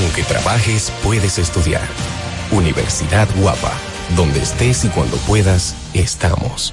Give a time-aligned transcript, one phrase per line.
[0.00, 1.86] Aunque trabajes, puedes estudiar.
[2.50, 3.72] Universidad Guapa,
[4.16, 6.72] donde estés y cuando puedas, estamos.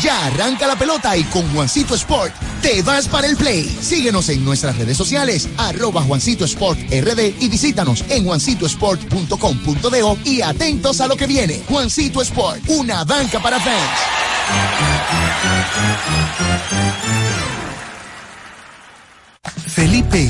[0.00, 2.32] Ya arranca la pelota y con Juancito Sport
[2.62, 3.64] te vas para el play.
[3.80, 11.00] Síguenos en nuestras redes sociales, arroba Juancito Sport RD y visítanos en juancitosport.com.de y atentos
[11.00, 11.62] a lo que viene.
[11.68, 13.74] Juancito Sport, una banca para fans.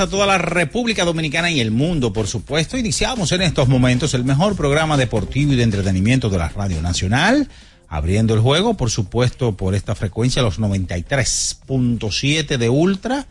[0.00, 2.78] A toda la República Dominicana y el mundo, por supuesto.
[2.78, 7.48] Iniciamos en estos momentos el mejor programa deportivo y de entretenimiento de la Radio Nacional,
[7.88, 13.26] abriendo el juego, por supuesto, por esta frecuencia, los 93.7 de Ultra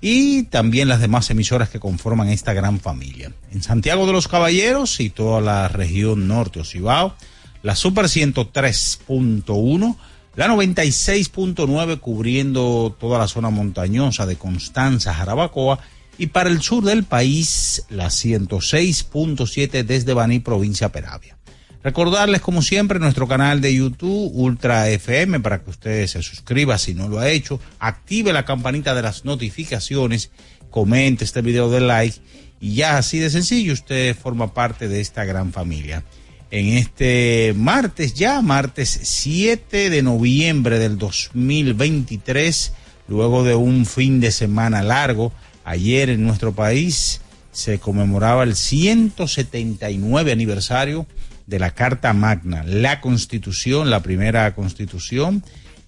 [0.00, 3.32] y también las demás emisoras que conforman esta gran familia.
[3.52, 7.14] En Santiago de los Caballeros y toda la región norte o Cibao,
[7.62, 9.96] la Super 103.1
[10.36, 15.78] la 96.9 cubriendo toda la zona montañosa de Constanza, Jarabacoa.
[16.18, 21.36] Y para el sur del país, la 106.7 desde Baní, provincia Peravia.
[21.82, 26.94] Recordarles, como siempre, nuestro canal de YouTube, Ultra FM, para que usted se suscriba si
[26.94, 30.30] no lo ha hecho, active la campanita de las notificaciones,
[30.70, 32.18] comente este video de like
[32.58, 36.02] y ya así de sencillo usted forma parte de esta gran familia
[36.50, 42.72] en este martes ya, martes 7 de noviembre del 2023,
[43.08, 45.32] luego de un fin de semana largo.
[45.66, 47.20] Ayer en nuestro país
[47.50, 51.08] se conmemoraba el 179 aniversario
[51.48, 55.42] de la Carta Magna, la constitución, la primera constitución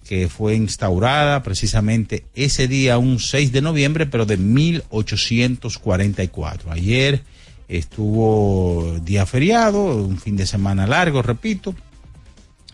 [0.05, 6.73] que fue instaurada precisamente ese día, un 6 de noviembre, pero de 1844.
[6.73, 7.23] Ayer
[7.69, 11.73] estuvo día feriado, un fin de semana largo, repito,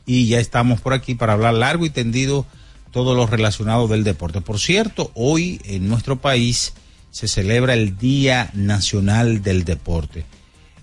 [0.07, 2.47] y ya estamos por aquí para hablar largo y tendido
[2.89, 4.41] todo lo relacionado del deporte.
[4.41, 6.73] Por cierto, hoy en nuestro país
[7.15, 10.25] se celebra el Día Nacional del Deporte.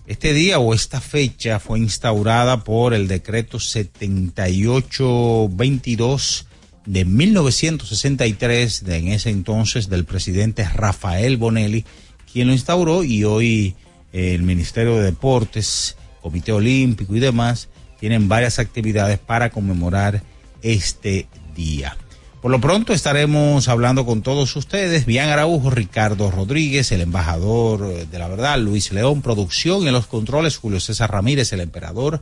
[0.07, 6.47] Este día o esta fecha fue instaurada por el decreto 7822
[6.87, 11.85] de 1963, de en ese entonces del presidente Rafael Bonelli,
[12.33, 13.75] quien lo instauró y hoy
[14.15, 17.69] el Ministerio de Deportes, Comité Olímpico y demás,
[18.01, 20.23] tienen varias actividades para conmemorar
[20.63, 21.95] este día.
[22.43, 28.19] Por lo pronto estaremos hablando con todos ustedes, Bian Araujo, Ricardo Rodríguez, el embajador de
[28.19, 32.21] la verdad, Luis León, producción en los controles, Julio César Ramírez, el emperador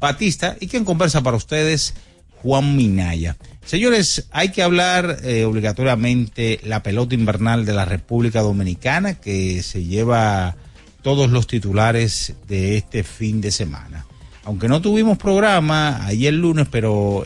[0.00, 1.94] Batista, y quien conversa para ustedes,
[2.42, 3.36] Juan Minaya.
[3.64, 9.84] Señores, hay que hablar eh, obligatoriamente la pelota invernal de la República Dominicana que se
[9.84, 10.56] lleva
[11.02, 14.04] todos los titulares de este fin de semana.
[14.44, 17.24] Aunque no tuvimos programa ayer lunes, pero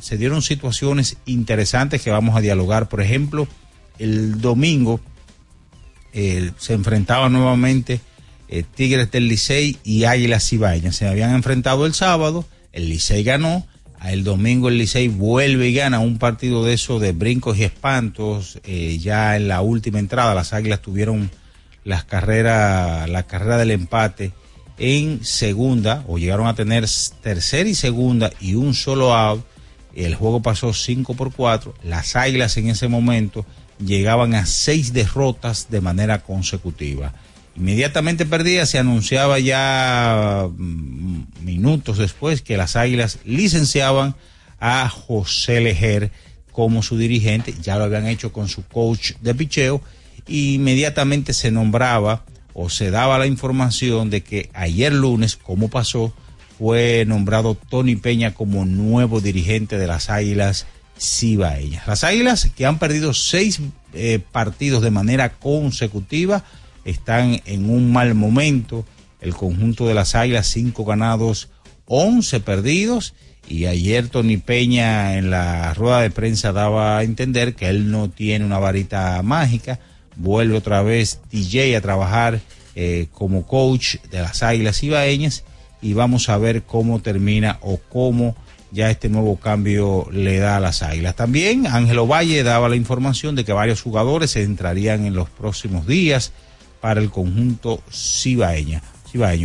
[0.00, 2.88] se dieron situaciones interesantes que vamos a dialogar.
[2.88, 3.46] Por ejemplo,
[3.98, 5.00] el domingo
[6.12, 8.00] eh, se enfrentaban nuevamente
[8.48, 10.96] eh, Tigres del Licey y Águilas Cibaeñas.
[10.96, 13.66] Se habían enfrentado el sábado, el Licey ganó,
[14.04, 18.60] el domingo el Licey vuelve y gana un partido de eso de brincos y espantos.
[18.64, 21.30] Eh, ya en la última entrada las Águilas tuvieron
[21.84, 24.32] las carreras, la carrera del empate
[24.78, 26.86] en segunda o llegaron a tener
[27.22, 29.44] tercera y segunda y un solo out.
[29.94, 31.74] El juego pasó 5 por 4.
[31.84, 33.46] Las Águilas en ese momento
[33.78, 37.12] llegaban a seis derrotas de manera consecutiva.
[37.56, 44.16] Inmediatamente perdía, se anunciaba ya mm, minutos después que las Águilas licenciaban
[44.58, 46.10] a José Lejer
[46.50, 49.80] como su dirigente, ya lo habían hecho con su coach de picheo,
[50.26, 52.24] e inmediatamente se nombraba
[52.54, 56.14] o se daba la información de que ayer lunes, como pasó,
[56.58, 60.66] fue nombrado Tony Peña como nuevo dirigente de las Águilas
[60.98, 61.86] Cibaeñas.
[61.86, 63.60] Las Águilas que han perdido seis
[63.92, 66.44] eh, partidos de manera consecutiva,
[66.84, 68.84] están en un mal momento.
[69.20, 71.48] El conjunto de las Águilas, cinco ganados,
[71.86, 73.14] once perdidos.
[73.48, 78.10] Y ayer Tony Peña en la rueda de prensa daba a entender que él no
[78.10, 79.80] tiene una varita mágica.
[80.16, 82.40] Vuelve otra vez DJ a trabajar
[82.74, 85.44] eh, como coach de las Águilas Ibaeñas
[85.82, 88.36] y vamos a ver cómo termina o cómo
[88.70, 91.14] ya este nuevo cambio le da a las Águilas.
[91.14, 96.32] También Ángelo Valle daba la información de que varios jugadores entrarían en los próximos días
[96.80, 98.80] para el conjunto cibaeño.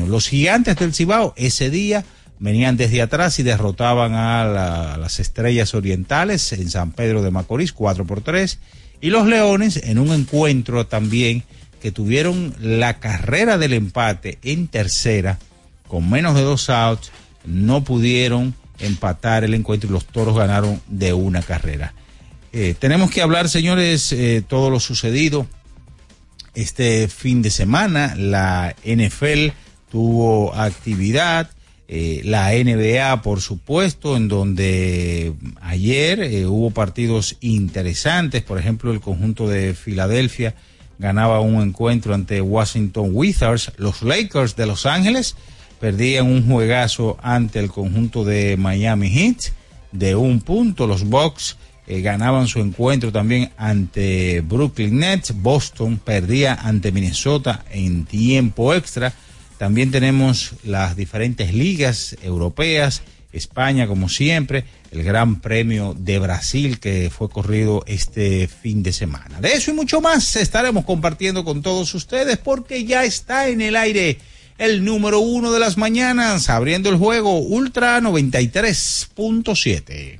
[0.08, 2.04] Los gigantes del Cibao ese día
[2.40, 8.06] venían desde atrás y derrotaban a, las estrellas orientales en San Pedro de Macorís 4
[8.06, 8.58] por 3
[9.02, 11.44] y los leones en un encuentro también
[11.82, 15.40] que tuvieron la carrera del empate en tercera
[15.88, 17.12] con menos de dos outs
[17.46, 21.94] no pudieron empatar el encuentro y los toros ganaron de una carrera.
[22.52, 25.48] Eh, tenemos que hablar, señores, eh, todo lo sucedido
[26.54, 29.50] este fin de semana la NFL
[29.90, 31.50] tuvo actividad,
[31.92, 39.02] eh, la NBA por supuesto, en donde ayer eh, hubo partidos interesantes, por ejemplo el
[39.02, 40.54] conjunto de Filadelfia
[41.00, 45.36] ganaba un encuentro ante Washington Wizards, los Lakers de Los Ángeles
[45.80, 49.54] perdían un juegazo ante el conjunto de Miami Heat
[49.92, 51.58] de un punto, los Bucks
[51.90, 55.34] eh, ganaban su encuentro también ante Brooklyn Nets.
[55.36, 59.12] Boston perdía ante Minnesota en tiempo extra.
[59.60, 63.02] También tenemos las diferentes ligas europeas,
[63.34, 69.42] España como siempre, el Gran Premio de Brasil que fue corrido este fin de semana.
[69.42, 73.76] De eso y mucho más estaremos compartiendo con todos ustedes porque ya está en el
[73.76, 74.18] aire
[74.58, 80.20] el número uno de las mañanas, abriendo el juego Ultra 93.7.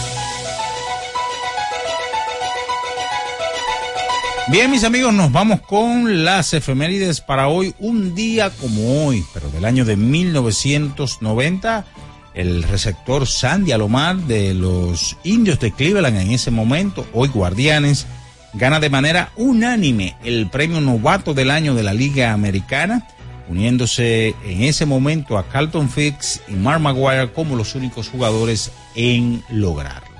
[4.51, 9.49] Bien, mis amigos, nos vamos con las efemérides para hoy, un día como hoy, pero
[9.49, 11.85] del año de 1990.
[12.33, 18.07] El receptor Sandy Alomar de los indios de Cleveland en ese momento, hoy Guardianes,
[18.53, 23.07] gana de manera unánime el premio novato del año de la Liga Americana,
[23.47, 29.45] uniéndose en ese momento a Carlton Fix y Mark Maguire como los únicos jugadores en
[29.49, 30.11] lograrlo.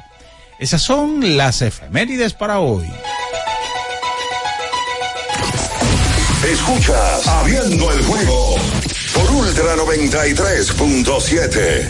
[0.57, 2.85] Esas son las efemérides para hoy.
[6.43, 8.55] Escuchas Abriendo el juego
[9.13, 11.87] por Ultra 93.7.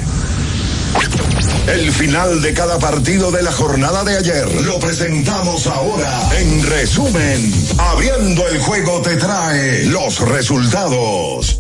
[1.68, 6.30] El final de cada partido de la jornada de ayer lo presentamos ahora.
[6.38, 11.58] En resumen, Abriendo el juego te trae los resultados.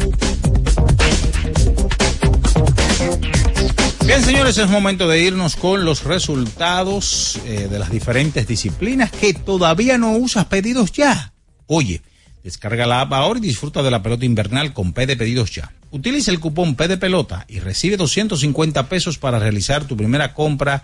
[4.05, 9.33] Bien, señores, es momento de irnos con los resultados eh, de las diferentes disciplinas que
[9.33, 11.31] todavía no usas pedidos ya.
[11.67, 12.01] Oye,
[12.43, 15.71] descarga la app ahora y disfruta de la pelota invernal con P de pedidos ya.
[15.91, 20.83] Utiliza el cupón P de pelota y recibe 250 pesos para realizar tu primera compra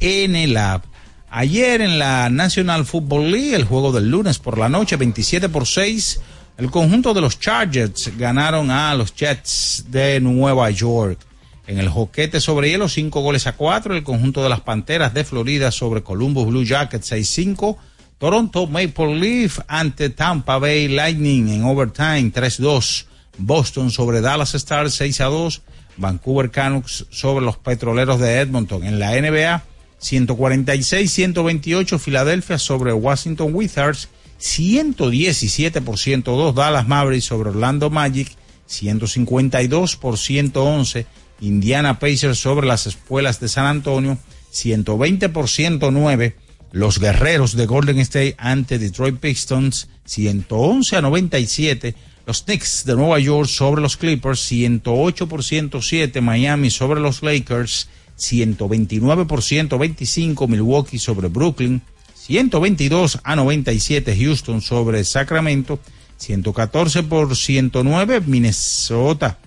[0.00, 0.84] en el app.
[1.30, 5.66] Ayer en la National Football League, el juego del lunes por la noche, 27 por
[5.66, 6.20] 6,
[6.58, 11.18] el conjunto de los Chargers ganaron a los Jets de Nueva York.
[11.66, 13.96] En el joquete sobre hielo, 5 goles a 4.
[13.96, 17.76] El conjunto de las Panteras de Florida sobre Columbus Blue Jackets 6-5.
[18.18, 23.06] Toronto Maple Leaf ante Tampa Bay Lightning en overtime 3-2.
[23.38, 25.60] Boston sobre Dallas Stars 6-2.
[25.98, 29.62] Vancouver Canucks sobre los Petroleros de Edmonton en la NBA
[30.00, 31.98] 146-128.
[31.98, 34.08] Filadelfia sobre Washington Wizards
[34.38, 36.54] 117 por 102.
[36.54, 38.28] Dallas Mavericks sobre Orlando Magic
[38.66, 41.06] 152 por 111
[41.40, 44.18] Indiana Pacers sobre las espuelas de San Antonio,
[44.50, 46.36] 120 por 109.
[46.76, 51.94] Los guerreros de Golden State ante Detroit Pistons, 111 a 97.
[52.26, 56.20] Los Knicks de Nueva York sobre los Clippers, 108 por 107.
[56.20, 60.48] Miami sobre los Lakers, 129 por 125.
[60.48, 61.80] Milwaukee sobre Brooklyn,
[62.14, 64.14] 122 a 97.
[64.14, 65.80] Houston sobre Sacramento,
[66.18, 68.20] 114 por 109.
[68.26, 69.38] Minnesota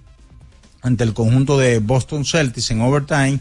[0.82, 3.40] ante el conjunto de Boston Celtics en overtime,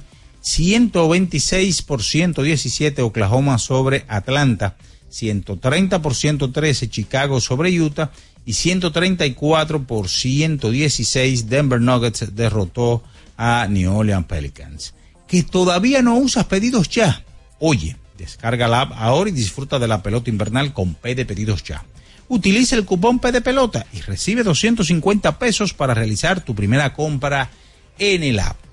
[0.48, 4.76] 126 por 117 Oklahoma sobre Atlanta,
[5.10, 8.10] 130 por 113 Chicago sobre Utah
[8.46, 13.02] y 134 por 116 Denver Nuggets derrotó
[13.36, 14.94] a New Orleans Pelicans.
[15.26, 17.24] Que todavía no usas pedidos ya.
[17.58, 21.62] Oye, descarga la app ahora y disfruta de la pelota invernal con P de pedidos
[21.62, 21.84] ya
[22.30, 27.50] utiliza el cupón P de pelota y recibe 250 pesos para realizar tu primera compra
[27.98, 28.67] en el app.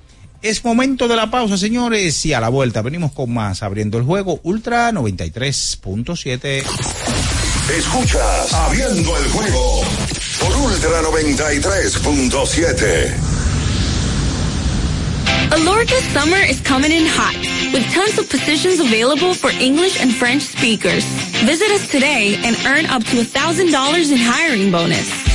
[0.46, 4.04] Es momento de la pausa, señores, y a la vuelta venimos con más abriendo el
[4.04, 6.64] juego Ultra 93.7.
[7.76, 9.82] Escuchas Abriendo el juego
[10.40, 13.12] por Ultra 93.7.
[15.50, 17.36] Alorca summer is coming in hot,
[17.74, 21.04] with tons of positions available for English and French speakers.
[21.44, 25.35] Visit us today and earn up to $1,000 in hiring bonus.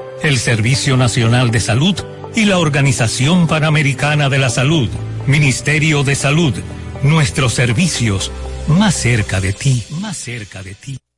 [0.23, 1.95] el Servicio Nacional de Salud
[2.35, 4.89] y la Organización Panamericana de la Salud.
[5.27, 6.53] Ministerio de Salud.
[7.03, 8.31] Nuestros servicios
[8.67, 10.99] más cerca de ti, más cerca de ti.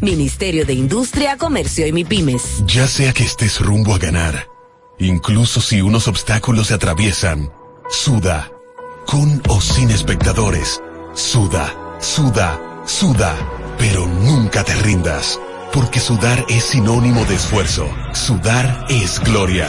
[0.00, 2.64] Ministerio de Industria, Comercio y MIPIMES.
[2.66, 4.48] Ya sea que estés rumbo a ganar,
[4.98, 7.52] incluso si unos obstáculos se atraviesan,
[7.90, 8.50] suda,
[9.06, 10.80] con o sin espectadores,
[11.14, 13.36] suda, suda, suda,
[13.78, 15.38] pero nunca te rindas,
[15.72, 19.68] porque sudar es sinónimo de esfuerzo, sudar es gloria.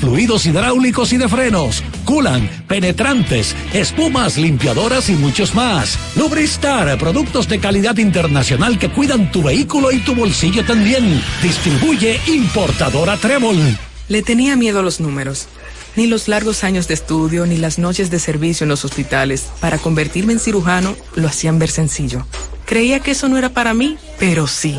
[0.00, 5.98] fluidos hidráulicos y de frenos, culan, penetrantes, espumas, limpiadoras y muchos más.
[6.16, 11.22] Lubristar, productos de calidad internacional que cuidan tu vehículo y tu bolsillo también.
[11.42, 13.78] Distribuye importadora Trébol.
[14.08, 15.48] Le tenía miedo a los números.
[15.96, 19.78] Ni los largos años de estudio ni las noches de servicio en los hospitales para
[19.78, 22.24] convertirme en cirujano lo hacían ver sencillo.
[22.66, 24.78] Creía que eso no era para mí, pero sí.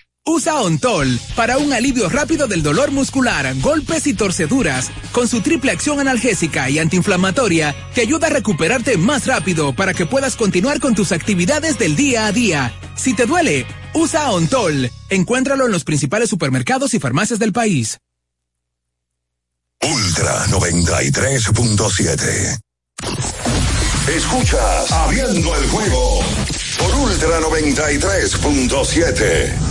[0.23, 4.91] Usa Ontol para un alivio rápido del dolor muscular, golpes y torceduras.
[5.11, 10.05] Con su triple acción analgésica y antiinflamatoria, te ayuda a recuperarte más rápido para que
[10.05, 12.71] puedas continuar con tus actividades del día a día.
[12.95, 14.91] Si te duele, usa Ontol.
[15.09, 17.97] Encuéntralo en los principales supermercados y farmacias del país.
[19.81, 22.59] Ultra 93.7.
[24.07, 26.23] Escuchas Abriendo el juego
[26.77, 29.70] por Ultra 93.7.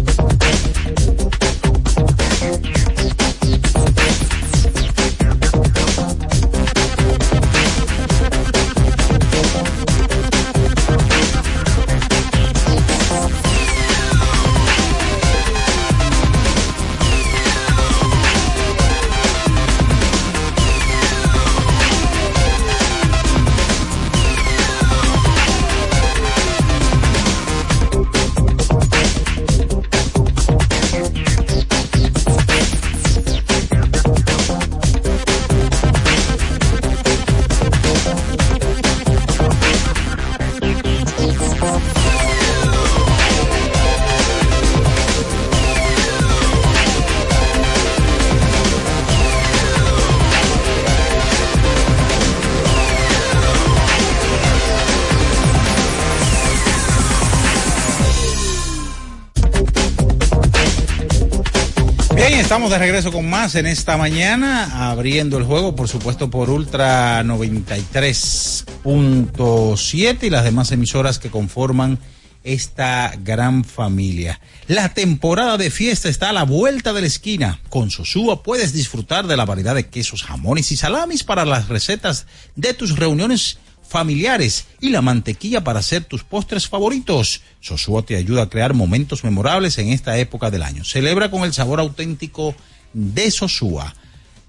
[62.51, 67.23] Estamos de regreso con más en esta mañana, abriendo el juego, por supuesto, por Ultra
[67.23, 71.97] 93.7 y las demás emisoras que conforman
[72.43, 74.41] esta gran familia.
[74.67, 77.61] La temporada de fiesta está a la vuelta de la esquina.
[77.69, 82.25] Con Sosúa puedes disfrutar de la variedad de quesos, jamones y salamis para las recetas
[82.57, 83.59] de tus reuniones
[83.91, 87.41] familiares y la mantequilla para hacer tus postres favoritos.
[87.59, 90.85] Sosúa te ayuda a crear momentos memorables en esta época del año.
[90.85, 92.55] Celebra con el sabor auténtico
[92.93, 93.93] de Sosúa.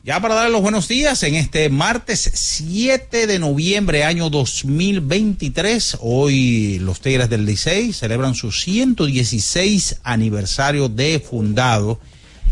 [0.05, 6.78] Ya para darle los buenos días en este martes 7 de noviembre año 2023, hoy
[6.78, 12.00] los Tigres del Licey celebran su 116 aniversario de fundado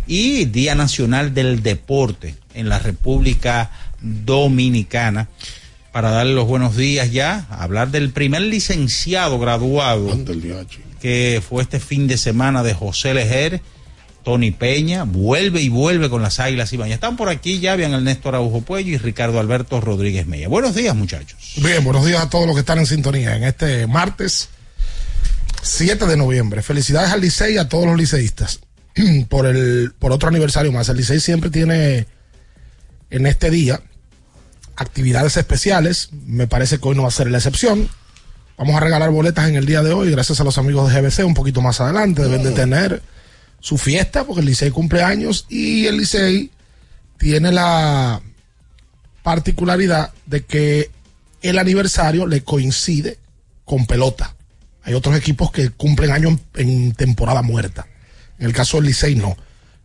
[0.08, 5.28] y Día Nacional del Deporte en la República Dominicana
[5.92, 10.16] para darle los buenos días ya, hablar del primer licenciado graduado
[11.00, 13.62] que fue este fin de semana de José Lejer,
[14.22, 16.94] Tony Peña, vuelve y vuelve con las Águilas Ibañez.
[16.94, 20.48] Están por aquí ya, bien el Néstor Aujo Puello y Ricardo Alberto Rodríguez Mella.
[20.48, 21.54] Buenos días, muchachos.
[21.56, 24.50] Bien, buenos días a todos los que están en sintonía en este martes
[25.62, 26.62] 7 de noviembre.
[26.62, 28.60] Felicidades al Licey y a todos los liceístas
[29.28, 30.88] por el por otro aniversario más.
[30.90, 32.06] El Licey siempre tiene
[33.08, 33.80] en este día
[34.80, 36.08] actividades especiales.
[36.26, 37.88] Me parece que hoy no va a ser la excepción.
[38.56, 41.24] Vamos a regalar boletas en el día de hoy, gracias a los amigos de GBC,
[41.24, 42.22] un poquito más adelante.
[42.22, 43.02] Deben de tener
[43.60, 46.50] su fiesta, porque el Licey cumple años y el Licey
[47.18, 48.22] tiene la
[49.22, 50.90] particularidad de que
[51.42, 53.18] el aniversario le coincide
[53.66, 54.34] con pelota.
[54.82, 57.86] Hay otros equipos que cumplen años en, en temporada muerta.
[58.38, 59.36] En el caso del Licey no,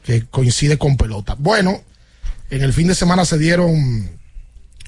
[0.04, 1.36] que coincide con pelota.
[1.38, 1.82] Bueno,
[2.50, 4.15] en el fin de semana se dieron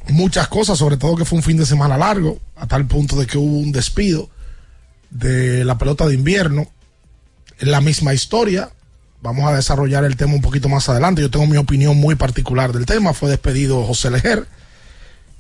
[0.10, 3.28] muchas cosas, sobre todo que fue un fin de semana largo, a tal punto de
[3.28, 4.30] que hubo un despido
[5.10, 6.68] de la pelota de invierno.
[7.60, 8.72] Es la misma historia.
[9.22, 11.22] Vamos a desarrollar el tema un poquito más adelante.
[11.22, 13.14] Yo tengo mi opinión muy particular del tema.
[13.14, 14.48] Fue despedido José Lejer,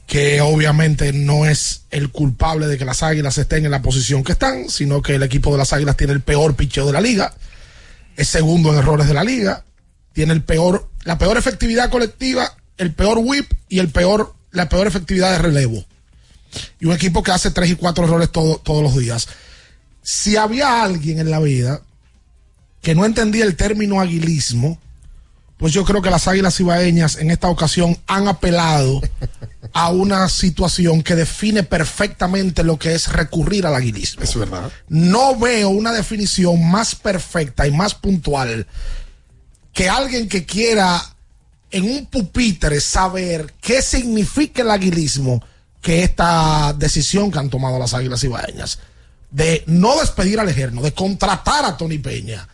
[0.08, 4.32] que obviamente no es el culpable de que las Águilas estén en la posición que
[4.32, 7.34] están, sino que el equipo de las Águilas tiene el peor picheo de la liga,
[8.16, 9.66] es segundo en errores de la liga,
[10.14, 14.88] tiene el peor, la peor efectividad colectiva, el peor whip y el peor, la peor
[14.88, 15.86] efectividad de relevo.
[16.80, 19.28] Y un equipo que hace tres y cuatro errores todo- todos los días.
[20.02, 21.82] Si había alguien en la vida
[22.82, 24.80] que no entendía el término aguilismo,
[25.58, 29.02] pues yo creo que las Águilas Ibaeñas en esta ocasión han apelado
[29.74, 34.24] a una situación que define perfectamente lo que es recurrir al aguilismo.
[34.24, 34.72] Es verdad.
[34.88, 38.68] No veo una definición más perfecta y más puntual
[39.74, 41.02] que alguien que quiera
[41.72, 45.44] en un pupitre saber qué significa el aguilismo
[45.82, 48.80] que esta decisión que han tomado las Águilas Ibaeñas
[49.32, 52.48] de no despedir al Ejerno, de contratar a Tony Peña.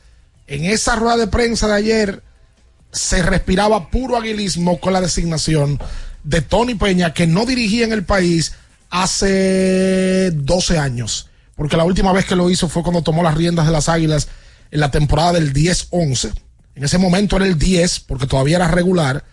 [0.47, 2.23] En esa rueda de prensa de ayer
[2.91, 5.79] se respiraba puro aguilismo con la designación
[6.23, 8.53] de Tony Peña, que no dirigía en el país
[8.89, 11.29] hace 12 años.
[11.55, 14.27] Porque la última vez que lo hizo fue cuando tomó las riendas de las Águilas
[14.71, 16.33] en la temporada del 10-11.
[16.75, 19.23] En ese momento era el 10, porque todavía era regular.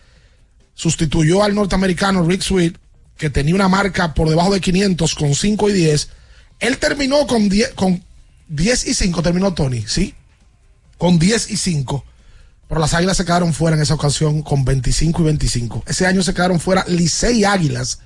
[0.75, 2.77] Sustituyó al norteamericano Rick Sweet,
[3.17, 6.09] que tenía una marca por debajo de 500 con 5 y 10.
[6.61, 8.03] Él terminó con 10, con
[8.49, 10.15] 10 y 5, terminó Tony, ¿sí?
[10.99, 12.05] Con 10 y 5.
[12.69, 15.85] Pero las Águilas se quedaron fuera en esa ocasión con 25 y 25.
[15.87, 18.01] Ese año se quedaron fuera Licey Águilas.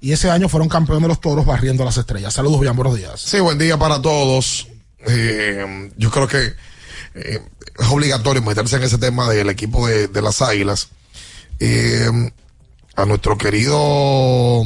[0.00, 2.34] Y ese año fueron campeones de los toros barriendo las estrellas.
[2.34, 3.20] Saludos, bien, buenos días.
[3.20, 4.68] Sí, buen día para todos.
[5.06, 6.52] Eh, yo creo que
[7.14, 7.40] eh,
[7.78, 10.88] es obligatorio meterse en ese tema del equipo de, de las Águilas.
[11.60, 12.10] Eh,
[12.96, 14.62] a nuestro querido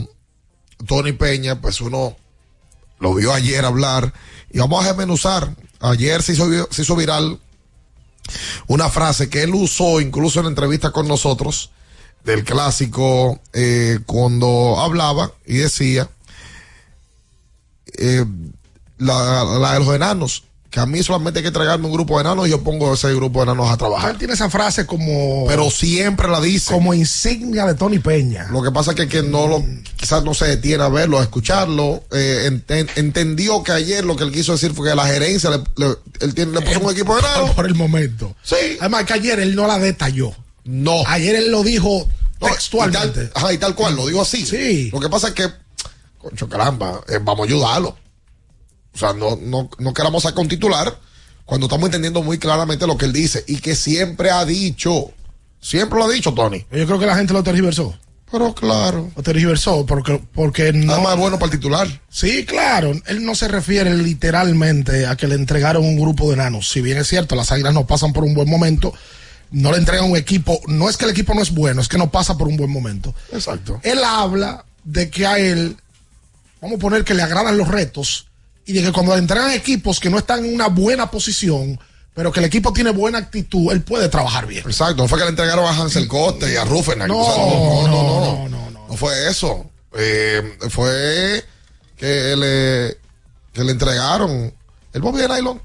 [0.86, 2.16] Tony Peña, pues uno
[2.98, 4.12] lo vio ayer hablar
[4.50, 5.54] y vamos a desmenuzar.
[5.80, 7.38] Ayer se hizo, viral
[8.68, 11.70] una frase que él usó incluso en la entrevista con nosotros
[12.24, 16.08] del clásico eh, cuando hablaba y decía
[17.98, 18.24] eh,
[18.98, 22.46] la de los enanos que a mí solamente hay que tragarme un grupo de enanos
[22.48, 25.44] y yo pongo ese grupo de enanos a trabajar Él tiene esa frase como.
[25.46, 28.48] pero siempre la dice Como insignia de Tony Peña.
[28.50, 29.62] lo que pasa es que, que no lo
[29.96, 34.24] quizás no se detiene a verlo a escucharlo eh, enten- entendió que ayer lo que
[34.24, 37.14] él quiso decir fue que la gerencia le, le- él tiene, le puso un equipo
[37.16, 38.34] de enanos Por el momento.
[38.42, 38.56] Sí.
[38.80, 40.32] Además que ayer él no la detalló.
[40.64, 42.08] no Ayer él lo dijo
[42.40, 43.24] No, textualmente.
[43.24, 44.46] Y tal, ajá, y tal cual, lo digo así.
[44.46, 44.88] Sí.
[44.90, 45.48] Lo que pasa es que,
[46.18, 47.96] concho, caramba, eh, vamos a ayudarlo.
[48.94, 50.98] O sea, no, no, no queramos sacar un titular
[51.44, 55.12] cuando estamos entendiendo muy claramente lo que él dice y que siempre ha dicho.
[55.60, 56.66] Siempre lo ha dicho, Tony.
[56.72, 57.96] Yo creo que la gente lo tergiversó.
[58.30, 59.10] Pero claro.
[59.14, 60.94] Lo tergiversó porque, porque no.
[60.94, 62.00] Además, es bueno para el titular.
[62.08, 62.92] Sí, claro.
[63.06, 66.70] Él no se refiere literalmente a que le entregaron un grupo de enanos.
[66.70, 68.94] Si bien es cierto, las águilas no pasan por un buen momento,
[69.50, 70.58] no le entregan un equipo.
[70.66, 72.70] No es que el equipo no es bueno, es que no pasa por un buen
[72.70, 73.14] momento.
[73.32, 73.78] Exacto.
[73.82, 75.76] Él habla de que a él,
[76.62, 78.28] vamos a poner que le agradan los retos
[78.66, 81.78] y de que cuando le entregan equipos que no están en una buena posición,
[82.14, 84.64] pero que el equipo tiene buena actitud, él puede trabajar bien.
[84.66, 85.02] Exacto.
[85.02, 87.08] No fue que le entregaron a Hansel Coste y a Rufenac.
[87.08, 89.64] No, no, no, no, no, no, no, no fue eso.
[89.96, 91.44] Eh, fue
[91.96, 92.96] que le,
[93.52, 94.52] que le entregaron
[94.92, 95.60] el Bobby de Nylon.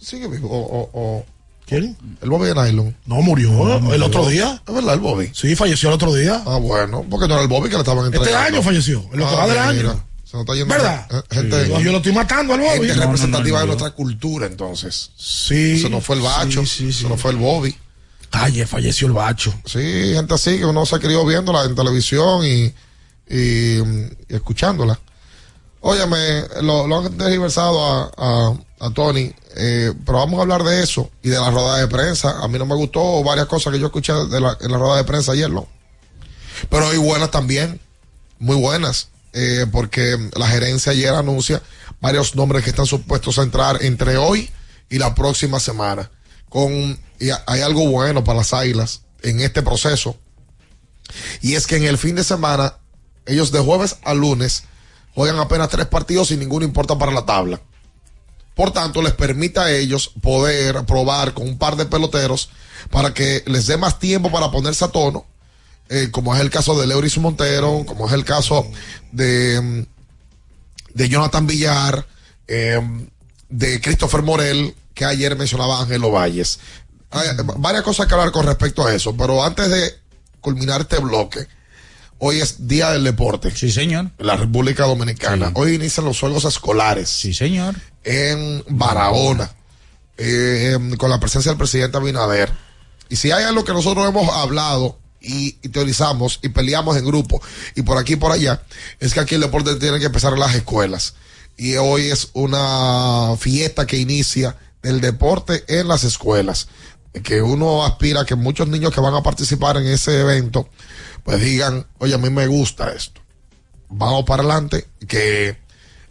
[0.00, 0.48] Sigue vivo.
[0.50, 1.24] O,
[1.66, 1.96] ¿Quién?
[2.22, 2.96] el Bobby de Nylon.
[3.06, 4.60] No murió el otro día.
[4.66, 5.30] Es verdad, el Bobby.
[5.34, 6.42] Sí, falleció el otro día.
[6.46, 8.46] Ah, bueno, porque no era el Bobby que le estaban Este entregando.
[8.56, 10.04] año falleció, lo que Ah, del año.
[10.30, 11.06] Se nos está yendo ¿Verdad?
[11.10, 12.86] eh, Gente, Yo, yo lo estoy matando al Bobby.
[12.86, 15.10] gente No, representativa no, de nuestra cultura, entonces.
[15.16, 15.72] Sí.
[15.78, 16.98] Eso no fue el bacho, Sí, sí, sí.
[17.00, 17.76] eso no fue el Bobby.
[18.30, 19.52] Calle, falleció el bacho.
[19.66, 19.80] Sí,
[20.14, 22.72] gente así que uno se ha querido viéndola en televisión y,
[23.28, 25.00] y, y escuchándola.
[25.80, 30.82] Óyeme, lo, lo han tergiversado a, a, a Tony, eh, pero vamos a hablar de
[30.82, 32.38] eso y de la rueda de prensa.
[32.40, 34.98] A mí no me gustó varias cosas que yo escuché de la, en la rueda
[34.98, 35.66] de prensa ayer, ¿no?
[36.68, 37.80] Pero hay buenas también,
[38.38, 41.62] muy buenas, eh, porque la gerencia ayer anuncia
[42.00, 44.50] varios nombres que están supuestos a entrar entre hoy
[44.88, 46.10] y la próxima semana.
[46.48, 50.18] Con, y ha- hay algo bueno para las águilas en este proceso,
[51.42, 52.76] y es que en el fin de semana,
[53.26, 54.64] ellos de jueves a lunes
[55.14, 57.60] juegan apenas tres partidos y ninguno importa para la tabla.
[58.54, 62.50] Por tanto, les permite a ellos poder probar con un par de peloteros
[62.90, 65.26] para que les dé más tiempo para ponerse a tono,
[65.90, 68.66] eh, como es el caso de Leuris Montero, como es el caso
[69.12, 72.06] de, mm, de Jonathan Villar,
[72.46, 72.80] eh,
[73.48, 76.60] de Christopher Morel, que ayer mencionaba Ángelo Valles.
[77.10, 77.26] Hay
[77.58, 79.94] varias cosas que hablar con respecto a eso, pero antes de
[80.40, 81.46] culminar este bloque,
[82.22, 83.50] Hoy es Día del Deporte.
[83.50, 84.10] Sí, señor.
[84.18, 85.52] En la República Dominicana.
[85.54, 87.08] Hoy inician los Juegos Escolares.
[87.08, 87.74] Sí, señor.
[88.04, 89.50] En Barahona.
[90.18, 92.52] eh, con la presencia del presidente Abinader.
[93.08, 97.40] Y si hay algo que nosotros hemos hablado y, teorizamos y peleamos en grupo
[97.74, 98.62] y por aquí y por allá,
[98.98, 101.14] es que aquí el deporte tiene que empezar en las escuelas.
[101.56, 106.68] Y hoy es una fiesta que inicia del deporte en las escuelas.
[107.22, 110.70] Que uno aspira a que muchos niños que van a participar en ese evento,
[111.22, 113.20] pues digan, oye, a mí me gusta esto.
[113.90, 115.58] Vamos para adelante, que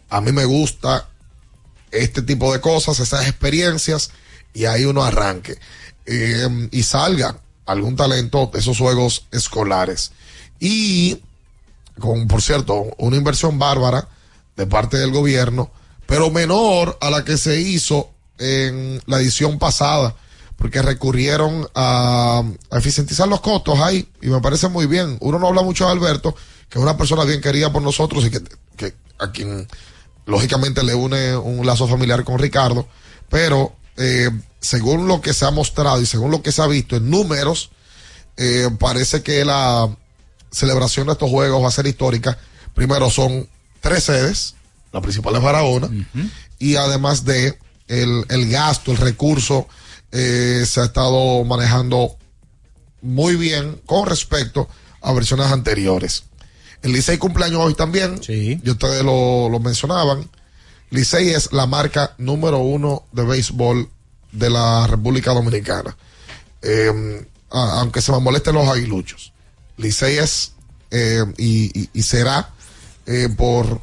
[0.08, 1.08] a mí me gusta
[1.90, 4.10] este tipo de cosas, esas experiencias,
[4.52, 5.58] y ahí uno arranque.
[6.06, 10.12] Eh, y salga algún talento de esos juegos escolares.
[10.58, 11.20] Y,
[11.98, 14.08] con, por cierto, una inversión bárbara
[14.56, 15.70] de parte del gobierno,
[16.06, 20.16] pero menor a la que se hizo en la edición pasada,
[20.56, 25.16] porque recurrieron a, a eficientizar los costos ahí, y me parece muy bien.
[25.20, 26.34] Uno no habla mucho de Alberto,
[26.68, 28.40] que es una persona bien querida por nosotros y que,
[28.76, 29.66] que a quien
[30.26, 32.86] lógicamente le une un lazo familiar con Ricardo,
[33.28, 34.30] pero eh,
[34.60, 37.70] según lo que se ha mostrado y según lo que se ha visto en números,
[38.36, 39.88] eh, parece que la
[40.50, 42.38] celebración de estos juegos va a ser histórica.
[42.74, 43.48] Primero son
[43.80, 44.54] tres sedes,
[44.92, 45.90] la principal es Barahona,
[46.58, 49.66] y además de el, el gasto, el recurso,
[50.12, 52.16] eh, se ha estado manejando
[53.02, 54.68] muy bien con respecto
[55.00, 56.24] a versiones anteriores.
[56.82, 58.22] El Licey cumpleaños hoy también.
[58.22, 58.60] Sí.
[58.62, 60.28] Y ustedes lo, lo mencionaban.
[60.90, 63.88] Licey es la marca número uno de béisbol
[64.32, 65.96] de la República Dominicana.
[66.62, 69.32] Eh, aunque se me molesten los aguiluchos.
[69.76, 70.52] Licey es
[70.90, 72.50] eh, y, será
[73.06, 73.80] eh, por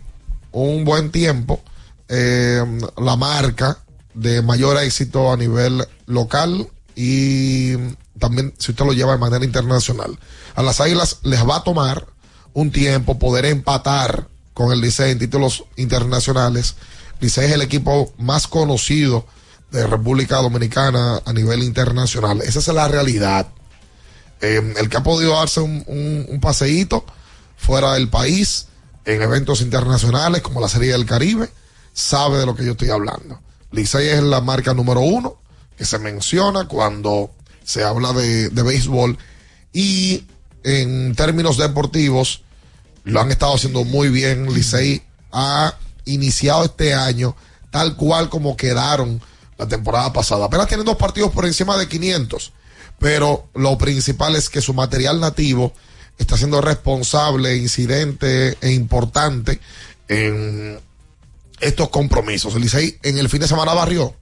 [0.52, 1.62] un buen tiempo
[2.10, 3.80] la marca
[4.14, 7.76] de mayor éxito a nivel local y
[8.18, 10.18] también si usted lo lleva de manera internacional.
[10.56, 12.08] A las Águilas les va a tomar
[12.54, 16.76] un tiempo poder empatar con el Licey en títulos internacionales.
[17.20, 19.26] Licey es el equipo más conocido
[19.72, 22.42] de República Dominicana a nivel internacional.
[22.42, 23.48] Esa es la realidad.
[24.42, 27.04] Eh, el que ha podido darse un, un, paseíto
[27.58, 28.68] fuera del país
[29.06, 31.50] en eventos internacionales como la Serie del Caribe
[31.92, 33.40] sabe de lo que yo estoy hablando.
[33.72, 35.38] Licey es la marca número uno
[35.76, 37.32] que se menciona cuando
[37.64, 39.18] se habla de, de béisbol
[39.74, 40.24] y
[40.64, 42.44] en términos deportivos
[43.04, 44.54] lo han estado haciendo muy bien.
[44.54, 45.02] Licey
[45.32, 45.74] ha
[46.06, 47.36] iniciado este año
[47.72, 49.22] tal cual como quedaron
[49.58, 50.46] la temporada pasada.
[50.46, 52.52] Apenas tienen dos partidos por encima de 500,
[53.00, 55.74] pero lo principal es que su material nativo
[56.18, 59.60] está siendo responsable, incidente e importante
[60.08, 60.80] en
[61.60, 62.56] estos compromisos.
[62.56, 64.16] El Licey en el fin de semana barrió.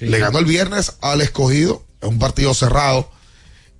[0.00, 3.10] Le ganó el viernes al escogido, es un partido cerrado.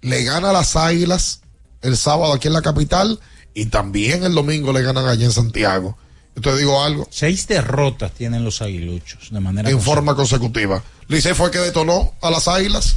[0.00, 1.40] Le gana a las águilas
[1.82, 3.20] el sábado aquí en la capital
[3.54, 5.98] y también el domingo le ganan allá en Santiago.
[6.40, 7.08] Te digo algo.
[7.10, 10.82] Seis derrotas tienen los aguiluchos de manera En forma consecutiva.
[11.08, 12.96] Licey fue el que detonó a las águilas.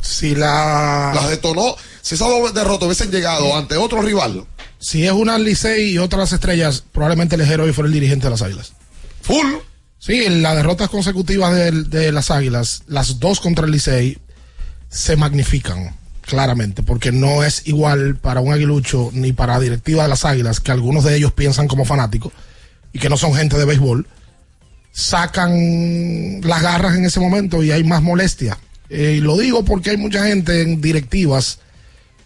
[0.00, 1.12] Si la.
[1.14, 1.76] Las detonó.
[2.02, 4.44] Si esas dos derrotas hubiesen llegado ante otro rival.
[4.78, 8.26] Si es una Licey y otra las estrellas, probablemente el Ejero hoy fuera el dirigente
[8.26, 8.72] de las Águilas.
[9.22, 9.54] Full.
[9.98, 14.18] Sí, las derrotas consecutivas de, de las Águilas, las dos contra el Licey,
[14.88, 20.08] se magnifican claramente, porque no es igual para un aguilucho ni para la directiva de
[20.08, 22.32] las Águilas, que algunos de ellos piensan como fanáticos
[22.98, 24.08] y que no son gente de béisbol,
[24.90, 28.58] sacan las garras en ese momento y hay más molestia.
[28.90, 31.60] Eh, y lo digo porque hay mucha gente en directivas,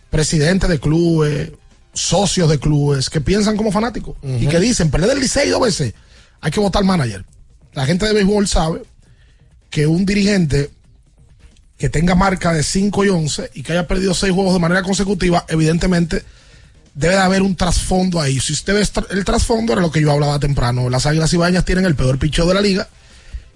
[0.09, 1.53] presidentes de clubes,
[1.93, 5.93] socios de clubes, que piensan como fanáticos y que dicen, perder el Licey dos veces,
[6.41, 7.27] hay que votar manager.
[7.75, 8.83] La gente de béisbol sabe
[9.69, 10.71] que un dirigente
[11.77, 14.83] que tenga marca de 5 y 11 y que haya perdido 6 juegos de manera
[14.83, 16.23] consecutiva, evidentemente
[16.94, 18.40] debe de haber un trasfondo ahí.
[18.40, 20.88] Si usted ve el trasfondo, era lo que yo hablaba temprano.
[20.90, 22.88] Las Águilas Ibañas tienen el peor picheo de la liga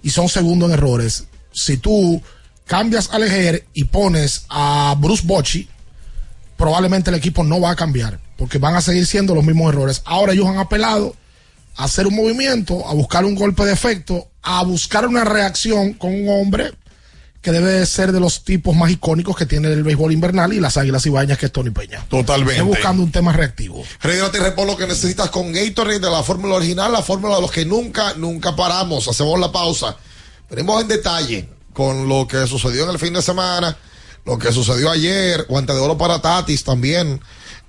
[0.01, 1.25] y son segundo en errores.
[1.53, 2.21] Si tú
[2.65, 5.67] cambias a Lejer y pones a Bruce Bochy,
[6.57, 10.01] probablemente el equipo no va a cambiar porque van a seguir siendo los mismos errores.
[10.05, 11.15] Ahora ellos han apelado
[11.75, 16.13] a hacer un movimiento, a buscar un golpe de efecto, a buscar una reacción con
[16.13, 16.71] un hombre
[17.47, 20.75] que debe ser de los tipos más icónicos que tiene el béisbol invernal y las
[20.75, 22.03] águilas ibañas que es Tony Peña.
[22.09, 22.59] Totalmente.
[22.59, 23.85] Es buscando un tema reactivo.
[24.01, 27.41] Regrate y repon lo que necesitas con Gatorade de la fórmula original, la fórmula de
[27.43, 29.07] los que nunca, nunca paramos.
[29.07, 29.95] Hacemos la pausa.
[30.49, 33.77] Venimos en detalle con lo que sucedió en el fin de semana,
[34.25, 37.21] lo que sucedió ayer, guante de oro para Tatis también.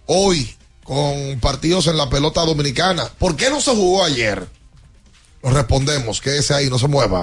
[0.07, 3.09] Hoy, con partidos en la pelota dominicana.
[3.17, 4.45] ¿Por qué no se jugó ayer?
[5.41, 7.23] Lo respondemos, quédese ahí, no se mueva.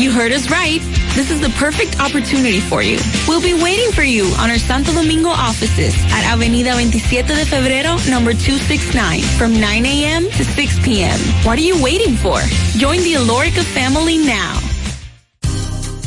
[0.00, 0.80] You heard us right.
[1.14, 2.96] This is the perfect opportunity for you.
[3.28, 8.00] We'll be waiting for you on our Santo Domingo offices at Avenida 27 de Febrero,
[8.08, 10.24] number 269, from 9 a.m.
[10.24, 11.20] to 6 p.m.
[11.44, 12.40] What are you waiting for?
[12.78, 14.58] Join the Alorica family now.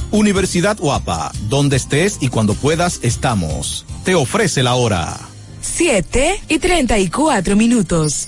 [0.09, 3.85] Universidad Guapa, donde estés y cuando puedas estamos.
[4.03, 5.19] Te ofrece la hora.
[5.61, 8.27] 7 y 34 minutos.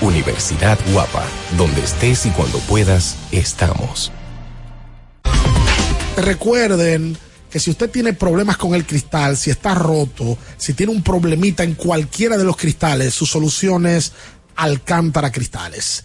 [0.00, 1.24] Universidad Guapa,
[1.58, 4.10] donde estés y cuando puedas, estamos.
[6.16, 7.16] Recuerden
[7.50, 11.64] que si usted tiene problemas con el cristal, si está roto, si tiene un problemita
[11.64, 14.12] en cualquiera de los cristales, su solución es
[14.56, 16.04] Alcántara Cristales.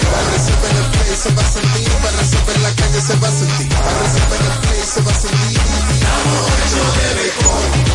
[0.00, 1.02] Para play.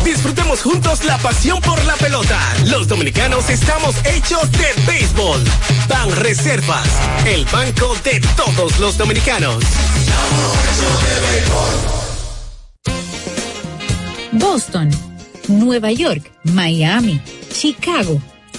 [0.04, 2.38] Disfrutemos juntos la pasión por la pelota.
[2.66, 5.42] Los dominicanos estamos hechos de béisbol.
[5.88, 6.88] Ban Reservas,
[7.26, 9.62] el banco de todos los dominicanos.
[14.32, 14.90] Boston,
[15.48, 17.20] Nueva York, Miami,
[17.52, 18.20] Chicago.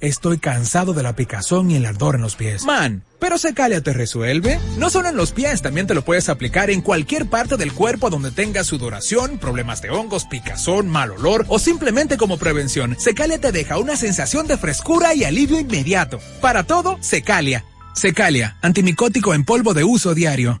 [0.00, 2.64] estoy cansado de la picazón y el ardor en los pies.
[2.64, 4.58] Man, pero Secalia te resuelve.
[4.76, 8.10] No solo en los pies, también te lo puedes aplicar en cualquier parte del cuerpo
[8.10, 12.96] donde tengas sudoración, problemas de hongos, picazón, mal olor o simplemente como prevención.
[12.98, 16.20] Secalia te deja una sensación de frescura y alivio inmediato.
[16.40, 17.64] Para todo, Secalia.
[17.94, 20.60] Secalia, antimicótico en polvo de uso diario.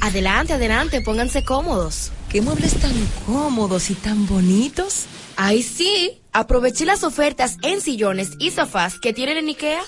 [0.00, 2.10] Adelante, adelante, pónganse cómodos.
[2.28, 2.92] ¿Qué muebles tan
[3.26, 5.04] cómodos y tan bonitos?
[5.36, 6.21] ¡Ay, sí!
[6.32, 9.80] Aproveché las ofertas en sillones y sofás que tienen en IKEA.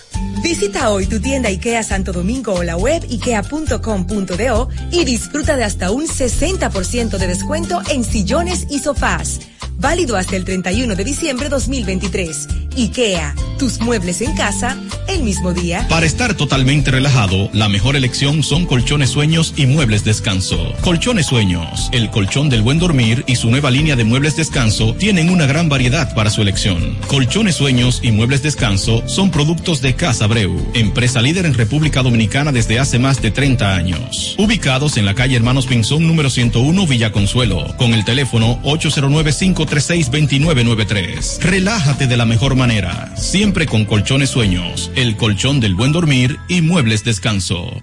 [0.42, 5.90] Visita hoy tu tienda IKEA Santo Domingo o la web ikea.com.do y disfruta de hasta
[5.90, 9.40] un 60% de descuento en sillones y sofás.
[9.78, 12.48] Válido hasta el 31 de diciembre 2023.
[12.76, 14.76] IKEA, tus muebles en casa
[15.08, 15.86] el mismo día.
[15.88, 20.72] Para estar totalmente relajado, la mejor elección son colchones sueños y muebles descanso.
[20.80, 25.30] Colchones sueños, el colchón del buen dormir y su nueva línea de muebles descanso tienen
[25.30, 26.96] una gran variedad para su elección.
[27.06, 32.52] Colchones sueños y muebles descanso son productos de Casa Breu, empresa líder en República Dominicana
[32.52, 34.34] desde hace más de 30 años.
[34.38, 38.58] Ubicados en la calle Hermanos Pinzón número 101 Villa Consuelo, con el teléfono
[39.66, 41.40] 809-536-2993.
[41.40, 46.60] Relájate de la mejor manera, siempre con colchones sueños, el colchón del buen dormir y
[46.60, 47.82] muebles descanso.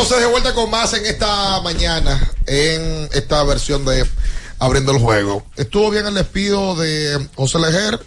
[0.00, 4.06] Entonces de vuelta con más en esta mañana, en esta versión de
[4.60, 5.44] Abriendo el Juego.
[5.56, 7.98] ¿Estuvo bien el despido de José Lejer?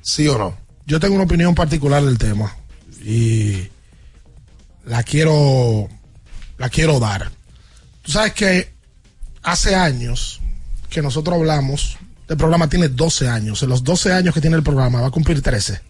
[0.00, 0.58] ¿Sí o no?
[0.84, 2.56] Yo tengo una opinión particular del tema
[3.00, 3.68] y
[4.84, 5.88] la quiero
[6.58, 7.30] la quiero dar.
[8.02, 8.74] Tú sabes que
[9.44, 10.40] hace años
[10.90, 14.64] que nosotros hablamos, el programa tiene 12 años, en los 12 años que tiene el
[14.64, 15.80] programa va a cumplir 13.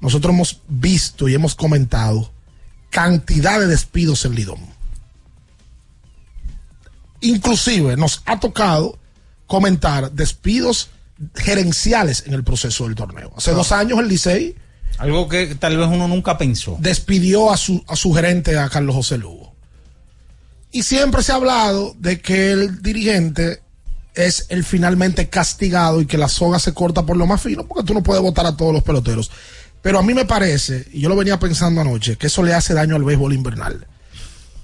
[0.00, 2.32] Nosotros hemos visto y hemos comentado
[2.90, 4.60] cantidad de despidos en Lidón.
[7.20, 8.98] Inclusive nos ha tocado
[9.46, 10.90] comentar despidos
[11.34, 13.32] gerenciales en el proceso del torneo.
[13.36, 13.54] Hace Ah.
[13.54, 14.56] dos años el Licey
[14.98, 16.76] Algo que tal vez uno nunca pensó.
[16.80, 19.54] despidió a su, a su gerente, a Carlos José Lugo.
[20.72, 23.62] Y siempre se ha hablado de que el dirigente
[24.14, 27.84] es el finalmente castigado y que la soga se corta por lo más fino, porque
[27.84, 29.30] tú no puedes votar a todos los peloteros.
[29.82, 32.74] Pero a mí me parece, y yo lo venía pensando anoche, que eso le hace
[32.74, 33.86] daño al béisbol invernal.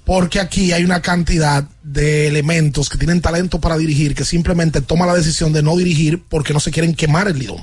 [0.05, 5.07] Porque aquí hay una cantidad de elementos que tienen talento para dirigir que simplemente toman
[5.07, 7.61] la decisión de no dirigir porque no se quieren quemar el lidón.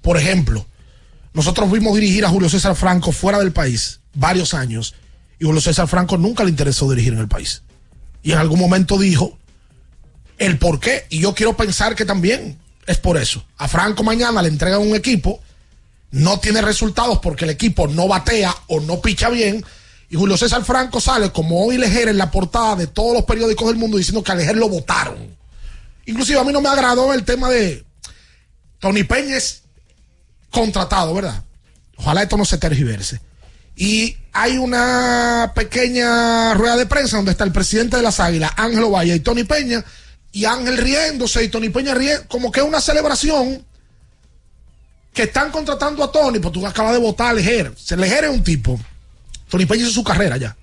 [0.00, 0.66] Por ejemplo,
[1.32, 4.94] nosotros vimos dirigir a Julio César Franco fuera del país varios años
[5.40, 7.62] y Julio César Franco nunca le interesó dirigir en el país.
[8.22, 9.36] Y en algún momento dijo
[10.38, 11.06] el por qué.
[11.10, 13.44] Y yo quiero pensar que también es por eso.
[13.56, 15.40] A Franco mañana le entregan un equipo,
[16.12, 19.64] no tiene resultados porque el equipo no batea o no picha bien.
[20.08, 23.66] Y Julio César Franco sale como hoy Lejer en la portada de todos los periódicos
[23.66, 25.36] del mundo diciendo que a Lejer lo votaron.
[26.04, 27.84] Inclusive a mí no me agradó el tema de
[28.78, 29.38] Tony Peña
[30.50, 31.42] contratado, ¿verdad?
[31.96, 33.20] Ojalá esto no se tergiverse.
[33.74, 38.84] Y hay una pequeña rueda de prensa donde está el presidente de las Águilas, Ángel
[38.84, 39.82] Valle y Tony Peña,
[40.30, 43.64] y Ángel riéndose y Tony Peña riendo, como que una celebración
[45.12, 47.72] que están contratando a Tony, porque tú acabas de votar a Lejer.
[47.76, 48.80] Se Lejer es un tipo.
[49.50, 50.56] Tony Peña hizo su carrera ya,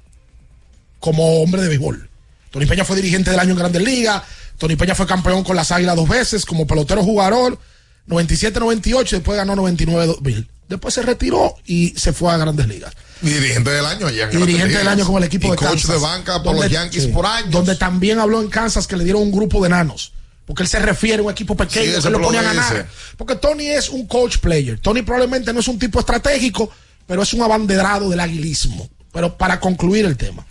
[1.00, 2.10] como hombre de béisbol.
[2.52, 4.24] Tony Peña fue dirigente del año en Grandes Ligas.
[4.58, 7.60] Tony Peña fue campeón con las Águilas dos veces, como pelotero jugador,
[8.08, 10.48] 97-98, después ganó 99-2000.
[10.68, 12.94] Después se retiró y se fue a Grandes Ligas.
[13.22, 15.52] Y dirigente del año allá en Y Grandes gente del año con el equipo Y
[15.52, 15.92] de coach Kansas.
[15.92, 17.52] de banca por Donde- los Yankees sí, por años.
[17.52, 20.14] Donde también habló en Kansas que le dieron un grupo de enanos.
[20.50, 22.74] Porque él se refiere a un equipo Sí, pequeño eso que lo ponía a dice.
[22.74, 22.88] ganar.
[23.18, 24.80] Porque Tony es un coach player.
[24.80, 26.72] Tony probablemente no es un tipo estratégico,
[27.06, 28.90] pero es un abanderado del aguilismo.
[29.14, 30.48] Pero para concluir el tema,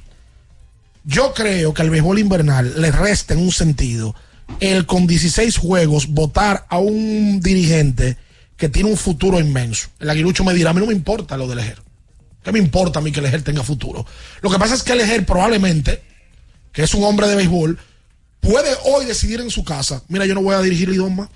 [1.02, 4.14] yo creo que al béisbol invernal le resta en un sentido
[4.60, 8.18] el con 16 juegos votar a un dirigente
[8.56, 9.88] que tiene un futuro inmenso.
[9.98, 11.82] El aguilucho me dirá, a mí no me importa lo del Ejer.
[12.44, 14.06] ¿Qué me importa a mí que el Ejer tenga futuro?
[14.42, 16.02] Lo que pasa es que el Ejer probablemente,
[16.70, 17.80] que es un hombre de béisbol,
[18.40, 21.28] puede hoy decidir en su casa, mira, yo no voy a dirigir Lidón más.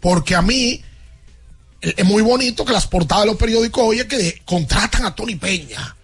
[0.00, 0.82] Porque a mí,
[1.80, 5.36] es muy bonito que las portadas de los periódicos hoy es que contratan a Tony
[5.36, 5.96] Peña,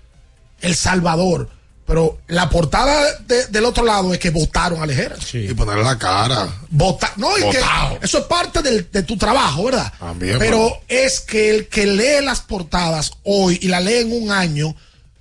[0.60, 1.50] El Salvador.
[1.86, 5.16] Pero la portada de- del otro lado es que votaron a Lejera.
[5.32, 6.48] Y ponerle la cara.
[6.70, 7.98] Vota, no, y que Votado.
[8.00, 9.92] eso es parte del- de tu trabajo, ¿verdad?
[9.98, 14.30] También, Pero es que el que lee las portadas hoy y la lee en un
[14.30, 14.76] año,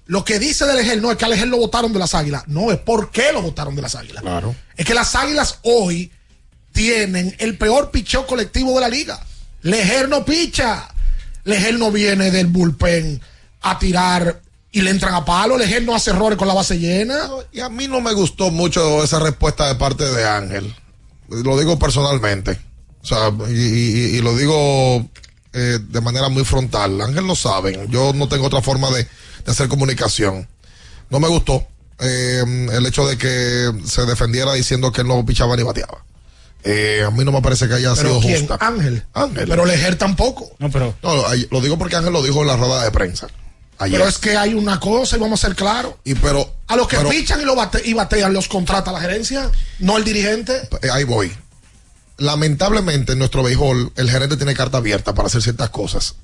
[0.09, 2.43] lo que dice de Lejer no es que a Lejer lo votaron de las águilas,
[2.47, 4.23] no, es por qué lo votaron de las águilas.
[4.23, 4.55] Claro.
[4.75, 6.11] Es que las águilas hoy
[6.71, 9.19] tienen el peor picheo colectivo de la liga.
[9.61, 10.87] Lejer no picha.
[11.43, 13.21] Lejer no viene del bullpen
[13.61, 14.41] a tirar
[14.71, 15.57] y le entran a palo.
[15.57, 17.29] Lejer no hace errores con la base llena.
[17.51, 20.73] Y a mí no me gustó mucho esa respuesta de parte de Ángel.
[21.29, 22.59] Lo digo personalmente.
[23.03, 25.07] O sea, y, y- y lo digo
[25.53, 26.99] eh, de manera muy frontal.
[27.01, 27.87] Ángel lo sabe.
[27.89, 29.07] Yo no tengo otra forma de,
[29.45, 30.47] de hacer comunicación.
[31.09, 31.65] No me gustó
[31.99, 36.03] eh, el hecho de que se defendiera diciendo que él no pichaba ni bateaba.
[36.63, 38.47] Eh, a mí no me parece que haya Pero sido ¿quién?
[38.47, 38.57] justa.
[38.65, 39.03] Ángel.
[39.13, 39.47] Ángel.
[39.47, 40.51] Pero Lejer tampoco.
[40.59, 40.93] No, pero.
[41.01, 41.15] No,
[41.51, 43.27] lo digo porque Ángel lo dijo en la rueda de prensa.
[43.77, 43.97] Ayer.
[43.97, 45.93] Pero es que hay una cosa y vamos a ser claros.
[46.03, 46.53] Y pero.
[46.67, 49.95] A los que pero- pichan y, lo bate- y batean los contrata la gerencia, no
[49.97, 50.67] el dirigente.
[50.81, 51.31] Eh, ahí voy.
[52.17, 56.15] Lamentablemente en nuestro béisbol el gerente tiene carta abierta para hacer ciertas cosas.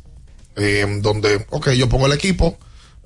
[0.58, 2.58] Eh, donde, ok, yo pongo el equipo.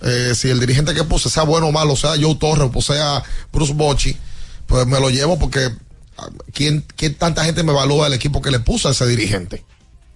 [0.01, 3.23] Eh, si el dirigente que puse sea bueno o malo, sea Joe Torres o sea
[3.51, 4.17] Bruce Bochy,
[4.65, 5.69] pues me lo llevo porque
[6.17, 9.65] ah, ¿quién, quién tanta gente me evalúa el equipo que le puse a ese dirigente?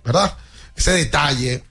[0.06, 0.36] ¿Verdad?
[0.76, 1.64] Ese detalle,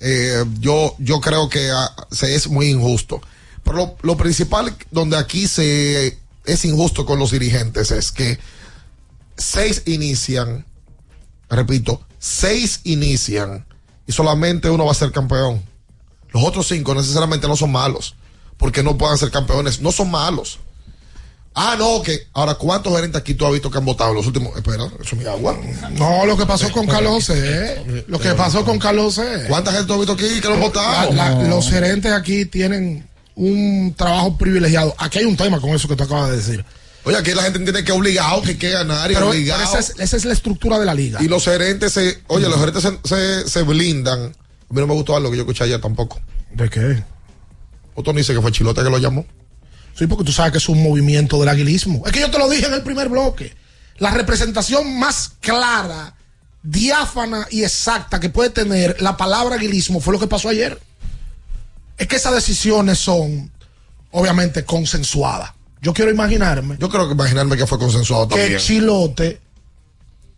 [0.00, 3.20] eh, yo, yo creo que ah, se es muy injusto.
[3.62, 8.38] Pero lo, lo principal donde aquí se es injusto con los dirigentes es que
[9.36, 10.66] seis inician,
[11.48, 13.66] repito, seis inician
[14.06, 15.62] y solamente uno va a ser campeón.
[16.34, 18.14] Los otros cinco necesariamente no son malos,
[18.58, 20.58] porque no puedan ser campeones, no son malos.
[21.56, 24.26] Ah, no, que ahora, ¿cuántos gerentes aquí tú has visto que han votado en los
[24.26, 24.56] últimos?
[24.56, 25.56] Espera, eso es mi agua.
[25.92, 28.04] No, lo que pasó con Carlos José.
[28.08, 29.44] Lo que pasó con Carlos José.
[29.48, 31.12] ¿Cuánta gente tú has visto aquí que lo han votado?
[31.12, 34.92] La- la- Los gerentes aquí tienen un trabajo privilegiado.
[34.98, 36.64] Aquí hay un tema con eso que tú acabas de decir.
[37.04, 39.60] Oye, aquí la gente entiende que es obligado, que hay que ganar y Pero, obligado.
[39.70, 41.22] pero esa, es, esa es la estructura de la liga.
[41.22, 44.34] Y los gerentes se, oye, los gerentes se, se, se blindan.
[44.74, 46.20] A mí no me gustó algo que yo escuché ayer tampoco.
[46.52, 47.00] ¿De qué?
[47.94, 49.24] Otro dice que fue Chilote que lo llamó.
[49.96, 52.02] Sí, porque tú sabes que es un movimiento del aguilismo.
[52.04, 53.54] Es que yo te lo dije en el primer bloque.
[53.98, 56.16] La representación más clara,
[56.64, 60.76] diáfana y exacta que puede tener la palabra aguilismo fue lo que pasó ayer.
[61.96, 63.52] Es que esas decisiones son,
[64.10, 65.52] obviamente, consensuadas.
[65.82, 68.58] Yo quiero imaginarme Yo creo que imaginarme que fue consensuado que también.
[68.58, 69.40] Chilote,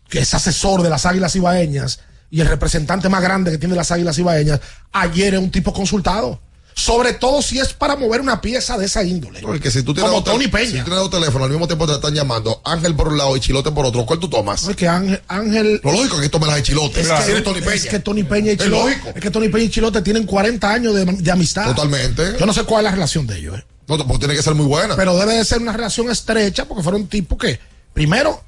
[0.07, 3.91] que es asesor de las Águilas Ibaeñas y el representante más grande que tiene las
[3.91, 4.59] Águilas Ibaeñas,
[4.91, 6.39] ayer es un tipo consultado.
[6.73, 9.39] Sobre todo si es para mover una pieza de esa índole.
[9.41, 10.65] Porque si tú tienes Como dos Tony Peña.
[10.67, 13.35] Si tú tienes dos teléfonos al mismo tiempo te están llamando, Ángel por un lado
[13.35, 14.63] y Chilote por otro, ¿cuál tú tomas?
[14.63, 17.01] Porque Ángel, Ángel Lo lógico es que tomes las de Chilote.
[17.01, 17.75] es, que, Tony Peña.
[17.75, 19.09] es que Tony Peña y Chilote, lógico.
[19.15, 21.65] es que Tony Peña y Chilote tienen 40 años de, de amistad.
[21.65, 22.35] Totalmente.
[22.39, 23.65] Yo no sé cuál es la relación de ellos, eh.
[23.87, 24.95] No, pues tiene que ser muy buena.
[24.95, 27.59] pero debe de ser una relación estrecha porque fueron tipos que,
[27.93, 28.43] primero,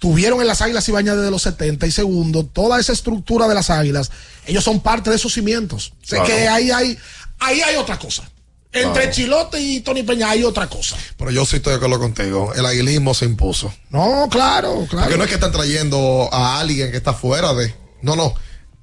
[0.00, 3.70] tuvieron en las Águilas Ibañas desde los 70 y segundo, toda esa estructura de las
[3.70, 4.10] Águilas,
[4.46, 5.92] ellos son parte de esos cimientos.
[6.02, 6.24] Sé Claro.
[6.26, 6.98] que ahí hay,
[7.38, 8.28] ahí hay otra cosa.
[8.72, 9.10] Entre Claro.
[9.10, 10.96] Chilote y Tony Peña hay otra cosa.
[11.16, 12.52] Pero yo sí estoy de acuerdo contigo.
[12.54, 13.72] El aguilismo se impuso.
[13.90, 15.04] No, claro, claro.
[15.06, 17.74] Porque no es que están trayendo a alguien que está fuera de.
[18.02, 18.32] No, no.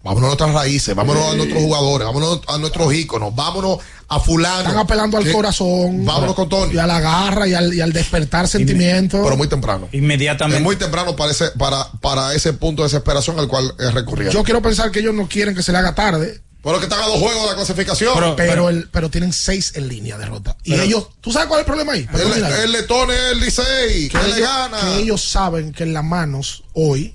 [0.03, 4.59] Vámonos a nuestras raíces, vámonos a nuestros jugadores, vámonos a nuestros íconos, vámonos a fulano.
[4.59, 6.05] Están apelando al que- corazón.
[6.05, 6.75] Vámonos con Tony.
[6.75, 9.19] Y a la garra y al, y al despertar sentimientos.
[9.23, 9.89] Pero muy temprano.
[9.91, 10.57] Inmediatamente.
[10.59, 14.31] Es muy temprano para ese, para, para ese punto de desesperación al cual es recurriendo.
[14.33, 16.41] Yo quiero pensar que ellos no quieren que se le haga tarde.
[16.63, 18.35] Pero que están a dos juegos de la clasificación.
[18.35, 20.55] Pero, el, pero tienen seis en línea de derrota.
[20.63, 22.07] Y Pero- ellos, ¿tú sabes cuál es el problema ahí?
[22.13, 24.77] el, el letón es el Licey, que, que le ellos, gana.
[24.79, 27.13] que ellos saben que en las manos hoy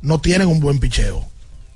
[0.00, 1.29] no tienen un buen picheo.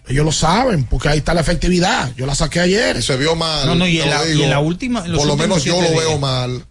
[0.07, 2.15] Ellos lo saben, porque ahí está la efectividad.
[2.17, 2.97] Yo la saqué ayer.
[2.97, 3.67] Y se vio mal.
[3.67, 4.45] No, no, y en la- y digo.
[4.45, 6.65] en la última- en los Por lo menos yo lo veo mal.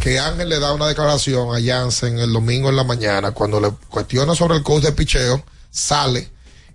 [0.00, 3.70] Que Ángel le da una declaración a Jansen el domingo en la mañana, cuando le
[3.88, 6.28] cuestiona sobre el coach de picheo, sale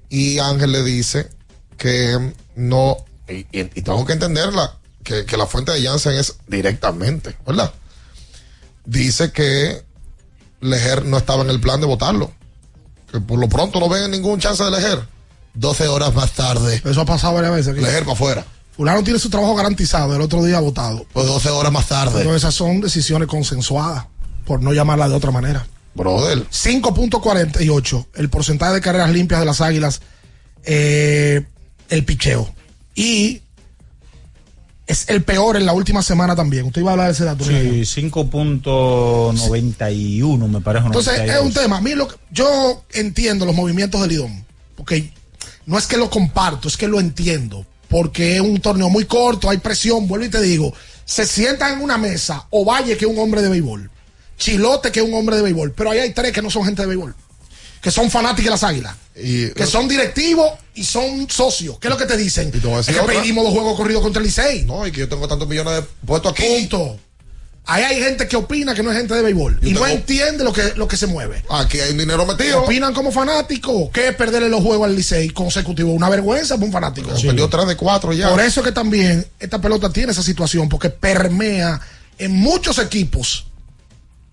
[0.09, 1.27] y Ángel le dice
[1.77, 2.97] que no,
[3.27, 7.73] y, y- y tengo que entenderla, que, que la fuente de Jansen es directamente, ¿verdad?
[8.85, 9.83] Dice que
[10.61, 12.31] Lejer no estaba en el plan de votarlo.
[13.11, 14.99] Que por lo pronto no ven ningún chance de Lejer.
[15.55, 16.81] 12 horas más tarde.
[16.85, 17.73] Eso ha pasado varias veces.
[17.73, 17.81] aquí.
[17.81, 18.45] Lejer para afuera.
[18.75, 21.05] Fulano tiene su trabajo garantizado, el otro día votado.
[21.13, 22.17] Pues 12 horas más tarde.
[22.21, 24.05] Entonces esas son decisiones consensuadas,
[24.45, 25.65] por no llamarla de otra manera.
[25.93, 26.45] Brother.
[26.49, 30.01] 5.48, el porcentaje de carreras limpias de las águilas,
[30.65, 31.45] eh,
[31.87, 32.53] el picheo.
[32.95, 33.41] Y
[34.87, 36.65] es el peor en la última semana también.
[36.65, 37.45] Usted iba a hablar de ese dato.
[37.45, 40.85] Sí, 5.91 me parece.
[40.87, 41.45] Entonces, es 92.
[41.45, 41.77] un tema.
[41.77, 44.45] A mí lo que- yo entiendo los movimientos del Lidón.
[44.75, 45.11] Porque
[45.65, 47.65] no es que lo comparto, es que lo entiendo.
[47.89, 50.73] Porque es un torneo muy corto, hay presión, vuelvo y te digo,
[51.05, 53.89] se sientan en una mesa, o Valle que es un hombre de béisbol,
[54.37, 56.81] Chilote que es un hombre de béisbol, pero ahí hay tres que no son gente
[56.81, 57.15] de béisbol,
[57.81, 61.77] que son fanáticos de las águilas, que son directivos y son socios.
[61.79, 62.51] ¿Qué es lo que te dicen?
[62.51, 63.13] te voy a Es que otra.
[63.13, 64.63] pedimos dos juegos corridos contra el Licey.
[64.63, 66.43] No, y que yo tengo tantos millones de puestos aquí.
[66.43, 66.99] Punto.
[67.67, 70.53] Ahí hay gente que opina que no es gente de béisbol y no entiende lo
[70.53, 71.43] que, lo que se mueve.
[71.49, 72.63] Aquí hay dinero metido.
[72.63, 73.89] Opinan como fanáticos.
[73.91, 75.91] ¿Qué es perderle los juegos al Licey consecutivo?
[75.91, 77.09] Una vergüenza para un fanático.
[77.09, 78.29] Perdió 3 de 4 ya.
[78.29, 81.81] Por eso que también esta pelota tiene esa situación, porque permea
[82.19, 83.47] en muchos equipos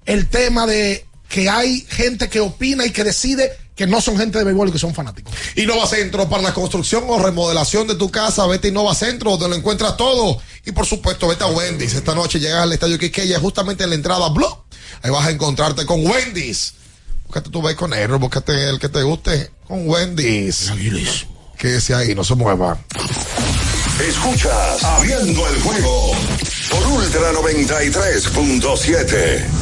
[0.05, 4.37] el tema de que hay gente que opina y que decide que no son gente
[4.37, 5.33] de béisbol y que son fanáticos.
[5.57, 8.47] Innova Centro para la construcción o remodelación de tu casa.
[8.47, 10.43] Vete a Innova Centro donde lo encuentras todo.
[10.67, 11.95] Y por supuesto, vete a Wendy's.
[11.95, 14.59] Esta noche llegas al estadio Quiqueya, justamente en la entrada Blue.
[15.01, 16.75] Ahí vas a encontrarte con Wendy's.
[17.25, 20.71] Búscate tu negro, búscate el que te guste con Wendy's.
[21.57, 22.79] Que ese ahí no se mueva.
[24.07, 26.13] Escuchas Abriendo el juego
[26.69, 29.62] por Ultra 93.7.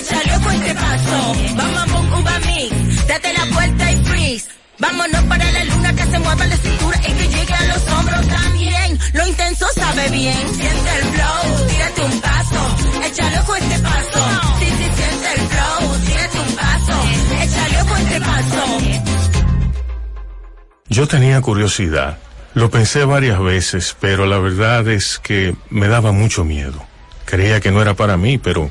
[0.00, 1.16] Échale ojo a este paso,
[1.58, 3.06] bum, bum, uva mix.
[3.06, 4.48] Date la vuelta y freeze.
[4.78, 8.26] Vámonos para la luna que se mueva la cintura y que llegue a los hombros
[8.28, 8.98] también.
[9.12, 14.20] Lo intenso sabe bien, siente el flow, tírate un paso, échale ojo a este paso.
[14.58, 16.96] Sí, sí, siente el flow, tírate un paso,
[17.42, 18.78] échale ojo a este paso.
[20.88, 22.18] Yo tenía curiosidad.
[22.52, 26.84] Lo pensé varias veces, pero la verdad es que me daba mucho miedo.
[27.26, 28.70] Creía que no era para mí, pero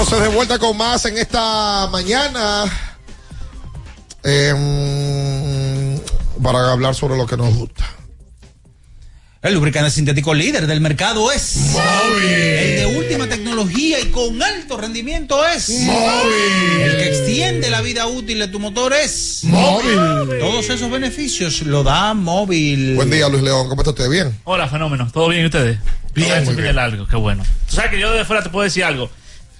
[0.00, 2.64] entonces de vuelta con más en esta mañana.
[4.22, 5.98] em,
[6.40, 7.84] para hablar sobre lo que nos gusta.
[9.42, 12.24] El lubricante sintético líder del mercado es Móvil.
[12.28, 16.80] El de última tecnología y con alto rendimiento es Móvil.
[16.80, 19.98] El que extiende la vida útil de tu motor es Móvil.
[20.38, 22.94] Todos esos beneficios lo da móvil.
[22.94, 23.68] Buen día, Luis León.
[23.68, 24.08] ¿Cómo está usted?
[24.08, 24.38] ¿Bien?
[24.44, 25.10] Hola, fenómeno.
[25.12, 25.78] ¿Todo bien y ustedes?
[26.14, 26.76] Bien, bien.
[26.76, 27.42] largo, qué bueno.
[27.68, 29.10] Tú sabes que yo desde fuera te puedo decir algo.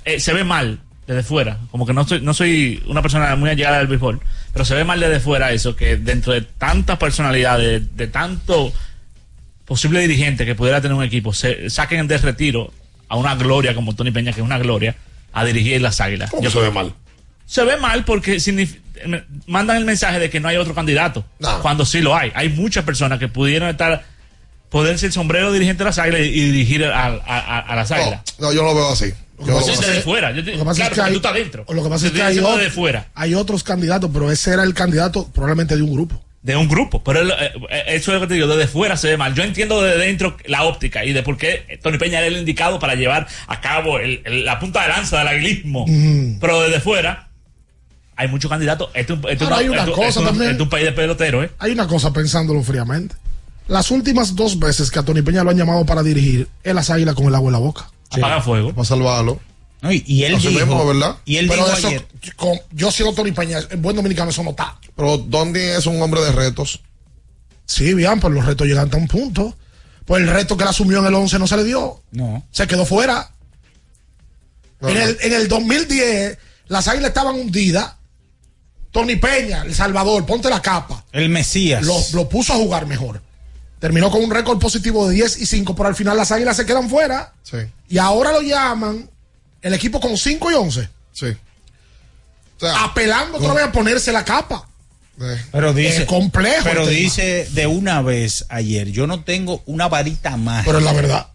[0.09, 1.59] Eh, se ve mal desde fuera.
[1.71, 4.21] Como que no soy, no soy una persona muy allegada del béisbol.
[4.53, 8.73] Pero se ve mal desde fuera eso, que dentro de tantas personalidades, de, tanto
[9.65, 12.73] posible dirigente que pudiera tener un equipo, se saquen de retiro
[13.09, 14.97] a una gloria como Tony Peña, que es una gloria,
[15.33, 16.31] a dirigir las águilas.
[16.31, 16.95] ¿Cómo que se ve mal?
[17.47, 18.39] Se ve mal porque
[19.47, 21.25] mandan el mensaje de que no hay otro candidato.
[21.63, 22.33] Cuando sí lo hay.
[22.35, 24.05] Hay muchas personas que pudieran estar,
[24.71, 28.21] poder ser sombrero dirigente de las águilas y, dirigir a, a- a- a las águilas.
[28.39, 29.13] No, yo no lo veo así.
[29.41, 30.01] Yo lo veo desde así.
[30.03, 30.33] fuera.
[30.33, 31.65] Yo te- Lo que pasa claro, es que hay, tú estás dentro.
[31.69, 33.09] Lo que pasa es que hay, diciendo ot- desde fuera.
[33.15, 36.21] hay otros candidatos, pero ese era el candidato probablemente de un grupo.
[36.43, 37.03] De un grupo.
[37.03, 37.33] Pero él,
[37.69, 39.35] eh, eso es lo que te digo, desde fuera se ve mal.
[39.35, 42.79] Yo entiendo desde dentro la óptica y de por qué Tony Peña era el indicado
[42.79, 45.85] para llevar a cabo el- el- la punta de lanza del aguilismo.
[46.41, 47.29] Pero desde fuera
[48.17, 48.89] hay muchos candidatos.
[48.95, 50.51] Este, este hay una este- cosa también.
[50.51, 51.51] este es un país de peloteros, ¿eh?
[51.59, 53.15] Hay una cosa pensándolo fríamente.
[53.69, 56.89] Las últimas dos veces que a Tony Peña lo han llamado para dirigir, él las
[56.89, 57.91] águilas con el agua en la boca.
[58.11, 58.73] Apaga fuego.
[58.73, 59.41] Para salvarlo.
[59.81, 61.17] No, y, y él Así dijo, mismo, ¿verdad?
[61.25, 64.43] y él Pero dijo eso, ayer, con- yo siendo Tony Peña, en buen dominicano eso
[64.43, 64.77] no está.
[64.97, 66.81] Pero Dondi es un hombre de retos.
[67.65, 69.57] Sí, bien, pero los retos llegan a un punto.
[70.05, 72.03] Pues el reto que él asumió en el 11 no se le dio.
[72.13, 72.45] no.
[72.51, 73.31] Se quedó fuera.
[74.81, 76.39] No, en, el, en el 2010,
[76.69, 77.95] las águilas estaban hundidas.
[78.91, 81.05] Tony Peña, El Salvador, ponte la capa.
[81.13, 81.85] El Mesías.
[81.85, 83.23] Lo, lo puso a jugar mejor.
[83.81, 86.67] Terminó con un récord positivo de 10 y 5, pero al final las águilas se
[86.67, 87.33] quedan fuera.
[87.43, 87.59] Sí,
[87.89, 89.09] Y ahora lo llaman
[89.63, 90.89] el equipo con 5 y 11.
[91.13, 91.27] sí.
[92.57, 94.69] O sea, Apelando otra vez a ponerse la capa.
[95.53, 100.37] Pero dice, Es complejo Pero dice de una vez ayer, yo no tengo una varita
[100.37, 100.65] mágica.
[100.67, 101.27] Pero es la verdad.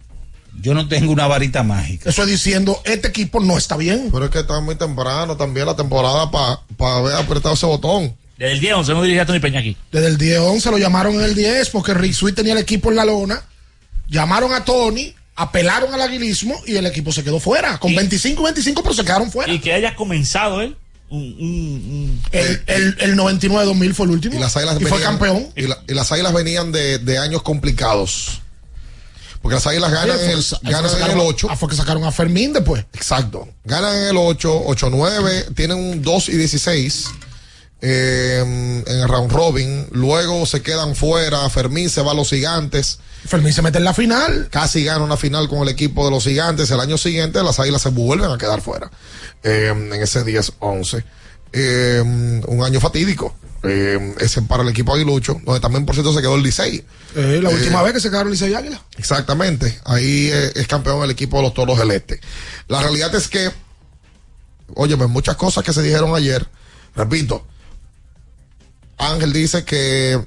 [0.62, 2.10] Yo no tengo una varita mágica.
[2.10, 4.10] Eso es diciendo, este equipo no está bien.
[4.12, 8.16] pero es que está muy temprano también la temporada para haber apretado ese botón.
[8.44, 9.78] Desde el 10 11 no dirigía a Tony Peña aquí.
[9.90, 12.98] Desde el 10-11 lo llamaron en el 10 porque Rick Sweet tenía el equipo en
[12.98, 13.42] la lona.
[14.10, 17.80] Llamaron a Tony, apelaron al aguilismo y el equipo se quedó fuera.
[17.80, 19.54] Con 25-25, pero se quedaron fuera.
[19.54, 20.76] Y que haya comenzado él.
[21.10, 24.36] Un, un- un- El, el, el 99-2000 fue el último.
[24.36, 25.48] Y las águilas y fue venían- campeón.
[25.56, 28.42] Y, la- y las águilas venían de, de años complicados.
[29.42, 31.48] Porque las águilas ganan, el, fue ahí ganan fue que en el sacaron- 8.
[31.50, 32.84] ah, fue que sacaron a Fermín después.
[32.94, 33.48] Exacto.
[33.64, 37.08] Ganan en el 8, 8-9, tienen un 2 y 16
[37.86, 38.40] eh,
[38.88, 39.88] en el round robin.
[39.92, 41.50] Luego se quedan fuera.
[41.50, 43.00] Fermín se va a los gigantes.
[43.28, 44.48] Fermín se mete en la final.
[44.50, 46.72] Casi gana una final con el equipo de los gigantes.
[46.72, 48.90] El año siguiente las águilas se vuelven a quedar fuera.
[49.44, 51.04] eh, en ese 10-11.
[51.52, 52.02] Eh,
[52.48, 53.36] un año fatídico.
[53.64, 56.84] ese para el equipo aguilucho, donde también por cierto se quedó el Licey.
[57.16, 58.82] Eh, la Eh, última vez que se quedaron Licey y Águila.
[58.98, 59.78] Exactamente.
[59.86, 62.20] Ahí eh, es campeón el equipo de los Toros del Este.
[62.70, 63.52] La realidad es que,
[64.76, 66.46] óyeme, muchas cosas que se dijeron ayer,
[66.96, 67.46] repito,
[68.98, 70.20] Ángel dice que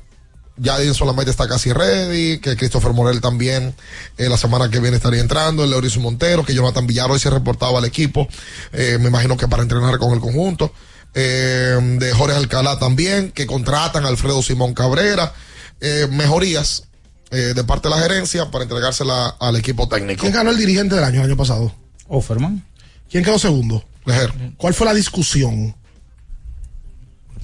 [0.56, 3.74] ya solamente está casi ready, que Christopher Morel también
[4.16, 7.30] eh, la semana que viene estaría entrando, el Leorizo Montero, que Jonathan Villar hoy se
[7.30, 8.26] reportaba al equipo,
[8.72, 10.72] eh, me imagino que para entrenar con el conjunto,
[11.18, 15.32] eh, de Jorge Alcalá también, que contratan a Alfredo Simón Cabrera,
[15.80, 16.84] eh, mejorías
[17.30, 20.20] eh, de parte de la gerencia para entregársela al equipo técnico.
[20.20, 21.74] ¿Quién ganó el dirigente del año, el año pasado?
[22.06, 22.64] Offerman.
[23.10, 23.84] ¿Quién quedó segundo?
[24.04, 24.32] Lejer.
[24.56, 25.74] ¿Cuál fue la discusión?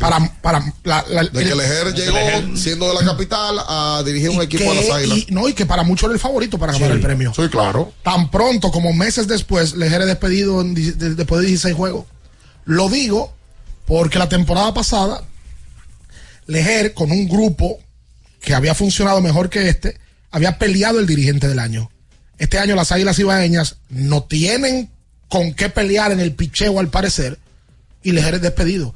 [0.02, 4.42] Para, para la- la- De que Lejer llegó siendo de la capital a dirigir un
[4.42, 5.18] equipo de las que- águilas.
[5.18, 6.94] y, no, y que para muchos era el favorito para ganar Sí.
[6.96, 7.32] el premio.
[7.34, 7.92] Sí, claro.
[8.02, 12.04] Tan pronto como meses después, Lejer es despedido en de- después de 16 juegos.
[12.64, 13.32] Lo digo
[13.86, 15.22] porque la temporada pasada,
[16.46, 17.78] Lejer, con un grupo
[18.40, 19.98] que había funcionado mejor que este,
[20.30, 21.90] había peleado el dirigente del año.
[22.38, 24.90] Este año las Águilas Ibaeñas no tienen
[25.28, 27.38] con qué pelear en el picheo al parecer
[28.02, 28.94] y Lejer es despedido.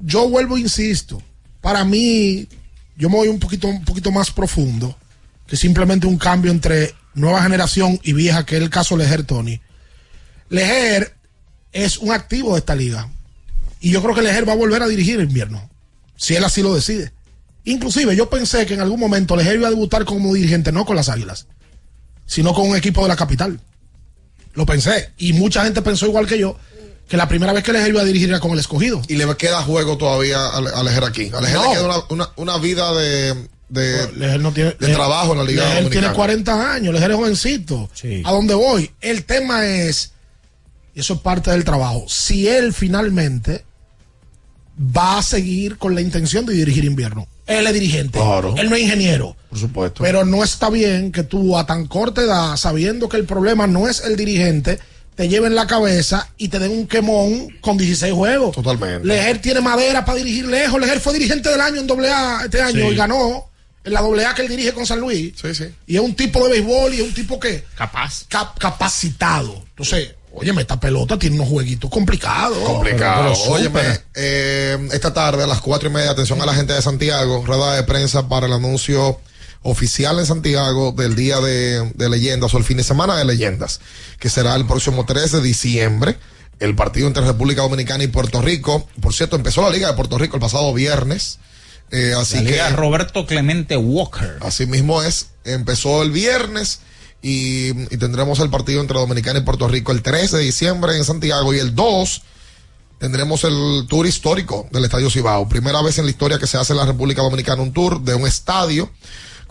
[0.00, 1.22] Yo vuelvo, insisto,
[1.60, 2.48] para mí,
[2.96, 4.96] yo me voy un poquito, un poquito más profundo
[5.46, 9.60] que simplemente un cambio entre nueva generación y vieja, que es el caso Lejer Tony.
[10.48, 11.14] Lejer
[11.72, 13.10] es un activo de esta liga.
[13.80, 15.68] Y yo creo que Lejer va a volver a dirigir el invierno,
[16.16, 17.12] si él así lo decide.
[17.64, 20.96] Inclusive yo pensé que en algún momento Lejer iba a debutar como dirigente, no con
[20.96, 21.46] las Águilas,
[22.26, 23.60] sino con un equipo de la capital.
[24.54, 25.12] Lo pensé.
[25.18, 26.58] Y mucha gente pensó igual que yo,
[27.12, 29.02] que la primera vez que Lejer iba a dirigir era con el escogido.
[29.06, 31.30] Y le queda juego todavía a, Lejer aquí.
[31.34, 31.68] A Lejer No.
[31.68, 33.34] le queda una, una, una vida de,
[33.68, 36.14] de, Lejer no tiene, de trabajo en la Liga Lejer tiene Dominicana.
[36.14, 37.90] 40 años, Lejer es jovencito.
[38.24, 38.90] ¿A dónde voy?
[39.02, 40.12] El tema es,
[40.94, 43.66] y eso es parte del trabajo, si él finalmente
[44.80, 47.28] va a seguir con la intención de dirigir invierno.
[47.46, 48.18] Él es dirigente.
[48.18, 48.54] Claro.
[48.56, 49.36] Él no es ingeniero.
[49.50, 50.02] Por supuesto.
[50.02, 53.86] Pero no está bien que tú a tan corta edad, sabiendo que el problema no
[53.86, 54.78] es el dirigente,
[55.14, 58.54] te lleven la cabeza y te den un quemón con 16 juegos.
[58.54, 59.06] Totalmente.
[59.06, 60.80] Lejer tiene madera para dirigir lejos.
[60.80, 62.94] Lejer fue dirigente del año en AA este año Sí.
[62.94, 63.46] y ganó
[63.84, 65.34] en la AA que él dirige con San Luis.
[65.86, 68.24] Y es un tipo de béisbol y es un tipo que Capaz.
[68.28, 69.62] cap- capacitado.
[69.70, 72.58] Entonces, óyeme, esta pelota tiene unos jueguitos complicados.
[72.60, 73.32] Complicado.
[73.32, 76.72] Pero- pero Óyeme, eh, esta tarde a las cuatro y media, atención a la gente
[76.72, 79.20] de Santiago, rueda de prensa para el anuncio
[79.62, 83.80] oficial en Santiago del día de, de leyendas o el fin de semana de leyendas,
[84.18, 86.18] que será el próximo 3 de diciembre.
[86.58, 88.86] El partido entre República Dominicana y Puerto Rico.
[89.00, 91.38] Por cierto, empezó la Liga de Puerto Rico el pasado viernes.
[91.90, 94.38] Eh, así La que Liga Roberto Clemente Walker.
[94.40, 95.30] Así mismo es.
[95.44, 96.80] Empezó el viernes
[97.20, 101.04] y, y tendremos el partido entre Dominicana y Puerto Rico el 3 de diciembre en
[101.04, 102.22] Santiago y el 2
[103.02, 105.48] tendremos el tour histórico del Estadio Cibao.
[105.48, 108.14] Primera vez en la historia que se hace en la República Dominicana un tour de
[108.14, 108.88] un estadio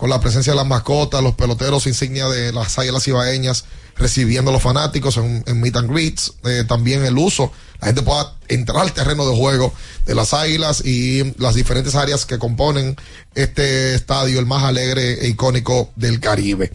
[0.01, 4.53] con la presencia de las mascotas, los peloteros insignia de las águilas cibaeñas recibiendo a
[4.53, 8.81] los fanáticos en, en meet and greets, eh, también el uso, la gente pueda entrar
[8.81, 9.71] al terreno de juego
[10.07, 12.95] de las águilas y las diferentes áreas que componen
[13.35, 16.71] este estadio, el más alegre e icónico del Caribe.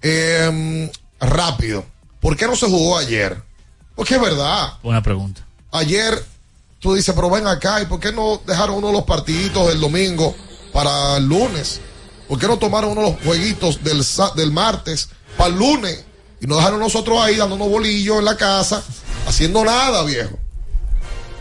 [0.00, 1.84] Eh, rápido,
[2.20, 3.36] ¿por qué no se jugó ayer?
[3.96, 5.44] Porque es verdad, Buena pregunta.
[5.72, 6.24] ayer
[6.78, 9.80] tú dices, pero ven acá, ¿y por qué no dejaron uno de los partiditos del
[9.80, 10.36] domingo
[10.72, 11.80] para el lunes?
[12.30, 14.04] ¿Por qué no tomaron uno de los jueguitos del,
[14.36, 16.04] del martes para el lunes?
[16.40, 18.84] Y nos dejaron nosotros ahí dándonos bolillos en la casa,
[19.26, 20.38] haciendo nada, viejo.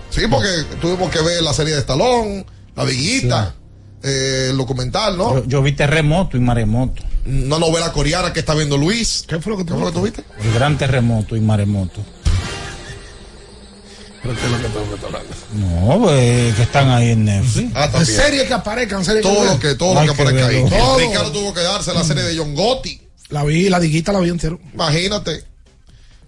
[0.09, 0.47] Sí, porque
[0.81, 2.43] tuvimos que ver la serie de Estalón,
[2.75, 3.53] La Viguita,
[4.01, 5.35] eh, el documental, ¿no?
[5.35, 7.03] Yo, yo vi terremoto y maremoto.
[7.23, 9.25] Una novela coreana que está viendo Luis.
[9.27, 10.23] ¿Qué fue lo que tú, ¿Qué fue lo que tú viste?
[10.43, 12.01] El gran terremoto y maremoto.
[14.21, 15.35] ¿Pero qué es lo que tú me estás hablando?
[15.53, 17.71] No, pues, que están ahí en Netflix.
[17.75, 18.05] Ah, también.
[18.05, 20.69] series que aparezcan, series Todo que lo que, todo lo que que aparezca ahí.
[20.69, 20.99] Todo.
[20.99, 23.01] Ricardo tuvo que darse la serie de John Gotti.
[23.29, 24.59] La vi, la diguita la vi entero.
[24.73, 25.43] Imagínate.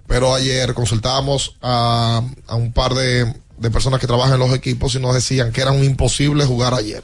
[0.08, 4.96] Pero ayer consultábamos a, a un par de, de personas que trabajan en los equipos
[4.96, 7.04] y nos decían que era un imposible jugar ayer.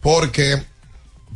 [0.00, 0.62] Porque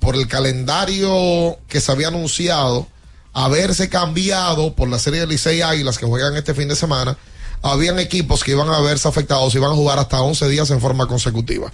[0.00, 2.88] por el calendario que se había anunciado,
[3.32, 7.16] haberse cambiado por la serie de Licey Águilas que juegan este fin de semana,
[7.62, 10.80] habían equipos que iban a verse afectados y iban a jugar hasta 11 días en
[10.80, 11.72] forma consecutiva.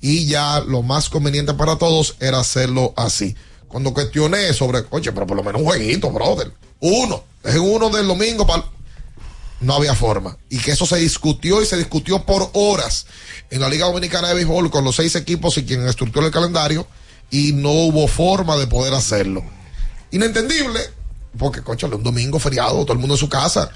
[0.00, 3.34] Y ya lo más conveniente para todos era hacerlo así.
[3.68, 6.52] Cuando cuestioné sobre, oye, pero por lo menos un jueguito, brother.
[6.80, 8.46] Uno, dejen uno del domingo
[9.60, 10.36] no había forma.
[10.50, 13.06] Y que eso se discutió y se discutió por horas
[13.50, 16.86] en la Liga Dominicana de Béisbol con los seis equipos y quien estructuró el calendario
[17.30, 19.42] y no hubo forma de poder hacerlo.
[20.10, 20.80] Inentendible,
[21.38, 23.70] porque, conchale, un domingo feriado, todo el mundo en su casa.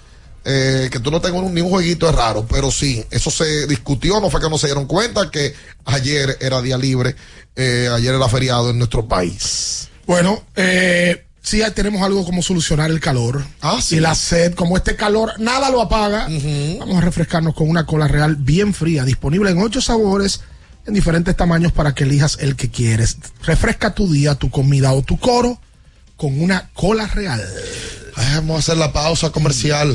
[0.50, 3.66] Eh, que tú no tengas un- ni un jueguito es raro, pero sí, eso se
[3.66, 5.52] discutió, no fue que no se dieron cuenta que
[5.84, 7.14] ayer era día libre,
[7.54, 9.88] eh, ayer era feriado en nuestro país.
[10.06, 13.96] Bueno, eh, sí ya tenemos algo como solucionar el calor Ah, sí.
[13.96, 14.54] y la sed.
[14.54, 16.28] Como este calor nada lo apaga,
[16.78, 20.40] vamos a refrescarnos con una cola real bien fría, disponible en ocho sabores,
[20.86, 23.18] en diferentes tamaños para que elijas el que quieres.
[23.44, 25.60] Refresca tu día, tu comida o tu coro
[26.16, 27.44] con una cola real.
[28.16, 29.94] Ay, Vamos a hacer la pausa comercial.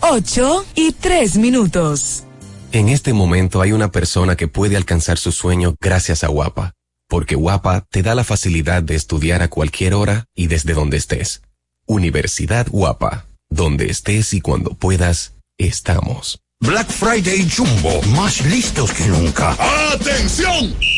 [0.00, 2.24] 8 y 3 minutos.
[2.72, 6.74] En este momento hay una persona que puede alcanzar su sueño gracias a Guapa,
[7.08, 11.42] porque Guapa te da la facilidad de estudiar a cualquier hora y desde donde estés.
[11.86, 16.40] Universidad Guapa, donde estés y cuando puedas, estamos.
[16.60, 19.56] Black Friday Jumbo, más listos que nunca.
[19.92, 20.97] ¡Atención!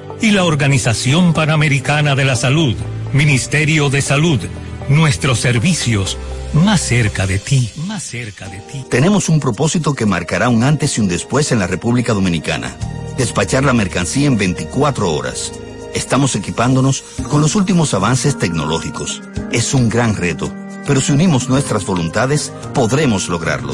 [0.21, 2.75] y la Organización Panamericana de la Salud,
[3.11, 4.39] Ministerio de Salud,
[4.87, 6.17] nuestros servicios
[6.53, 8.85] más cerca de ti, más cerca de ti.
[8.89, 12.75] Tenemos un propósito que marcará un antes y un después en la República Dominicana.
[13.17, 15.53] Despachar la mercancía en 24 horas.
[15.95, 19.21] Estamos equipándonos con los últimos avances tecnológicos.
[19.51, 20.53] Es un gran reto,
[20.85, 23.73] pero si unimos nuestras voluntades, podremos lograrlo.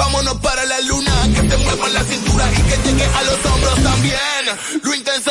[0.00, 1.12] Vámonos para la luna.
[1.34, 4.44] Que te mueva la cintura y que llegue a los hombros también.
[4.82, 5.30] Lo intenso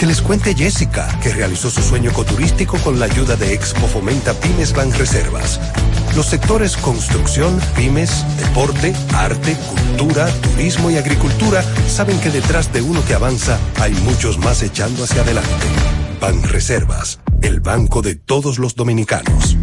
[0.00, 4.32] Que les cuente Jessica, que realizó su sueño ecoturístico con la ayuda de Expo Fomenta
[4.32, 5.60] Pymes Banreservas.
[6.16, 13.04] Los sectores construcción, pymes, deporte, arte, cultura, turismo y agricultura saben que detrás de uno
[13.04, 15.66] que avanza hay muchos más echando hacia adelante.
[16.18, 19.58] Banreservas, el banco de todos los dominicanos.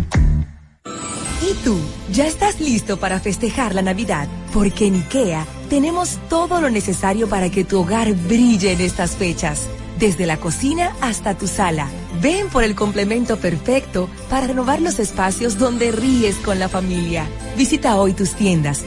[1.41, 1.79] ¿Y tú?
[2.13, 4.27] ¿Ya estás listo para festejar la Navidad?
[4.53, 9.67] Porque en IKEA tenemos todo lo necesario para que tu hogar brille en estas fechas.
[9.99, 11.89] Desde la cocina hasta tu sala.
[12.21, 17.27] Ven por el complemento perfecto para renovar los espacios donde ríes con la familia.
[17.57, 18.85] Visita hoy tus tiendas,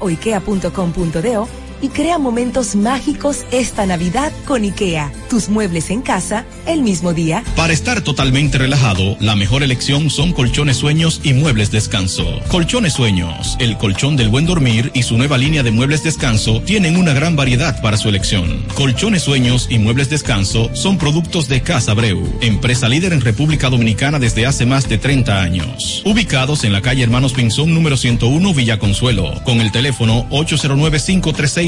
[0.00, 0.08] o
[1.82, 5.12] y crea momentos mágicos esta Navidad con IKEA.
[5.28, 7.42] Tus muebles en casa el mismo día.
[7.56, 12.40] Para estar totalmente relajado, la mejor elección son colchones sueños y muebles descanso.
[12.48, 16.96] Colchones sueños, el colchón del buen dormir y su nueva línea de muebles descanso tienen
[16.96, 18.64] una gran variedad para su elección.
[18.74, 24.20] Colchones sueños y muebles descanso son productos de Casa Breu, empresa líder en República Dominicana
[24.20, 26.02] desde hace más de 30 años.
[26.04, 30.26] Ubicados en la calle Hermanos Pinzón número 101 Villa Consuelo, con el teléfono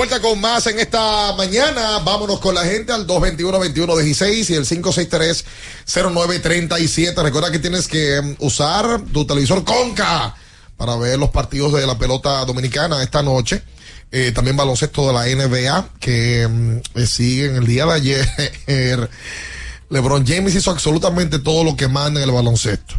[0.00, 1.98] Vuelta con más en esta mañana.
[1.98, 4.64] Vámonos con la gente al 221-2116 y el
[5.84, 7.22] 563-0937.
[7.22, 10.34] Recuerda que tienes que um, usar tu televisor Conca
[10.78, 13.62] para ver los partidos de la pelota dominicana esta noche.
[14.10, 18.26] Eh, también baloncesto de la NBA que um, siguen el día de ayer.
[19.90, 22.94] LeBron James hizo absolutamente todo lo que manda en el baloncesto.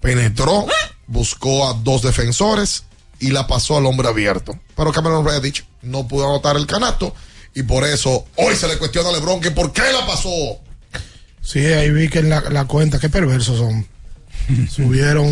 [0.00, 0.64] Penetró,
[1.06, 2.85] buscó a dos defensores
[3.20, 4.58] y la pasó al hombre abierto.
[4.76, 7.14] Pero Cameron Redditch no pudo anotar el canasto
[7.54, 10.58] y por eso hoy se le cuestiona a LeBron que por qué la pasó.
[11.40, 13.86] Sí, ahí vi que en la, la cuenta, qué perversos son.
[14.70, 15.26] Subieron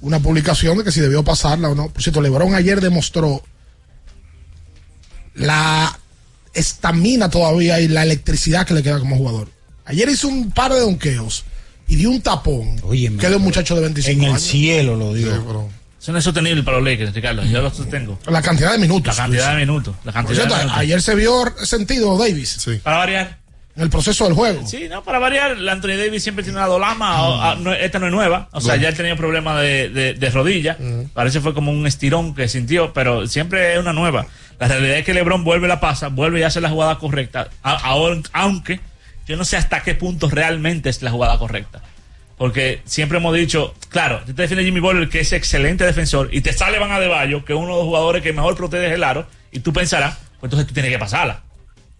[0.00, 1.88] una publicación de que si debió pasarla o no.
[1.88, 3.42] Por cierto, LeBron ayer demostró
[5.34, 5.98] la
[6.52, 9.48] estamina todavía y la electricidad que le queda como jugador.
[9.86, 11.44] Ayer hizo un par de donqueos
[11.88, 12.76] y dio un tapón.
[12.84, 14.42] Oye, que de un muchacho de 25 En el años.
[14.42, 15.68] cielo lo dio.
[16.04, 17.42] Eso no es sostenible para los Lakers, Ricardo.
[17.46, 18.18] Yo lo sostengo.
[18.26, 19.16] La cantidad de minutos.
[19.16, 19.94] La cantidad de minutos.
[20.04, 20.78] La cantidad cierto, de minutos.
[20.78, 22.68] ayer se vio sentido Davis.
[22.82, 23.38] Para variar.
[23.74, 24.66] En el proceso del juego.
[24.66, 27.22] Sí, no, para variar, la Anthony Davis siempre tiene una dolama.
[27.26, 28.50] o- a- no, esta no es nueva.
[28.52, 30.76] O sea, ya él tenía problemas de, de, de rodilla.
[31.14, 34.26] Parece fue como un estirón que sintió, pero siempre es una nueva.
[34.60, 37.48] La realidad es que LeBron vuelve la pasa, vuelve y hace la jugada correcta.
[37.62, 38.78] A- ahora, aunque
[39.26, 41.80] yo no sé hasta qué punto realmente es la jugada correcta.
[42.36, 46.52] Porque siempre hemos dicho, claro, te defiende Jimmy Butler, que es excelente defensor, y te
[46.52, 49.60] sale Van Adebayo, que es uno de los jugadores que mejor protege el aro, y
[49.60, 51.42] tú pensarás, pues entonces tú tienes que pasarla.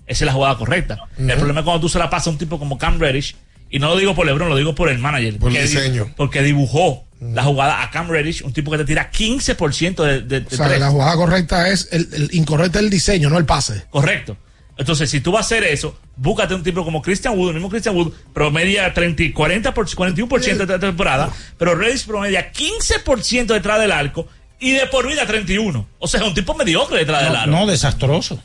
[0.06, 0.98] Esa es la jugada correcta.
[1.18, 3.36] El problema es cuando tú se la pasas a un tipo como Cam Reddish,
[3.70, 5.38] y no lo digo por LeBron, lo digo por el manager.
[5.38, 6.12] Por el diseño.
[6.16, 10.40] Porque dibujó la jugada a Cam Reddish, un tipo que te tira 15% de, de,
[10.40, 13.46] de O sea, la jugada correcta es el, el incorrecto es el diseño, no el
[13.46, 13.84] pase.
[13.90, 14.36] Correcto.
[14.76, 17.70] Entonces, si tú vas a hacer eso, búscate un tipo como Christian Wood, el mismo
[17.70, 23.46] Christian Wood, promedia 30, y 40 por, 41% de esta temporada, pero Reddish promedia 15%
[23.46, 24.26] detrás del arco
[24.60, 25.86] y de por vida 31.
[25.98, 27.50] O sea, es un tipo mediocre detrás del arco.
[27.50, 28.42] No, desastroso.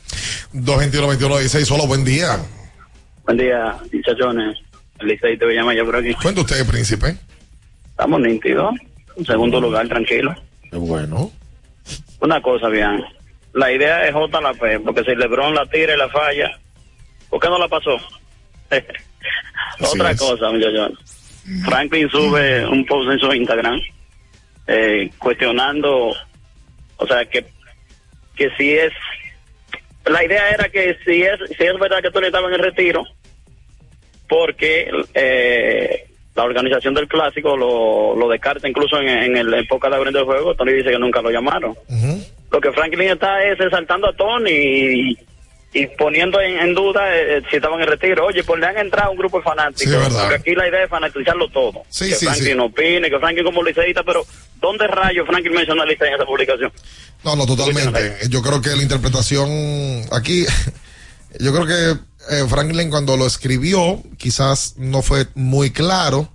[0.52, 2.38] 221 21 16 solo buen día.
[3.24, 4.58] Buen día, muchachones.
[4.98, 6.12] El Licey te voy a llamar yo por aquí.
[6.14, 7.16] Cuenta usted, príncipe.
[7.90, 8.74] Estamos nítidos.
[9.16, 10.34] En segundo lugar, tranquilo.
[10.70, 11.30] Qué bueno.
[12.20, 13.02] Una cosa, bien.
[13.52, 16.58] La idea es JLP, porque si LeBron la tira y la falla,
[17.30, 17.96] ¿por qué no la pasó?
[19.80, 20.20] Otra es.
[20.20, 20.98] cosa, muchachones.
[21.64, 23.80] Franklin sube un post en su Instagram
[24.66, 26.12] eh, cuestionando,
[26.96, 27.44] o sea, que,
[28.36, 28.92] que si es,
[30.04, 33.04] la idea era que si es, si es verdad que Tony estaba en el retiro,
[34.28, 39.88] porque eh, la organización del clásico lo, lo descarta incluso en, en el en época
[39.88, 41.74] de abriendo el juego, Tony dice que nunca lo llamaron.
[42.50, 45.18] Lo que Franklin está es exaltando a Tony y,
[45.72, 48.26] y poniendo en, en duda eh, si estaban en retiro.
[48.26, 50.06] Oye, pues le han entrado un grupo de fanáticos.
[50.06, 51.82] Sí, porque aquí la idea es fanatizarlo todo.
[51.88, 54.26] Sí, que sí, Franklin opine, que Franklin como liceísta, pero
[54.60, 56.72] ¿dónde rayos Franklin mencionó a Licey en esa publicación?
[57.24, 58.16] No, no, totalmente.
[58.28, 59.48] Yo creo que la interpretación
[60.10, 60.44] aquí,
[61.38, 62.00] yo creo que
[62.34, 66.30] eh, Franklin cuando lo escribió quizás no fue muy claro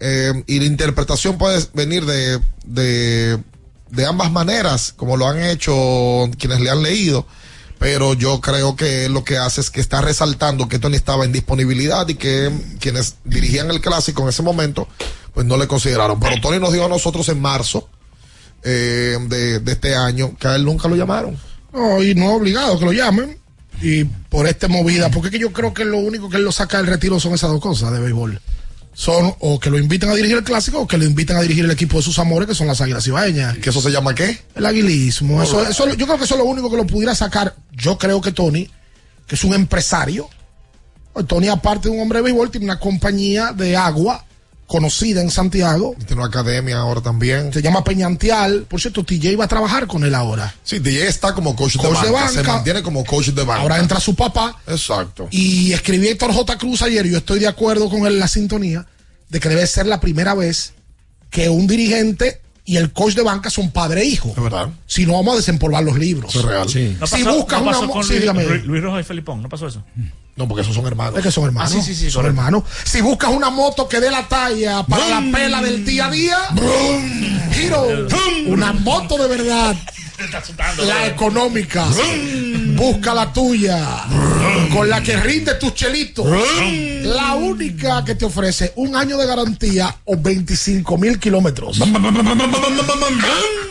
[0.00, 3.38] eh, y la interpretación puede venir de, de,
[3.90, 7.26] de ambas maneras, como lo han hecho quienes le han leído.
[7.80, 11.32] Pero yo creo que lo que hace es que está resaltando que Tony estaba en
[11.32, 14.86] disponibilidad y que quienes dirigían el clásico en ese momento,
[15.32, 16.20] pues no le consideraron.
[16.20, 17.88] Pero Tony nos dijo a nosotros en marzo
[18.62, 21.38] eh, de, este año que a él nunca lo llamaron.
[21.72, 23.38] No, y no obligado que lo llamen.
[23.80, 26.52] Y por esta movida, porque es que yo creo que lo único que él lo
[26.52, 28.42] saca del retiro son esas dos cosas de béisbol.
[29.00, 31.64] Son o que lo invitan a dirigir el clásico o que lo invitan a dirigir
[31.64, 33.56] el equipo de sus amores, que son las águilas ibaeñas.
[33.56, 34.38] ¿Que eso se llama qué?
[34.54, 35.42] El aguilismo.
[35.42, 37.56] Eso, eso, yo creo que eso es lo único que lo pudiera sacar.
[37.72, 38.68] Yo creo que Tony,
[39.26, 40.28] que es un empresario,
[41.26, 44.26] Tony, aparte de un hombre de béisbol, tiene una compañía de agua
[44.70, 45.96] conocida en Santiago.
[45.98, 47.52] Tiene una academia ahora también.
[47.52, 48.66] Se llama Peñantial.
[48.68, 50.54] Por cierto, TJ va a trabajar con él ahora.
[50.62, 52.52] Sí, DJ está como coach, Coach de, de banca, Se banca.
[52.52, 53.62] mantiene como coach de banca.
[53.62, 54.56] Ahora entra su papá.
[54.68, 55.26] Exacto.
[55.32, 56.56] Y escribí Héctor J.
[56.56, 58.86] Cruz ayer, y yo estoy de acuerdo con él en la sintonía,
[59.28, 60.72] de que debe ser la primera vez
[61.30, 64.28] que un dirigente y el coach de banca son padre e hijo.
[64.36, 64.68] Es verdad.
[64.86, 66.30] Si no, vamos a desempolvar los libros.
[66.30, 66.96] Eso es real.
[67.00, 68.20] ¿No Si buscas no una pasó con sí.
[68.20, 69.82] Luis- Luis Rojas y Felipón, ¿no pasó eso?
[70.40, 71.18] No, porque esos son hermanos.
[71.18, 71.70] Es que son hermanos.
[71.70, 72.62] Ah, sí, sí, sí, son hermanos.
[72.84, 76.38] Si buscas una moto que dé la talla para la pela del día a día,
[77.54, 77.86] Hero,
[78.46, 79.76] una moto de verdad.
[80.86, 81.84] La económica.
[82.74, 83.86] Busca la tuya.
[84.72, 86.24] Con la que rinde tus chelitos.
[87.02, 91.78] La única que te ofrece un año de garantía o 25 mil kilómetros.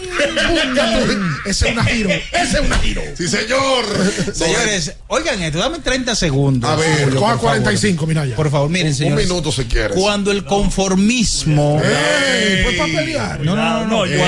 [1.45, 2.09] Ese es una giro.
[2.09, 3.01] Ese es una giro.
[3.17, 3.85] Sí, señor.
[4.33, 6.69] Señores, oigan esto, dame 30 segundos.
[6.69, 8.35] A ver, Coja 45, mira ya.
[8.35, 9.27] Por favor, miren, Un señores.
[9.27, 9.97] minuto si quieres.
[9.97, 11.81] Cuando el conformismo.
[11.83, 13.39] Ey, pues para pelear.
[13.41, 14.23] No, no, no, no.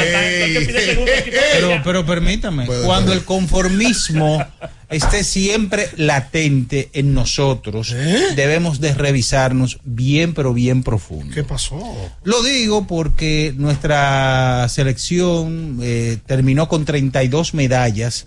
[1.54, 4.46] Pero, pero permítame, cuando el conformismo
[4.92, 7.96] esté siempre latente en nosotros,
[8.36, 11.34] debemos de revisarnos bien, pero bien profundo.
[11.34, 11.82] ¿Qué pasó?
[12.24, 18.26] Lo digo porque nuestra selección eh, terminó con 32 medallas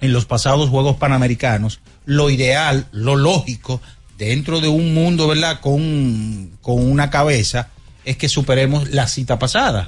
[0.00, 1.80] en los pasados Juegos Panamericanos.
[2.06, 3.80] Lo ideal, lo lógico,
[4.18, 5.60] dentro de un mundo, ¿verdad?
[5.60, 7.68] Con, con una cabeza,
[8.04, 9.86] es que superemos la cita pasada.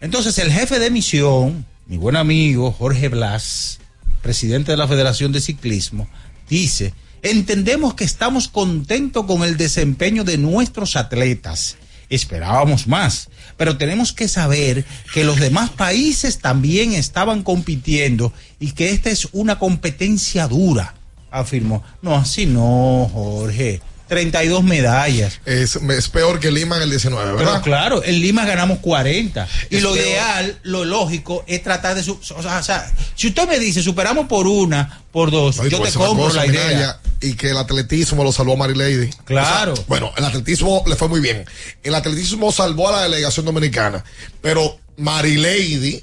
[0.00, 3.79] Entonces, el jefe de misión, mi buen amigo Jorge Blas,
[4.22, 6.08] presidente de la Federación de Ciclismo,
[6.48, 11.76] dice, entendemos que estamos contentos con el desempeño de nuestros atletas.
[12.08, 14.84] Esperábamos más, pero tenemos que saber
[15.14, 20.94] que los demás países también estaban compitiendo y que esta es una competencia dura,
[21.30, 21.84] afirmó.
[22.02, 23.80] No, así no, Jorge.
[24.10, 25.40] 32 medallas.
[25.46, 27.62] Es, es peor que Lima en el 19, Pero ¿verdad?
[27.62, 29.48] claro, en Lima ganamos 40.
[29.70, 30.04] Y Es lo peor.
[30.04, 32.02] ideal, lo lógico, es tratar de...
[32.02, 35.66] su- o, sea, o sea, si usted me dice, superamos por una, por dos, No,
[35.68, 37.00] yo puede te compro cosa, la idea.
[37.22, 39.10] Y que el atletismo lo salvó a Mary Lady.
[39.24, 39.72] Claro.
[39.72, 41.44] O sea, bueno, el atletismo le fue muy bien.
[41.82, 44.04] El atletismo salvó a la delegación dominicana.
[44.42, 46.02] Pero Mary Lady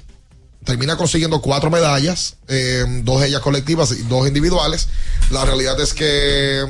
[0.64, 4.88] termina consiguiendo cuatro medallas, eh, dos de ellas colectivas y dos individuales.
[5.30, 6.64] La realidad es que,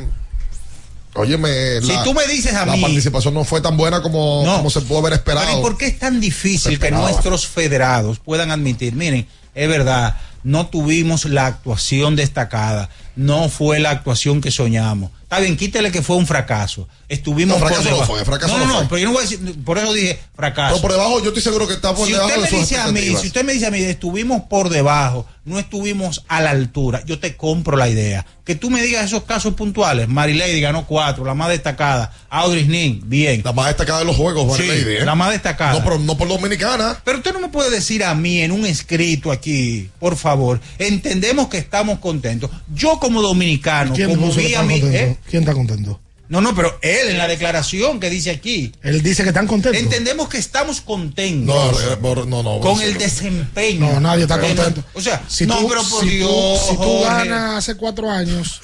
[1.18, 4.42] óyeme, Si la, tú me dices a la mí- participación no fue tan buena como,
[4.44, 4.56] No.
[4.58, 5.46] como se pudo haber esperado.
[5.46, 10.16] Pero ¿y por qué es tan difícil que nuestros federados puedan admitir, miren, es verdad,
[10.44, 15.10] no tuvimos la actuación destacada, no fue la actuación que soñamos.
[15.28, 16.88] Está bien, quítele que fue un fracaso.
[17.06, 18.14] Estuvimos No, fracaso por no debajo.
[18.14, 18.88] fue, fracaso no, no, no no, fue.
[18.88, 20.76] pero yo no voy a decir, por eso dije fracaso.
[20.76, 22.60] Pero por debajo, yo estoy seguro que está por si debajo usted de me sus
[22.60, 26.40] dice a mí, si usted me dice a mí, estuvimos por debajo, no estuvimos a
[26.40, 28.24] la altura, yo te compro la idea.
[28.44, 33.02] Que tú me digas esos casos puntuales, Marilady ganó cuatro, la más destacada, Audrey Nin,
[33.04, 33.42] bien.
[33.44, 35.04] La más destacada de los juegos, Sí, Marilady, ¿eh?
[35.04, 35.74] la más destacada.
[35.74, 36.98] No, pero no por dominicana.
[37.04, 41.48] Pero usted no me puede decir a mí en un escrito aquí, por favor, entendemos
[41.48, 42.50] que estamos contentos.
[42.74, 44.82] Yo como dominicano, ¿Quién, como vi a mí...
[45.18, 45.28] ¿eh?
[45.30, 46.00] ¿Quién está contento?
[46.28, 48.70] No, no, pero él en la declaración que dice aquí.
[48.82, 49.80] Él dice que están contentos.
[49.80, 51.54] Entendemos que estamos contentos.
[51.56, 52.60] No, eh, por- no, no.
[52.60, 53.92] con el desempeño.
[53.94, 54.84] No, nadie está contento.
[54.92, 56.60] o sea, Si no, tú, pero por si tú- Dios.
[56.68, 58.60] si tú ganas hace cuatro años,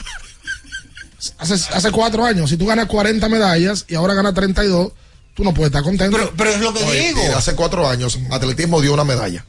[1.39, 4.93] hace, hace cuatro años, si tú ganas 40 medallas y ahora ganas 32,
[5.35, 6.17] tú no puedes estar contento.
[6.19, 7.21] Pero, pero es lo que Oye, digo.
[7.23, 9.47] y hace cuatro años, atletismo dio una medalla.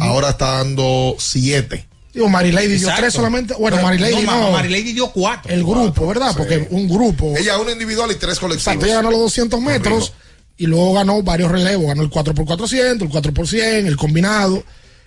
[0.00, 1.86] Ahora está dando siete.
[2.12, 3.00] Digo, Marilady dio Exacto.
[3.02, 3.54] tres solamente.
[3.54, 4.50] Bueno, Pero Marilady no, no.
[4.52, 5.52] Marilady dio cuatro.
[5.52, 6.34] el grupo, ¿verdad?
[6.36, 7.34] Porque un grupo.
[7.36, 8.66] Ella una individual y tres colectivos.
[8.66, 10.12] Exacto, ella ganó los 200 metros
[10.56, 11.86] y luego ganó varios relevos.
[11.86, 14.62] Ganó el 4x400, el 4x100, el combinado.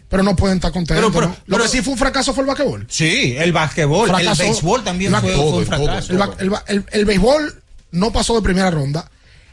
[0.09, 0.97] Pero no pueden estar contentos.
[1.07, 1.33] Pero- pero- ¿no?
[1.47, 2.85] Lo pero- que sí fue un fracaso fue el basquetbol.
[2.87, 6.11] Sí, el basquetbol, el béisbol también El fue, un fracaso.
[6.13, 7.61] El, ba- el ba- el- el béisbol
[7.91, 9.09] no pasó de primera ronda.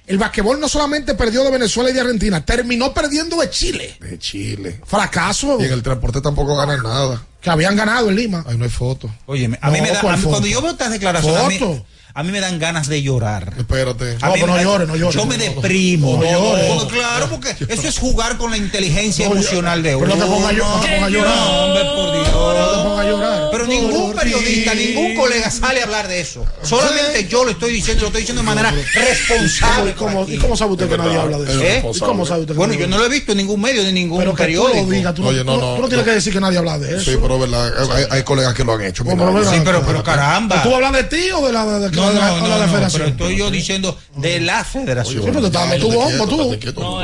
[0.06, 3.96] El basquetbol no solamente perdió de Venezuela y de Argentina, terminó perdiendo de Chile.
[4.00, 4.80] De Chile.
[4.84, 7.24] Fracaso Y en el transporte tampoco ganan nada.
[7.40, 8.44] Que habían ganado en Lima.
[8.46, 9.10] Ahí no hay foto.
[9.26, 11.48] Oye, a mí No, me da, ¿cuál a mí- cuando yo veo estas declaraciones, a
[11.48, 11.86] mí, Foto.
[12.14, 13.52] A mí me dan ganas de llorar.
[13.58, 14.16] Espérate.
[14.20, 15.14] A No, mí pero no llores, no llores.
[15.14, 16.16] Yo me No, no, deprimo.
[16.16, 16.66] no llores.
[16.72, 20.06] Porque, claro, porque eso es jugar con la inteligencia No, emocional de uno.
[20.06, 21.36] pero no te pongas a llorar, no te pongas a llorar.
[21.36, 22.28] No, hombre, por Dios.
[22.30, 23.48] No te pongas a llorar.
[23.52, 26.44] Pero ningún periodista, ningún colega sale a hablar de eso.
[26.62, 29.90] Solamente yo lo estoy diciendo, lo estoy diciendo de manera responsable.
[29.90, 31.62] ¿Y cómo, ¿Y cómo sabe usted que nadie habla de eso?
[31.62, 31.84] ¿Eh?
[31.94, 33.92] ¿Y cómo sabe usted que Bueno, yo no lo he visto en ningún medio, ni
[33.92, 35.14] ningún Pero que tú periódico.
[35.14, 37.10] tú, Oye, no, no, tú no tienes que decir que nadie habla de eso.
[37.10, 37.72] Sí, pero verdad.
[37.92, 39.04] Hay, hay colegas que lo han hecho.
[39.04, 40.62] Sí, pero, pero caramba.
[40.62, 42.92] ¿Tú hablas de ti o de la, de, de- No, no, no, la no, federación?
[42.92, 45.22] pero estoy yo diciendo de la federación.
[45.24, 46.58] Sí, pero tu bombo, tú.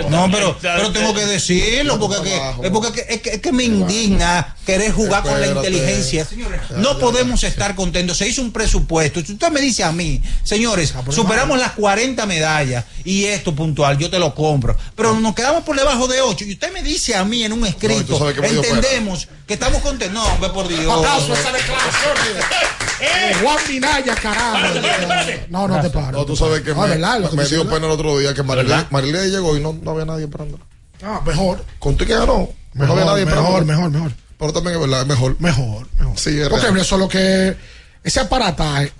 [0.08, 3.30] No, pero, pero tengo que decirlo porque, es que, es, porque es que- es que,
[3.30, 6.24] es que me indigna querer jugar con la inteligencia.
[6.24, 8.18] Señores, no podemos estar contentos.
[8.18, 9.20] Se hizo un presupuesto.
[9.24, 14.10] Si usted me dice a mí, señores, superamos las 40 medallas y esto puntual, yo
[14.10, 14.76] te lo compro.
[14.94, 17.60] Pero nos quedamos por debajo de 8 y usted me dice a mí en un
[17.60, 20.14] tú escrito, que entendemos que estamos contentos.
[20.14, 20.92] No, hombre, por Dios.
[20.92, 22.16] Aplauso esa declaración.
[22.98, 24.56] Eh, Juan Minaya, carajo.
[24.86, 25.52] Espérate, espérate, espérate.
[25.52, 26.18] No, no te paro.
[26.18, 29.60] No, tú sabes que No, me, dio pena el otro día que Marilé, llegó y
[29.60, 30.64] no, no había nadie esperándola.
[31.02, 31.64] Ah, mejor.
[31.78, 34.12] Con tú que ganó, no Mejor, había nadie mejor, mejor, mejor.
[34.38, 35.36] Pero también es verdad, es mejor.
[35.40, 36.18] Mejor, mejor.
[36.18, 36.78] Sí, es Porque real.
[36.78, 37.56] eso es lo que.
[38.02, 38.92] Ese aparataje.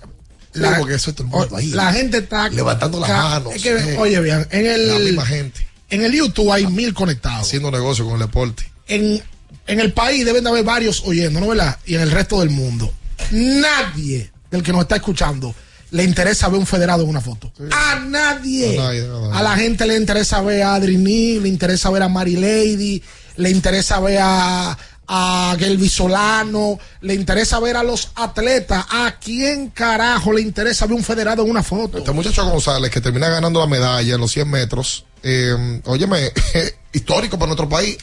[0.53, 1.67] Sí, porque eso es todo el mundo o- ahí.
[1.69, 2.49] La gente está.
[2.49, 3.97] Levantando las manos, es que.
[3.99, 4.87] Oye, bien, en el.
[4.87, 5.67] La misma gente.
[5.89, 7.41] En el YouTube hay mil conectados.
[7.47, 8.69] Haciendo negocio con el deporte.
[8.87, 9.21] En,
[9.67, 11.77] en el país deben de haber varios oyendo, ¿no verdad?
[11.85, 12.91] Y en el resto del mundo.
[13.31, 15.53] Nadie del que nos está escuchando
[15.91, 17.51] le interesa ver un federado en una foto.
[17.71, 18.79] A nadie.
[18.79, 19.31] A nadie, a nadie.
[19.33, 23.01] A la gente le interesa ver a Adrini, le interesa ver a Mary Lady,
[23.37, 24.77] le interesa ver a,
[25.07, 28.85] a Gelby Solano, le interesa ver a los atletas.
[28.89, 31.99] ¿A quién carajo le interesa ver un federado en una foto?
[31.99, 36.31] Este muchacho González que termina ganando la medalla en los 100 metros, eh, óyeme,
[36.93, 37.97] histórico para nuestro país.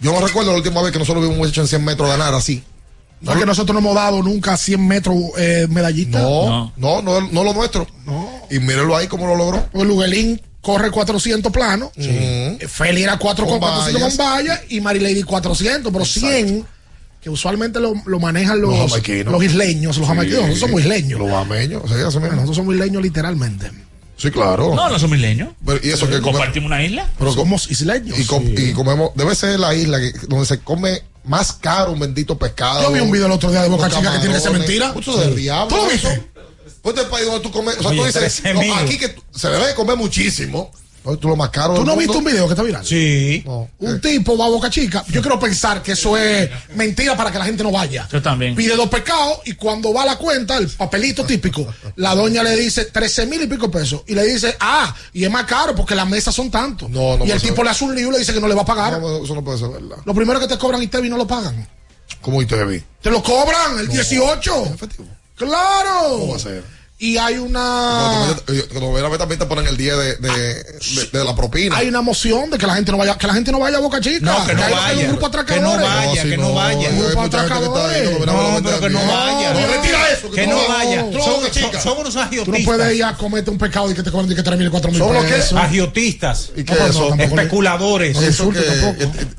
[0.00, 2.34] Yo no recuerdo la última vez que nosotros vimos un muchacho en 100 metros ganar
[2.34, 2.64] así.
[3.22, 6.20] No es que nosotros no hemos dado nunca 100 metros eh, medallita.
[6.20, 7.86] No, no, no, no, lo nuestro.
[8.50, 9.64] Y mírenlo ahí cómo lo logró.
[9.72, 11.90] Porque Luguelín corre 400 planos.
[11.96, 12.58] Sí.
[12.68, 14.60] Feli era 4 con Con 400 con vallas.
[14.68, 16.66] y Marilady 400, pero 100
[17.20, 20.40] que usualmente lo, lo manejan los, Los los, isleños, los jamaiquinos.
[20.40, 21.20] Nosotros somos isleños.
[21.20, 22.32] Los ameños, sí, así mismo.
[22.32, 23.70] Nosotros somos isleños literalmente.
[24.16, 24.74] Sí, claro.
[24.74, 25.50] No, no somos isleños.
[25.64, 26.32] Pero, y eso que comemos.
[26.32, 27.08] Compartimos una isla.
[27.18, 28.18] Pero Somos isleños.
[28.18, 31.98] y, com- y comemos, debe ser la isla que- donde se come más caro un
[32.00, 32.82] bendito pescado.
[32.82, 34.92] Yo vi un video el otro día de Boca Chica que tiene que ser mentira.
[34.92, 35.68] Mucho del diablo.
[35.76, 36.08] ¿Tú lo eso.
[36.08, 36.30] viste?
[36.82, 38.72] Pues este país donde tú comes, o sea, Oye, tú dices, 13 no, mil.
[38.72, 40.72] aquí que tú- se debe de comer muchísimo.
[41.20, 41.74] Tú lo más caro.
[41.74, 42.86] ¿Tú no viste un video que está viral?
[42.86, 43.42] Sí.
[43.44, 43.68] No.
[43.80, 45.04] Un tipo va a Boca Chica.
[45.08, 48.08] Yo quiero pensar que eso es mentira para que la gente no vaya.
[48.10, 48.54] Yo también.
[48.54, 51.66] Pide dos pecados y cuando va a la cuenta, el papelito típico,
[51.96, 54.02] la doña le dice 13 mil y pico pesos.
[54.06, 56.88] Y le dice, ah, y es más caro porque las mesas son tanto.
[56.88, 57.64] No, no y el tipo ser.
[57.64, 59.00] le hace un lío y le dice que no le va a pagar.
[59.00, 59.96] No, eso no puede ser verdad.
[60.04, 61.66] Lo primero que te cobran y te no lo pagan.
[62.20, 62.82] ¿Cómo y te vi?
[63.00, 64.66] Te lo cobran el 18.
[64.66, 65.08] Efectivo.
[65.34, 66.10] Claro.
[66.10, 66.64] ¿Cómo va a ser?
[67.02, 70.64] Y hay una ver también te ponen el día de, de, de-
[71.12, 71.76] de la propina.
[71.76, 73.80] hay una moción de que la gente no vaya, que la gente no vaya a
[73.80, 74.20] Boca Chica.
[74.24, 75.00] No, que no vaya.
[75.00, 75.82] un grupo Que no atracadores.
[75.88, 76.88] vaya, que no vaya.
[76.90, 79.52] Un grupo que ahí, No, pero que no vaya.
[79.52, 80.30] No, retira eso.
[80.30, 81.00] Que no vaya.
[81.00, 82.64] A Son, unos Tú no agiotistas.
[82.64, 84.70] puedes ir a comerte un pecado y que te cobren y que 3 mil y
[84.70, 85.32] 4 mil ¿Son los qué?
[85.32, 85.58] pesos.
[85.58, 86.50] Agiotistas.
[86.56, 87.14] ¿Y no, eso?
[87.18, 88.16] Especuladores.
[88.16, 88.60] ¿Eso que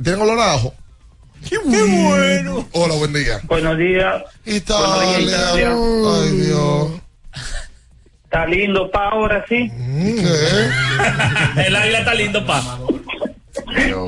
[0.03, 0.73] ¿Tienen olor a ajo?
[1.49, 2.67] Qué bueno.
[2.73, 3.39] Hola, buen día.
[3.43, 4.21] Buenos días.
[4.45, 5.51] Italia.
[5.53, 7.02] Ay, Dios.
[8.33, 9.71] Está lindo pa' ahora, sí.
[11.67, 12.79] El águila está lindo, pa.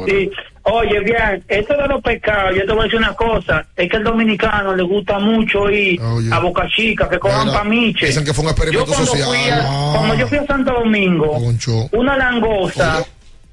[0.08, 0.32] Sí.
[0.64, 3.98] Oye, bien, esto de los pescados, yo te voy a decir una cosa, es que
[3.98, 8.08] al dominicano le gusta mucho ir a Boca Chica, que cojan pamiche.
[8.08, 9.28] Dicen que fue un Yo experimento cuando, social.
[9.28, 11.88] fui a- cuando yo fui a Santo Domingo, Concho.
[11.92, 13.04] una langosta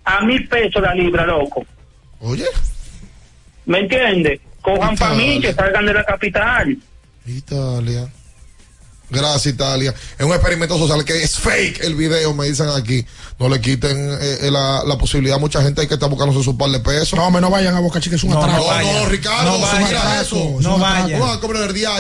[0.06, 1.66] a mil pesos la libra, loco.
[2.20, 2.46] Oye.
[3.66, 4.40] ¿Me entiendes?
[4.62, 5.16] Cojan Italia.
[5.18, 6.78] pamiche, salgan de la capital.
[7.26, 8.08] Italia.
[9.12, 9.94] Gracias, Italia.
[10.18, 13.04] Es un experimento social que es fake el video, me dicen aquí.
[13.38, 16.56] No le quiten eh, eh, la, la posibilidad a mucha gente que está buscándose su
[16.56, 17.14] par de pesos.
[17.18, 18.64] No, hombre, no vayan a Boca Chica, es un No, atraco.
[18.72, 19.84] no, no, Ricardo, No vayan.
[19.84, 20.56] mira eso.
[20.60, 21.20] No vayan.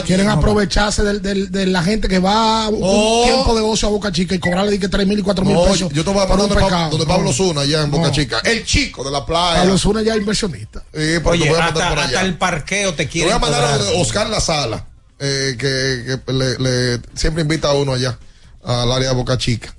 [0.04, 3.22] Quieren No, aprovecharse del- del- de la gente que va un Oh.
[3.24, 5.54] tiempo de ocio a Boca Chica y cobrarle di que 3 mil y 4 mil
[5.54, 5.92] No, pesos.
[5.92, 6.90] yo te voy a un donde, Pa-.
[7.06, 8.12] Pablo Zuna, allá en Boca No.
[8.12, 8.40] Chica.
[8.44, 9.60] El chico de la playa.
[9.60, 10.82] Pablo Zuna ya es inversionista.
[10.94, 12.06] Sí, Oye, voy a mandar hasta, por allá.
[12.06, 14.00] hasta el parqueo te Te quieren voy a mandar a.
[14.00, 14.86] Oscar La Sala,
[15.24, 18.18] eh, que, que le, le- siempre invita a uno allá,
[18.64, 19.74] al área de Boca Chica.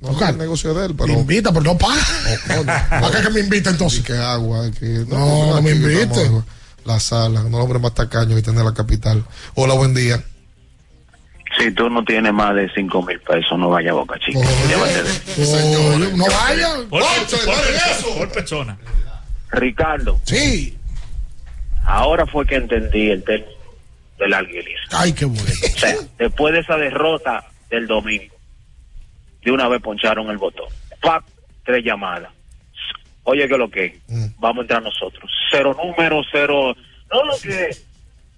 [0.00, 1.12] No es el negocio de él, pero.
[1.12, 2.00] Me invita, pero no paga.
[2.58, 2.64] Oh,
[3.00, 4.02] ¿Para qué que me invita entonces?
[4.04, 4.86] Que agua, que.
[5.08, 6.02] No, no me invite.
[6.02, 6.44] estamos,
[6.84, 9.24] La sala, no hombre más tacaño que tiene la capital.
[9.56, 10.22] Hola, buen día.
[11.58, 14.38] Si tú no tienes más de 5 mil pesos, no vaya a Boca Chica.
[14.68, 16.68] Llévate de- Oye, no vaya.
[16.88, 18.14] Por, Ocho, por eso.
[18.18, 18.78] por persona.
[19.50, 20.76] Ricardo, Sí.
[21.84, 23.44] ahora fue que entendí el tema
[24.18, 24.86] del alguilismo.
[24.92, 25.42] Ay, qué bueno.
[25.42, 28.34] O sea, después de esa derrota del domingo,
[29.42, 30.68] de una vez poncharon el botón.
[31.00, 31.24] ¡Pap!
[31.64, 32.32] Tres llamadas.
[33.24, 33.98] Oye, que lo que
[34.38, 35.30] vamos a entrar nosotros.
[35.50, 36.74] Cero número, cero.
[37.12, 37.70] No lo que.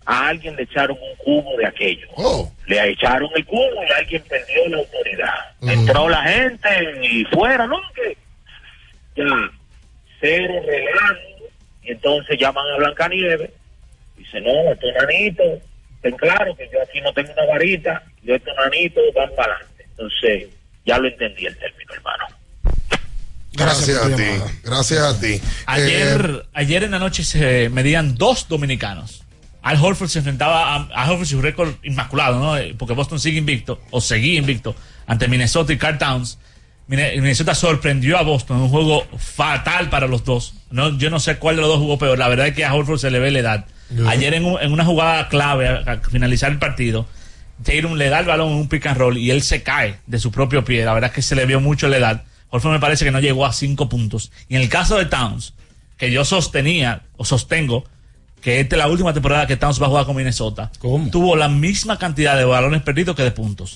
[0.06, 2.08] A alguien le echaron un cubo de aquello.
[2.16, 2.50] Oh.
[2.66, 5.34] Le echaron el cubo y alguien perdió la autoridad.
[5.60, 6.68] Entró la gente
[7.02, 7.76] y fuera, ¿no?
[7.94, 8.16] Que
[10.20, 11.20] cero relajo.
[11.84, 13.50] Y entonces llaman a Blancanieves.
[14.16, 15.62] Dice, no, estos nanitos,
[16.02, 19.86] ten claro que yo aquí no tengo una varita, yo estos nanitos van para adelante.
[19.90, 20.48] Entonces,
[20.86, 22.24] ya lo entendí el término, hermano.
[23.52, 24.22] Gracias, a ti.
[24.64, 25.40] Gracias a ti.
[25.66, 29.24] Ayer, ayer en la noche se medían dos dominicanos.
[29.62, 32.56] Al Horford se enfrentaba a, a Horford su récord inmaculado, ¿no?
[32.56, 34.74] Eh, Porque Boston sigue invicto, o seguía invicto,
[35.06, 36.38] ante Minnesota y Carl Towns.
[36.86, 40.54] Minnesota sorprendió a Boston en un juego fatal para los dos.
[40.70, 42.18] No, yo no sé cuál de los dos jugó peor.
[42.18, 43.66] La verdad es que a Horford se le ve la edad.
[44.08, 47.06] Ayer en, un- en una jugada clave a, a finalizar el partido,
[47.62, 50.18] Tatum le da el balón en un pick and roll y él se cae de
[50.18, 50.84] su propio pie.
[50.84, 52.22] La verdad es que se le vio mucho la edad.
[52.50, 54.32] Horford me parece que no llegó a cinco puntos.
[54.48, 55.54] Y en el caso de Towns,
[55.96, 57.84] que yo sostenía o sostengo
[58.40, 60.70] que esta es la última temporada que Towns va a jugar con Minnesota,
[61.10, 63.74] tuvo la misma cantidad de balones perdidos que de puntos.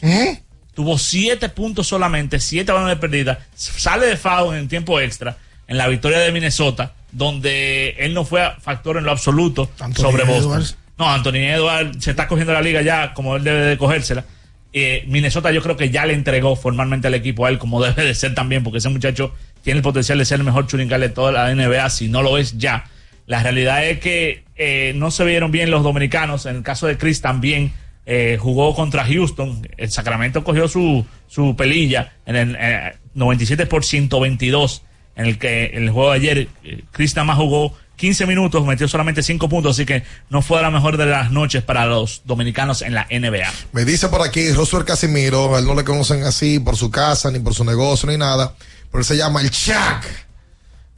[0.75, 3.37] Tuvo siete puntos solamente, siete balones perdidos.
[3.55, 5.37] Sale de foul en tiempo extra
[5.69, 10.53] en la victoria de Minnesota, donde él no fue factor en lo absoluto sobre Boston.
[10.53, 10.79] Edwards.
[10.99, 14.25] No, Anthony Edwards se está cogiendo la liga ya como él debe de cogérsela.
[14.73, 18.05] Eh, Minnesota yo creo que ya le entregó formalmente al equipo a él como debe
[18.05, 19.33] de ser también, porque ese muchacho
[19.63, 22.37] tiene el potencial de ser el mejor churingal de toda la NBA, si no lo
[22.37, 22.85] es ya.
[23.27, 26.47] La realidad es que eh, no se vieron bien los dominicanos.
[26.47, 27.73] En el caso de Chris también
[28.05, 29.67] eh, jugó contra Houston.
[29.77, 34.83] El Sacramento cogió su, su pelilla en el eh, 97 por 122
[35.17, 38.67] en el que en el juego de ayer eh, Chris nada más jugó 15 minutos,
[38.67, 42.23] metió solamente 5 puntos, así que no fue la mejor de las noches para los
[42.25, 43.53] dominicanos en la NBA.
[43.73, 47.31] Me dice por aquí Rosuel Casimiro, a él no le conocen así por su casa,
[47.31, 48.55] ni por su negocio, ni nada,
[48.91, 50.05] pero él se llama el Chuck.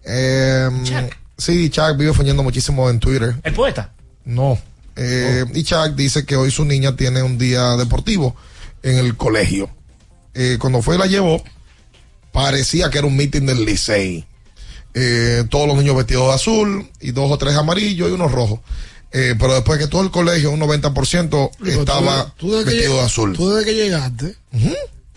[0.04, 0.68] Eh,
[1.38, 3.34] Sí, Chuck vive fallando muchísimo en Twitter.
[3.42, 3.92] ¿El poeta?
[4.24, 4.58] No.
[4.96, 8.34] Eh, Y Chuck dice que hoy su niña tiene un día deportivo
[8.82, 9.68] en el colegio.
[10.32, 11.42] Eh, cuando fue y la llevó,
[12.46, 14.26] parecía que era un meeting del Licey.
[14.92, 18.60] Eh, todos los niños vestidos de azul y dos o tres amarillos y unos rojos.
[19.12, 22.76] Eh, pero después que todo el colegio, un 90% Pero estaba tú- tú desde que
[22.76, 23.32] vestido de azul.
[23.34, 24.34] Tú desde que llegaste,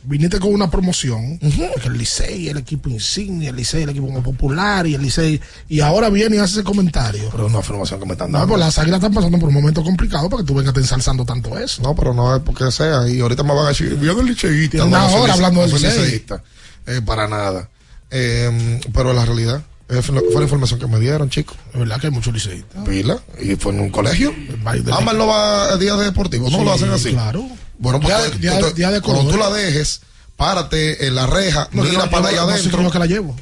[0.04, 4.24] viniste con una promoción, que el Licey el equipo insignia, el Licey el equipo más
[4.24, 7.28] popular y el Licey, y ahora viene y hace ese comentario.
[7.32, 8.54] Pero es una afirmación que me están No, dando.
[8.54, 11.58] pues las águilas están pasando por un momento complicado para que tú vengas ensalzando tanto
[11.58, 11.82] eso.
[11.82, 13.08] No, pero no es porque sea.
[13.10, 14.86] Y ahorita me van a decir, viendo el liceísta.
[14.86, 16.42] Una no, hora hablando del no liceísta.
[16.90, 17.70] Eh, para nada.
[18.12, 21.56] Eh, pero la realidad, esa fue la información que me dieron, chicos.
[21.74, 22.84] Es verdad que hay muchos liceístas.
[22.88, 23.20] Pila.
[23.42, 24.32] Y fue en un colegio.
[24.32, 27.12] de- Ámbar no va a días deportivos, no Sí, lo hacen así.
[27.12, 27.46] claro.
[27.78, 30.02] Bueno, pues Día de- tú- día de- tú- día de cuando tú la dejes,
[30.36, 32.82] párate en la reja, No, mira no- para allá no- no sé adentro.
[32.84, 33.36] yo que la llevo.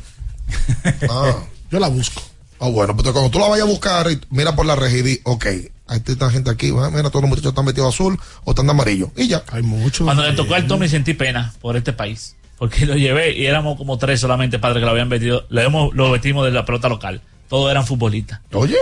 [1.10, 1.36] Ah.
[1.72, 2.22] Yo la busco.
[2.62, 5.02] Ah, bueno, pues cuando tú la vayas a buscar, y mira por la reja y
[5.02, 5.46] di, ok,
[5.88, 8.72] hay esta gente aquí, ah, mira, todos los muchachos están vestidos azul o están de
[8.72, 9.12] amarillo.
[9.18, 9.44] Y ya.
[9.52, 10.06] Hay muchos.
[10.06, 12.36] Cuando le tocó al Tommy sentí pena por este país.
[12.58, 15.46] Porque lo llevé y éramos como tres solamente padres que lo habían vestido.
[15.50, 17.22] Lo, hemos, lo vestimos de la pelota local.
[17.48, 18.40] Todos eran futbolistas.
[18.54, 18.78] Oye.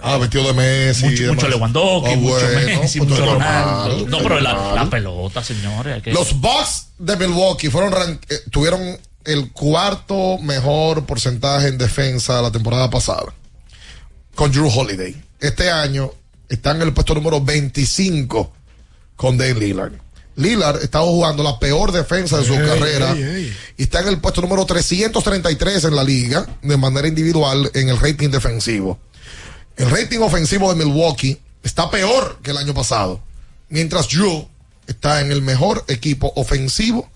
[0.00, 1.06] Ah, vestido de Messi.
[1.06, 1.48] Mucho, mucho.
[1.48, 4.06] Lewandowski, Ah, mucho bueno, Messi, pues mucho normal, Ronaldo.
[4.08, 6.02] No, pero la, pelota, señores.
[6.02, 8.80] que- Los Bucks de Milwaukee fueron ran- eh, tuvieron
[9.24, 13.34] el cuarto mejor porcentaje en defensa la temporada pasada
[14.36, 15.16] con Drew Holiday.
[15.40, 16.12] Este año
[16.48, 18.52] están en el puesto número 25
[19.16, 19.92] con Dave Lillard.
[20.38, 23.56] Lillard estaba jugando la peor defensa de su Ey, carrera ey, ey.
[23.76, 27.98] y está en el puesto número 333 en la liga de manera individual en el
[27.98, 28.98] rating defensivo.
[29.76, 33.20] El rating ofensivo de Milwaukee está peor que el año pasado,
[33.68, 34.48] mientras Drew
[34.86, 37.08] está en el mejor equipo ofensivo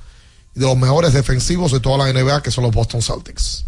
[0.54, 3.64] y de los mejores defensivos de toda la NBA, que son los Boston Celtics.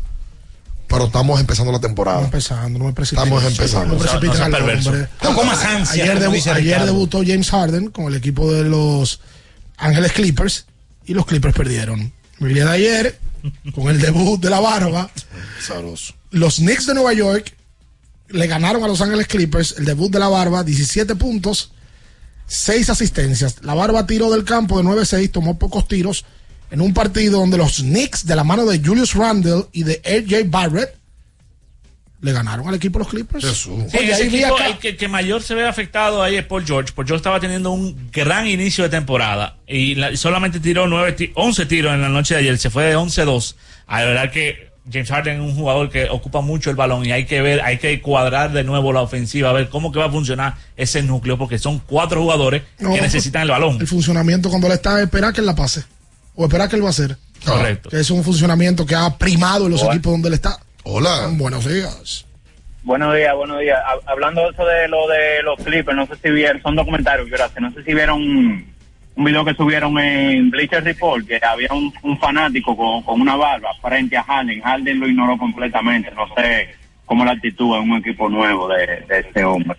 [0.87, 2.21] Pero estamos empezando la temporada.
[2.21, 2.91] empezando, no me.
[3.03, 3.95] Estamos empezando.
[3.95, 4.01] No
[5.23, 5.31] No.
[8.91, 8.97] No
[9.77, 10.67] Ángeles Clippers
[11.07, 12.13] y los Clippers perdieron.
[12.41, 13.19] El día de ayer,
[13.75, 15.11] con el debut de la barba,
[16.31, 17.55] los Knicks de Nueva York
[18.29, 21.73] le ganaron a los Ángeles Clippers el debut de la barba, 17 puntos,
[22.47, 23.57] 6 asistencias.
[23.63, 26.25] La barba tiró del campo de 9-6, tomó pocos tiros
[26.71, 30.51] en un partido donde los Knicks, de la mano de Julius Randle y de AJ
[30.51, 30.99] Barrett,
[32.25, 33.45] le ganaron al equipo los Clippers.
[33.45, 36.65] Sí, Oye, ese equipo, acá- el que, que mayor se ve afectado ahí es Paul
[36.65, 36.93] George.
[36.95, 41.33] Paul George estaba teniendo un gran inicio de temporada y la- solamente tiró nueve ti-
[41.35, 42.57] 11 tiros en la noche de ayer.
[42.59, 43.57] Se fue de 11-2.
[43.87, 47.13] A la verdad que James Harden es un jugador que ocupa mucho el balón y
[47.13, 50.07] hay que ver, hay que cuadrar de nuevo la ofensiva, a ver cómo que va
[50.07, 53.79] a funcionar ese núcleo, porque son cuatro jugadores No, que necesitan el balón.
[53.81, 55.85] El funcionamiento cuando él está, esperar que él la pase.
[56.35, 57.17] O esperar que él va a hacer.
[57.45, 57.91] Correcto.
[57.91, 60.59] Que es un funcionamiento que ha primado en los equipos donde él está.
[60.85, 61.29] Hola.
[61.33, 62.27] Buenos días.
[62.83, 63.79] Buenos días, buenos días.
[63.87, 67.29] Hab- Hablando de eso de lo de los Clippers, no sé si vieron, son documentarios,
[67.31, 67.61] gracias.
[67.61, 72.19] No sé si vieron un, video que subieron en Bleacher Report, que había un, un
[72.19, 74.61] fanático con, con una barba frente a Harden.
[74.61, 76.11] Harden lo ignoró completamente.
[76.11, 76.69] No sé
[77.07, 79.79] cómo la actitud en un equipo nuevo de, de este hombre.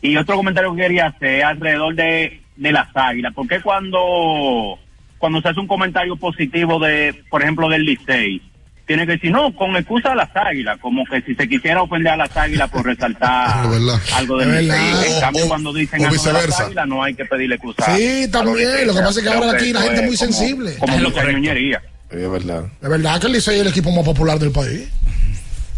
[0.00, 3.32] Y otro comentario que quería hacer es alrededor de, de las águilas.
[3.34, 4.76] ¿Por qué cuando,
[5.18, 8.42] cuando se hace un comentario positivo de, por ejemplo, del Licey,
[8.86, 12.12] tiene que decir, no, con excusa a las águilas, como que si se quisiera ofender
[12.12, 13.48] a las águilas por resaltar
[14.14, 14.66] algo Es Licey.
[14.68, 15.06] verdad.
[15.06, 16.64] En cambio, O- cuando dicen algo de las viceversa.
[16.64, 17.96] águilas, no hay que pedirle excusa.
[17.96, 18.86] Sí, también.
[18.86, 20.76] Lo que pasa es que ahora aquí la gente es muy como- sensible.
[20.78, 21.82] Como mucha ñoñería.
[22.10, 22.64] Es verdad.
[22.82, 24.88] Es verdad que el Licey es el equipo más popular del país.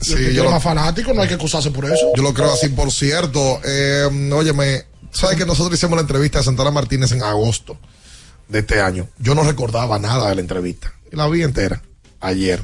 [0.01, 2.13] Sí, el yo lo- más fanáticos, no hay que excusarse por eso.
[2.17, 3.61] Yo lo creo así, por cierto.
[3.65, 7.79] Eh, óyeme, ¿sabes que nosotros hicimos la entrevista de Santana Martínez en agosto
[8.49, 9.09] de este año?
[9.19, 10.93] Yo no recordaba nada de la entrevista.
[11.13, 11.81] Y la vi entera
[12.21, 12.61] ayer.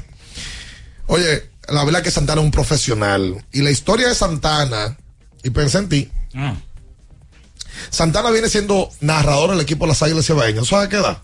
[1.11, 3.43] Oye, la verdad que Santana es un profesional.
[3.51, 4.97] Y la historia de Santana,
[5.43, 6.55] y pensé en ti, Ah.
[7.89, 10.67] Santana viene siendo narrador del equipo de las Águilas Cibaeñas.
[10.67, 11.17] ¿Sabes qué edad?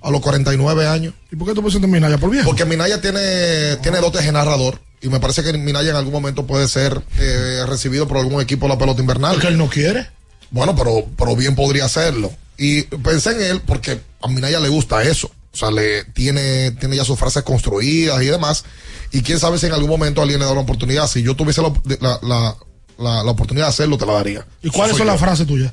[0.00, 1.12] A los 49 años.
[1.32, 2.46] ¿Y por qué tú pusiste Minaya por viejo?
[2.46, 4.80] Porque Minaya tiene, tiene dotes de narrador.
[5.00, 8.66] Y me parece que Minaya en algún momento puede ser eh, recibido por algún equipo
[8.66, 9.32] de la pelota invernal.
[9.32, 10.08] Porque él no quiere.
[10.52, 12.30] Bueno, pero, pero bien podría hacerlo.
[12.56, 15.32] Y pensé en él porque a Minaya le gusta eso.
[15.54, 18.64] O sea, le tiene, tiene ya sus frases construidas y demás.
[19.12, 21.06] Y quién sabe si en algún momento alguien le da una oportunidad.
[21.06, 22.56] Si yo tuviese la, la, la,
[22.98, 24.46] la- la oportunidad de hacerlo, te la daría.
[24.62, 25.72] ¿Y cuáles son las frases tuyas?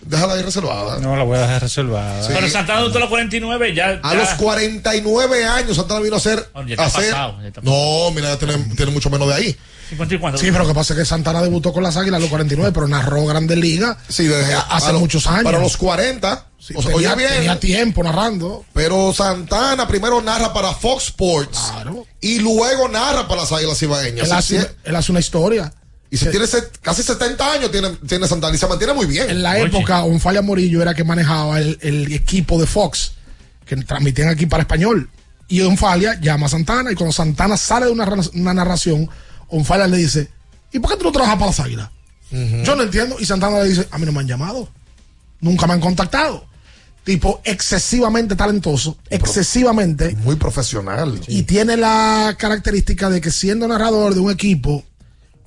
[0.00, 0.98] Déjala ahí reservada.
[1.00, 2.22] No, la voy a dejar reservada.
[2.22, 2.30] Sí.
[2.32, 3.98] Pero Santana adulto a los 49 ya.
[4.02, 6.48] A ya- los 49 años Santana vino a hacer.
[6.66, 9.34] Ya está a hacer- pasado, ya está no, mira, ya tiene, tiene mucho menos de
[9.34, 9.56] ahí.
[9.88, 10.38] 50 y cuánto.
[10.38, 12.72] Sí, pero lo que pasa es que Santana debutó con las Águilas a los 49,
[12.72, 15.44] pero narró Grandes Ligas Sí, desde hace los- muchos años.
[15.44, 16.46] Para los 40.
[16.58, 17.34] Sí, o sea, tenía, oye bien.
[17.36, 18.64] tenía tiempo narrando.
[18.74, 21.58] Pero Santana primero narra para Fox Sports.
[22.20, 24.26] Y luego narra para las Águilas Ibaeñas.
[24.26, 25.72] Él hace, él hace una historia.
[26.10, 29.28] Y si tiene set- casi 70 años tiene, tiene Santana y se mantiene muy bien.
[29.30, 33.12] En la época, Onfalla Morillo era que manejaba el, el equipo de Fox,
[33.66, 35.10] que transmitían aquí para español.
[35.48, 39.08] Y Onfalia llama a Santana, y cuando Santana sale de una narración,
[39.48, 40.28] Onfalia le dice,
[40.72, 41.90] ¿y por qué tú no trabajas para las águilas?
[42.30, 43.16] Yo no entiendo.
[43.18, 44.68] Y Santana le dice, a mí no me han llamado.
[45.40, 46.46] Nunca me han contactado.
[47.04, 50.14] Tipo, excesivamente talentoso, excesivamente.
[50.16, 51.18] Muy profesional.
[51.26, 54.84] Y tiene la característica de que siendo narrador de un equipo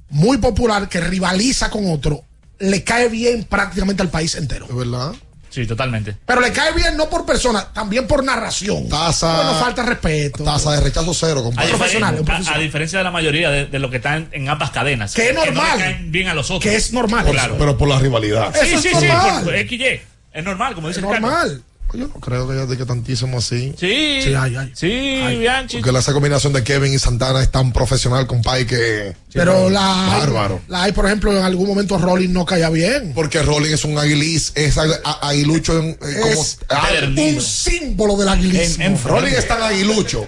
[0.09, 2.23] muy popular que rivaliza con otro,
[2.57, 4.65] le cae bien prácticamente al país entero.
[4.67, 5.13] ¿Es verdad?
[5.51, 6.15] Sí, totalmente.
[6.25, 8.87] Pero le cae bien no por persona, también por narración.
[8.89, 9.35] Tasa.
[9.35, 10.43] Bueno, falta respeto.
[10.45, 11.69] Tasa de rechazo cero, A, compadre.
[11.69, 12.59] profesional, a- profesional.
[12.59, 15.13] a diferencia de la mayoría de, de lo que están en ambas cadenas.
[15.13, 15.77] Que es no le normal.
[15.77, 16.63] caen bien a los otros.
[16.63, 17.25] Que es normal.
[17.25, 17.55] Claro.
[17.59, 18.53] Pero por la rivalidad.
[18.53, 19.43] Sí, Eso es sí, sí, normal.
[19.43, 20.01] por- por XY.
[20.33, 21.61] Es normal, como dice Es normal.
[21.93, 23.73] Yo no creo que haya de que tantísimo así.
[23.77, 24.71] Sí, Sí, hay, hay.
[24.73, 25.81] sí, Bianchi.
[25.81, 29.15] Porque esa combinación de Kevin y Santana es tan profesional, compadre, que.
[29.33, 30.61] Pero la hay, Bárbaro.
[30.67, 33.13] la hay, por ejemplo, en algún momento Rolling no caía bien.
[33.13, 36.41] Porque Rolling es un aguiliz, es aguilucho en, eh, como.
[36.41, 38.99] Es ah, un símbolo del aguilismo.
[39.05, 40.27] Rolling es tan aguilucho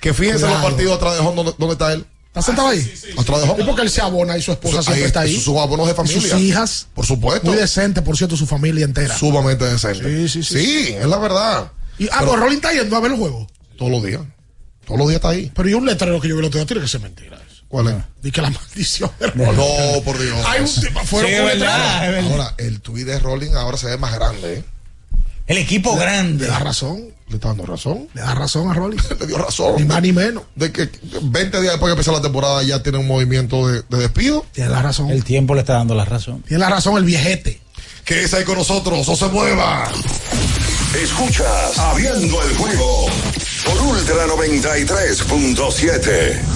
[0.00, 2.06] que fíjense los partidos atrás de home donde, donde está él.
[2.36, 2.92] ¿Está sentado ahí?
[3.18, 3.62] Atrás de home.
[3.62, 5.40] Y porque él se abona y su esposa siempre ahí, está ahí.
[5.40, 6.20] sus abonos de familia.
[6.20, 6.86] Sus hijas.
[6.94, 7.46] Por supuesto.
[7.46, 9.16] Muy decente, por cierto, su familia entera.
[9.16, 10.28] Sumamente decente.
[10.28, 10.64] Sí, sí, sí.
[10.64, 11.72] Sí, es la verdad.
[11.98, 13.46] Y, ah, Pero- pues Rolling está yendo a ver el juego.
[13.78, 14.20] Todos los días.
[14.84, 15.50] Todos los días está ahí.
[15.54, 17.40] Pero y un letrero que yo vi el otro día tiene que ser mentira.
[17.68, 17.94] ¿Cuál es?
[18.22, 20.02] Di que la maldición de No, Rolling.
[20.04, 20.38] por Dios.
[20.46, 21.72] Hay un tipo fuera Sí, con es letrero.
[21.72, 22.30] verdad, es verdad.
[22.32, 24.64] Ahora, el tuit de Rolling ahora se ve más grande, ¿eh?
[25.46, 26.46] El equipo Le grande.
[26.46, 27.04] da razón.
[27.28, 28.08] Le está dando razón.
[28.14, 28.98] Le da razón a Rolling.
[29.20, 29.74] Le dio razón.
[29.78, 30.44] Ni más ni menos.
[30.54, 30.88] De que
[31.22, 34.44] 20 días después que empezó la temporada ya tiene un movimiento de, de despido.
[34.52, 35.10] Tiene la razón.
[35.10, 36.42] El tiempo le está dando la razón.
[36.42, 37.60] Tiene la razón el viejete.
[38.04, 39.90] Que es ahí con nosotros, no se mueva.
[41.02, 43.06] Escuchas Abriendo el juego
[43.64, 46.55] por Ultra 93.7.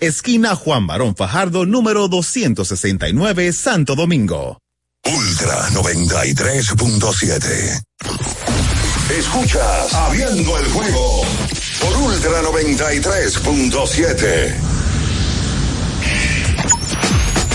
[0.00, 4.56] esquina Juan Barón Fajardo, número 269, Santo Domingo.
[5.04, 7.82] Ultra 93.7.
[9.18, 11.22] Escuchas Abriendo el juego
[11.80, 14.77] por Ultra 93.7.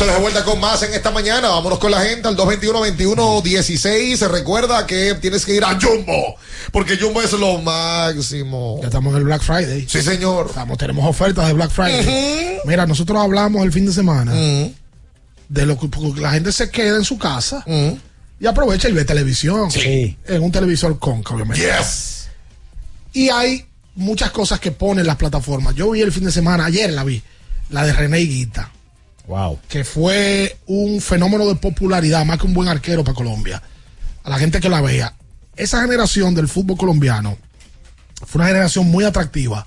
[0.00, 1.50] Entonces de vuelta con más en esta mañana.
[1.50, 4.16] Vámonos con la gente al 221-21-16.
[4.16, 6.36] Se recuerda que tienes que ir a Jumbo.
[6.72, 8.78] Porque Jumbo es lo máximo.
[8.80, 9.86] Ya estamos en el Black Friday.
[9.86, 10.46] Sí, señor.
[10.48, 12.60] Estamos, tenemos ofertas de Black Friday.
[12.64, 17.04] Mira, nosotros hablamos el fin de semana de lo que la gente se queda en
[17.04, 19.70] su casa y aprovecha y ve televisión.
[19.70, 20.16] Sí.
[20.26, 21.62] En un televisor Conca, obviamente.
[21.62, 22.28] Yes.
[23.12, 23.66] Y hay
[23.96, 25.74] muchas cosas que ponen las plataformas.
[25.74, 27.22] Yo vi el fin de semana, ayer la vi,
[27.68, 28.72] la de René Guita.
[29.26, 29.58] Wow.
[29.68, 33.62] que fue un fenómeno de popularidad, más que un buen arquero para Colombia.
[34.24, 35.14] A la gente que la vea.
[35.56, 37.38] Esa generación del fútbol colombiano
[38.26, 39.66] fue una generación muy atractiva,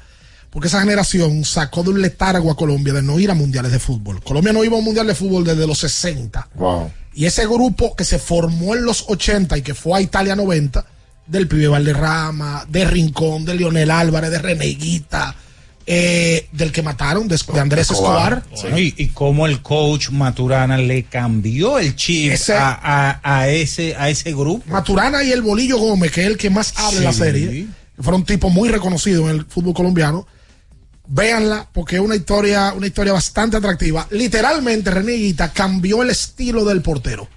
[0.49, 3.79] porque esa generación sacó de un letargo a Colombia de no ir a mundiales de
[3.79, 4.21] fútbol.
[4.23, 6.49] Colombia no iba a un mundial de fútbol desde los 60.
[6.55, 6.91] Wow.
[7.15, 10.85] Y ese grupo que se formó en los 80 y que fue a Italia 90,
[11.25, 15.35] del pibe Valderrama, de Rincón, de Leonel Álvarez, de Reneguita,
[15.85, 18.43] eh, del que mataron, de, de Andrés Escobar.
[18.61, 23.47] Bueno, y, y cómo el coach Maturana le cambió el chip Ese- a, a- a
[23.49, 24.63] ese, a ese grupo.
[24.71, 27.19] Maturana y el Bolillo Gómez, que es el que más habla en la Sí.
[27.19, 27.67] serie,
[27.99, 30.25] fueron tipos muy reconocidos en el fútbol colombiano.
[31.05, 34.07] Véanla, porque es una historia, una historia bastante atractiva.
[34.11, 37.27] Literalmente, René Higuita cambió el estilo del portero.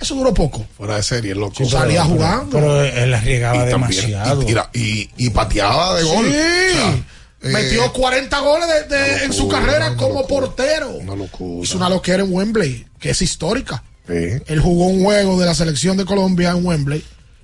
[0.00, 0.66] Eso duró poco.
[0.76, 1.54] Fuera de serie, loco.
[1.56, 2.50] Sí, salía pero- jugando.
[2.50, 4.42] Pero él arriesgaba Y también- demasiado.
[4.42, 6.26] Y, tira- y, y pateaba de gol.
[6.26, 6.32] Sí.
[6.32, 7.04] O sea,
[7.42, 10.28] Metió 40 goles de- de- en su carrera como locura.
[10.28, 10.90] portero.
[10.90, 11.64] Una locura.
[11.64, 13.82] Hizo una loquera en Wembley, que es histórica.
[14.06, 14.14] Sí.
[14.46, 17.02] Él jugó un juego de la selección de Colombia en Wembley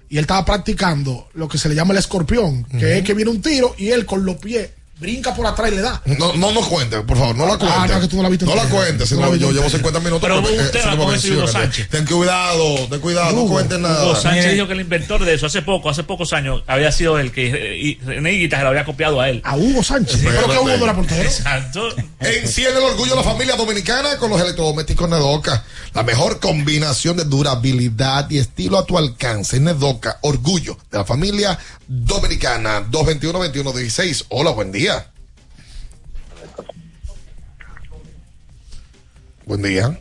[0.09, 3.31] y él estaba practicando lo que se le llama el escorpión, que es que viene
[3.31, 6.03] un tiro y él con los pies brinca por atrás y le da.
[6.19, 7.91] No, no nos cuentes, por favor, no la Ah, cuentes.
[7.97, 9.71] no, que tú no la viste No la cuentes, no yo llevo entera.
[9.71, 10.21] 50 minutos.
[10.23, 11.47] Pero porque, eh, tema eso no con ese Hugo.
[11.49, 11.89] Sánchez.
[11.89, 13.53] Ten cuidado, ten cuidado, no Hugo.
[13.55, 14.05] cuentes nada.
[14.05, 17.19] Hugo Sánchez dijo que el inventor de eso hace poco, hace pocos años, había sido
[17.19, 17.47] el que
[17.93, 19.41] eh, René se lo había copiado a él.
[19.45, 20.21] A Hugo Sánchez.
[20.25, 21.23] Pero que Hugo no era portero.
[21.23, 21.89] Exacto.
[22.21, 25.65] Enciende el orgullo de la familia dominicana con los electrodomésticos Nedoca.
[25.95, 29.61] La mejor combinación de durabilidad y estilo a tu alcance.
[29.61, 32.83] Nedoca, orgullo de la familia dominicana.
[32.91, 34.25] 221-2116.
[34.31, 34.88] Hola, buen día.
[39.49, 39.99] Buen día.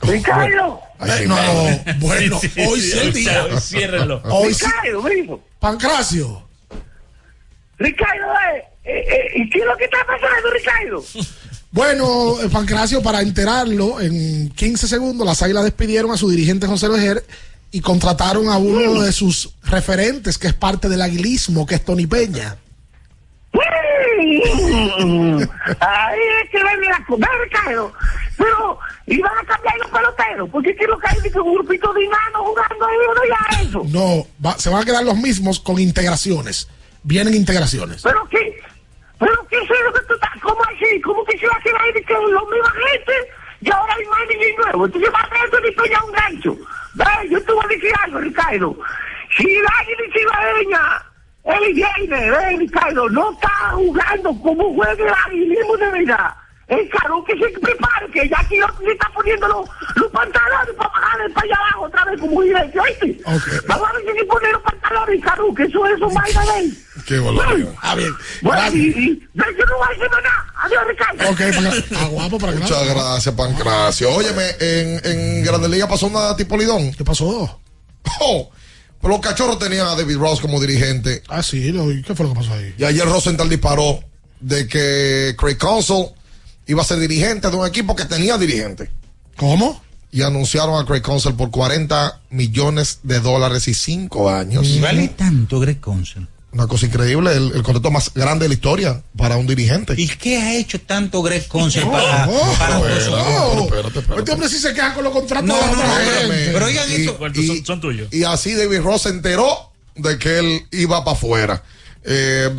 [0.00, 1.36] Ricardo, Ay, Eh, no,
[1.98, 3.44] bueno, Sí, sí, hoy sí, sí el hoy día.
[3.44, 4.22] hoy ciérrenlo.
[4.24, 4.64] Hoy sí.
[4.64, 5.44] Ricardo, mijo.
[5.60, 6.48] Pancracio.
[7.78, 11.04] Ricardo, eh, eh, ¿y qué es lo que está pasando, Ricardo?
[11.72, 16.88] Bueno, eh, Pancracio, para enterarlo, en 15 segundos las águilas despidieron a su dirigente José
[16.88, 17.22] Vejer
[17.70, 22.06] y contrataron a uno de sus referentes, que es parte del aguilismo, que es Tony
[22.06, 22.56] Peña.
[25.80, 27.92] Ahí es que ven a comer, Ricardo.
[28.36, 32.42] Pero iban a cambiar los peloteros, porque quiero que hay que un grupito de enanos
[32.42, 33.82] jugando ahí, no ya eso.
[33.88, 36.68] No, va- se van a quedar los mismos con integraciones.
[37.02, 38.02] Vienen integraciones.
[38.02, 38.58] Pero qué,
[39.18, 41.00] pero qué es lo que tú estás, ¿cómo así?
[41.00, 43.12] ¿Cómo que se va a quedar ahí de que los mismos gente
[43.60, 44.86] y ahora hay más niños nuevos?
[44.88, 46.56] Entonces va a traer tu ya un gancho.
[46.94, 48.76] Ve, yo te voy a decir algo, Ricardo.
[49.36, 51.02] Si la águila cibaeña,
[51.46, 56.34] el viene, ve, Ricardo, no está jugando como juega el aguilismo de verdad.
[56.66, 60.88] El caro que se prepare, que ya aquí le está poniendo los, los pantalones para
[60.90, 63.20] bajar para allá abajo otra vez como directo, ¿oíste?
[63.68, 66.50] Vamos a ver si se pone los pantalones, caro, que eso es un vaina de
[66.50, 66.84] ahí.
[67.06, 67.72] Qué barbaridad.
[67.82, 68.12] Ah, bien.
[68.42, 70.52] Bueno, y, y, yo no voy a decir más nada.
[70.56, 71.30] Adiós, Ricardo.
[71.30, 74.10] Ok, Pancra- ah, guapo, para Muchas gracias, Pancracio.
[74.10, 76.92] Óyeme, en, en Grande Liga pasó una tipo Lidón.
[76.94, 77.60] ¿Qué pasó?
[78.20, 78.50] Oh,
[79.00, 81.22] pues los cachorros tenían a David Ross como dirigente.
[81.28, 82.74] Ah, sí, lo- ¿qué fue lo que pasó ahí?
[82.78, 84.00] Y ayer Rosenthal disparó
[84.40, 86.06] de que Craig Counsell
[86.66, 88.90] iba a ser dirigente de un equipo que tenía dirigente.
[89.36, 89.82] ¿Cómo?
[90.12, 94.80] Y anunciaron a Craig Counsell por 40 millones de dólares y 5 años.
[94.80, 96.24] ¿Vale tanto Greg Consell?
[96.56, 99.92] Una cosa increíble, el, el contrato más grande de la historia para un dirigente.
[99.96, 103.26] ¿Y qué ha hecho tanto Greg Consell para, Oh, para Pero, nosotros?
[103.28, 104.18] pero, espérate, espérate.
[104.20, 106.50] Este hombre sí se queja con los contratos No, no, no, gente.
[106.54, 107.18] pero oigan Y- esto.
[107.34, 108.08] y- son, son tuyos.
[108.10, 111.62] Y así David Ross se enteró de que él iba para afuera.
[112.04, 112.50] Eh,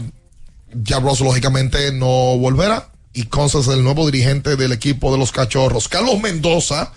[0.74, 2.90] ya Ross lógicamente no volverá.
[3.14, 5.88] Y Counsell es el nuevo dirigente del equipo de los cachorros.
[5.88, 6.94] Carlos Mendoza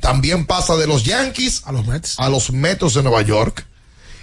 [0.00, 3.66] también pasa de los Yankees a los Mets, a los Mets de Nueva York.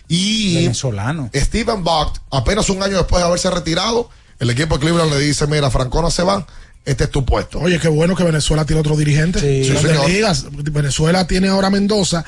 [0.08, 1.30] Y Venezolano.
[1.34, 4.10] Steven Vogt, apenas un año después de haberse retirado,
[4.40, 6.46] el equipo de Cleveland le dice, mira, Francona se va,
[6.86, 7.60] este es tu puesto.
[7.60, 9.40] Oye, qué bueno que Venezuela tiene otro dirigente.
[9.40, 10.10] Sí, Grandes señor.
[10.10, 10.46] ligas.
[10.52, 12.24] Venezuela tiene ahora a Mendoza,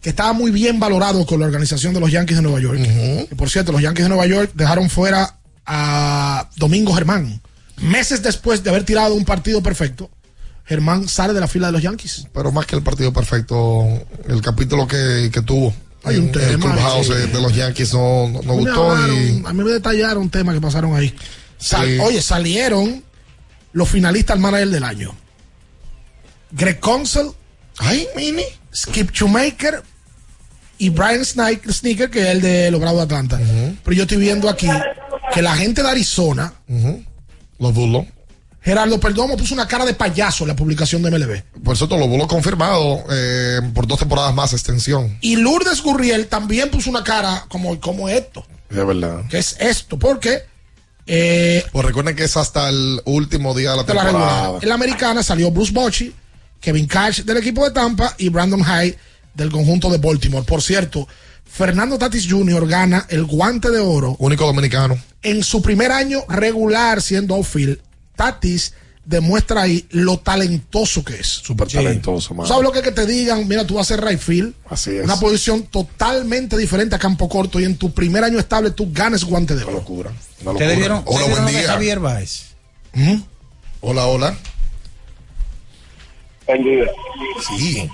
[0.00, 2.80] que estaba muy bien valorado con la organización de los Yankees de Nueva York.
[3.30, 7.40] Y por cierto, los Yankees de Nueva York dejaron fuera a Domingo Germán.
[7.80, 10.10] Meses después de haber tirado un partido perfecto,
[10.64, 12.26] Germán sale de la fila de los Yankees.
[12.34, 13.84] Pero más que el partido perfecto,
[14.28, 17.12] el capítulo que, que tuvo Hay un el tema, clubhouse sí.
[17.12, 18.90] de, los Yankees no, no, gustó.
[18.90, 21.14] hablaron- Y, A mí me detallaron temas que pasaron ahí.
[21.58, 21.98] Sal- Sí.
[22.00, 23.04] Oye, salieron
[23.72, 25.14] los finalistas al manager del año.
[26.50, 27.28] Greg Consell,
[27.78, 28.42] Ay, Mini.
[28.74, 29.82] Skip Shoemaker
[30.78, 33.40] y Brian Sneaker, que es el de los Bravos de Atlanta.
[33.84, 34.68] Pero yo estoy viendo aquí
[35.32, 36.52] que la gente de Arizona,
[37.58, 38.06] Los Bulos.
[38.62, 41.62] Gerardo Perdomo puso una cara de payaso en la publicación de MLB.
[41.64, 45.18] Por cierto, Bulos confirmado eh, por dos temporadas más extensión.
[45.20, 48.46] Y Lourdes Gurriel también puso una cara como, como esto.
[48.70, 49.22] De verdad.
[49.28, 49.98] ¿Qué es esto?
[49.98, 50.42] Porque
[51.06, 54.40] eh, Pues recuerden que es hasta el último día de la de la temporada.
[54.42, 54.62] regular.
[54.62, 56.14] En la americana salió Bruce Bochy,
[56.60, 58.96] Kevin Cash del equipo de Tampa y Brandon Hyde
[59.34, 60.44] del conjunto de Baltimore.
[60.46, 61.08] Por cierto,
[61.44, 62.66] Fernando Tatis Jr.
[62.68, 64.96] gana el guante de oro Único dominicano.
[65.22, 67.78] en su primer año regular siendo outfield.
[68.16, 68.74] Tatis
[69.04, 71.26] demuestra ahí lo talentoso que es.
[71.26, 72.46] Súper talentoso, mano.
[72.48, 73.46] ¿Sabes lo que es que te digan?
[73.48, 74.54] Mira, tú vas a ser right field.
[74.68, 75.04] Así es.
[75.04, 79.24] Una posición totalmente diferente a campo corto y en tu primer año estable tú ganes
[79.24, 79.72] guante de oro.
[79.74, 80.12] locura.
[80.42, 81.00] Una ¿Ustedes locura.
[81.00, 81.66] vieron, Hola, ustedes buen día.
[81.68, 82.54] Javier Baez?
[83.80, 84.36] Hola, hola.
[86.46, 86.86] Buen día.
[87.48, 87.90] Sí.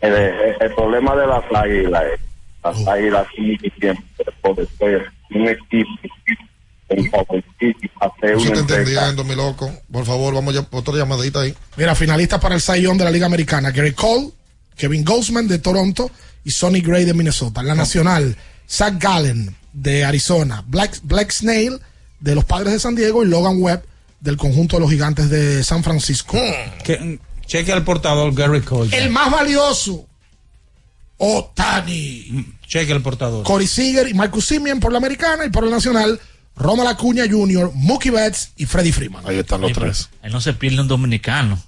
[0.00, 2.20] El, el- el problema de las águilas es
[2.64, 5.90] las águilas tienen que siempre poder ser un equipo
[6.96, 7.48] un favorito
[8.00, 9.70] hacer una te entendiendo, mi loco.
[9.90, 11.54] Por favor, vamos ya otra llamadita ahí.
[11.76, 13.70] Mira, finalistas para el Young de la Liga Americana.
[13.70, 14.30] Gary Cole,
[14.76, 16.10] Kevin Goldsman de Toronto
[16.44, 17.62] y Sonny Gray de Minnesota.
[17.62, 18.36] La Nacional,
[18.68, 20.64] Zach Gallen de Arizona.
[20.66, 21.78] Black, Black Snail
[22.20, 23.84] de los Padres de San Diego y Logan Webb
[24.20, 26.38] del conjunto de los Gigantes de San Francisco.
[26.84, 28.96] Que, mm, cheque al portador Gary Cole.
[28.96, 30.06] El más valioso,
[31.18, 32.46] Otani.
[32.66, 33.44] Cheque al portador.
[33.44, 36.20] Corey Seager y Marcus Simeon por la Americana y por la Nacional,
[36.56, 39.26] Ronald Acuña Jr., Mookie Betts y Freddie Freeman.
[39.26, 40.10] Ahí están los tres.
[40.22, 41.58] Él no se pierde un dominicano.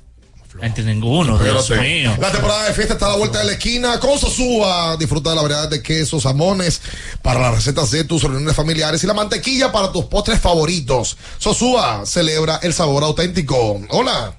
[0.61, 2.17] Entre ninguno, Dios mío.
[2.21, 3.99] La temporada de fiesta está a la vuelta de la esquina.
[3.99, 6.81] Con Sosúa, disfruta de la variedad de quesos, jamones
[7.23, 11.17] para las recetas de tus reuniones familiares y la mantequilla para tus postres favoritos.
[11.39, 13.81] Sosúa celebra el sabor auténtico.
[13.91, 14.37] Hola.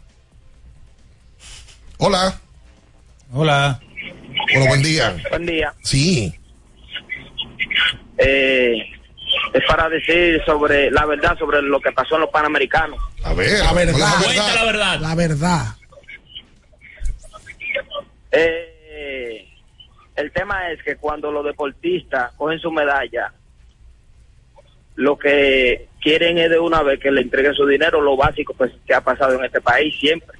[1.98, 2.40] Hola.
[3.34, 3.82] Hola.
[4.56, 5.18] Hola, buen día.
[5.30, 5.74] Buen día.
[5.84, 6.34] Sí.
[8.18, 8.95] Eh,
[9.53, 12.99] es para decir sobre la verdad sobre lo que pasó en los Panamericanos.
[13.24, 13.94] A ver, La verdad.
[14.22, 14.99] ¿cuál es la Cuenta la verdad.
[14.99, 15.66] La verdad.
[18.32, 19.48] Eh,
[20.16, 23.32] el tema es que cuando los deportistas cogen su medalla,
[24.95, 28.72] lo que quieren es de una vez que le entreguen su dinero, lo básico pues,
[28.86, 30.38] que ha pasado en este país siempre.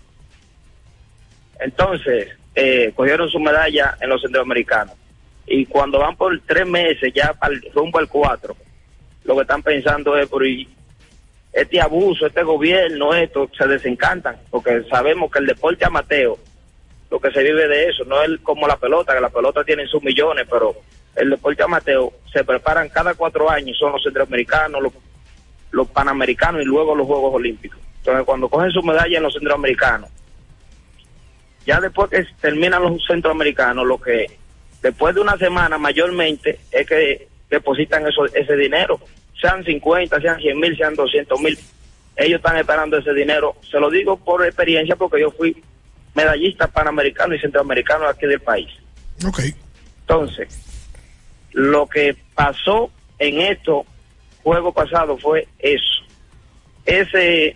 [1.60, 4.96] Entonces, eh, cogieron su medalla en los centroamericanos.
[5.48, 7.34] Y cuando van por tres meses, ya
[7.74, 8.56] rumbo al cuatro,
[9.26, 15.32] lo que están pensando es por este abuso, este gobierno, esto, se desencantan, porque sabemos
[15.32, 16.36] que el deporte amateur,
[17.10, 19.88] lo que se vive de eso, no es como la pelota, que la pelota tiene
[19.88, 20.76] sus millones, pero
[21.16, 24.94] el deporte amateur se preparan cada cuatro años, son los centroamericanos, los,
[25.72, 27.80] los panamericanos y luego los Juegos Olímpicos.
[28.00, 30.10] Entonces, cuando cogen su medalla en los centroamericanos,
[31.66, 34.28] ya después que terminan los centroamericanos, lo que
[34.82, 39.00] después de una semana mayormente es que depositan eso, ese dinero,
[39.40, 41.58] sean 50, sean 100 mil, sean 200 mil.
[42.16, 43.56] Ellos están esperando ese dinero.
[43.70, 45.62] Se lo digo por experiencia porque yo fui
[46.14, 48.70] medallista panamericano y centroamericano aquí del país.
[49.28, 49.40] Ok.
[50.02, 50.48] Entonces,
[51.52, 53.86] lo que pasó en estos
[54.44, 56.04] juegos pasados fue eso.
[56.86, 57.56] Ese,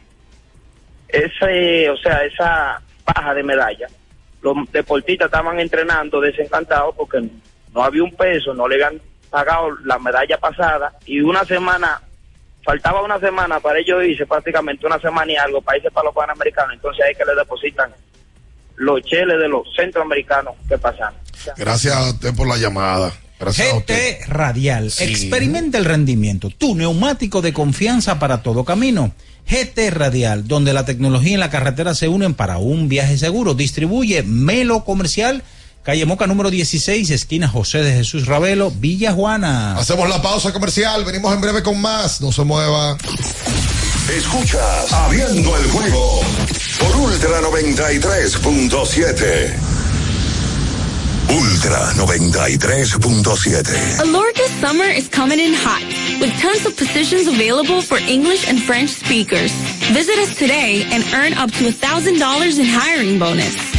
[1.07, 3.87] ese, o sea, esa baja de medalla.
[4.41, 7.21] Los deportistas estaban entrenando desencantados porque
[7.73, 12.01] no había un peso, no le habían pagado la medalla pasada y una semana,
[12.63, 16.15] faltaba una semana para ellos irse, prácticamente una semana y algo para irse para los
[16.15, 16.73] panamericanos.
[16.73, 17.91] Entonces ahí que le depositan
[18.77, 21.19] los cheles de los centroamericanos que pasaron.
[21.57, 23.13] Gracias a usted por la llamada.
[23.39, 23.73] Gracias.
[23.73, 24.87] GT Radial.
[24.87, 26.49] Experimenta el rendimiento.
[26.49, 29.13] Tu neumático de confianza para todo camino.
[29.47, 33.53] GT Radial, donde la tecnología y la carretera se unen para un viaje seguro.
[33.53, 35.43] Distribuye Melo Comercial,
[35.89, 39.75] calle Moca número 16, esquina José de Jesús Ravelo, Villa Juana.
[39.75, 41.03] Hacemos la pausa comercial.
[41.03, 42.21] Venimos en breve con más.
[42.21, 42.95] No se mueva.
[44.15, 46.21] Escuchas Abriendo el juego
[46.77, 49.55] por Ultra 93.7.
[51.31, 53.99] Ultra 93.7.
[53.99, 55.81] Alorca summer is coming in hot,
[56.21, 59.51] with tons of positions available for English and French speakers.
[59.91, 63.78] Visit us today and earn up to $1,000 in hiring bonus.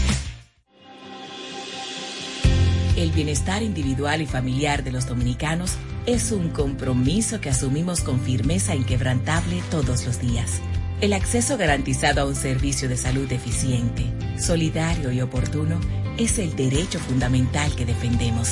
[3.01, 5.71] El bienestar individual y familiar de los dominicanos
[6.05, 10.61] es un compromiso que asumimos con firmeza inquebrantable todos los días.
[11.01, 14.05] El acceso garantizado a un servicio de salud eficiente,
[14.37, 15.79] solidario y oportuno
[16.19, 18.49] es el derecho fundamental que defendemos.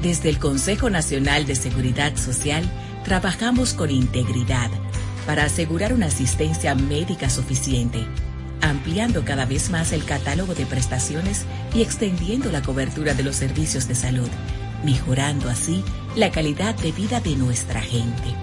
[0.00, 2.62] Desde el Consejo Nacional de Seguridad Social
[3.04, 4.70] trabajamos con integridad
[5.26, 8.06] para asegurar una asistencia médica suficiente,
[8.62, 11.44] ampliando cada vez más el catálogo de prestaciones
[11.74, 14.28] y extendiendo la cobertura de los servicios de salud,
[14.84, 15.84] mejorando así
[16.16, 18.34] la calidad de vida de nuestra gente.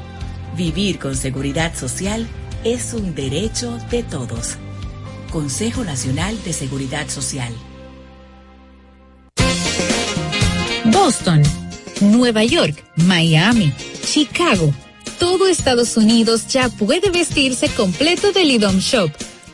[0.56, 2.28] Vivir con seguridad social
[2.64, 4.58] es un derecho de todos.
[5.32, 7.54] Consejo Nacional de Seguridad Social.
[10.86, 11.44] Boston,
[12.02, 13.74] Nueva York, Miami,
[14.06, 14.74] Chicago.
[15.18, 19.12] Todo Estados Unidos ya puede vestirse completo del IDOM Shop.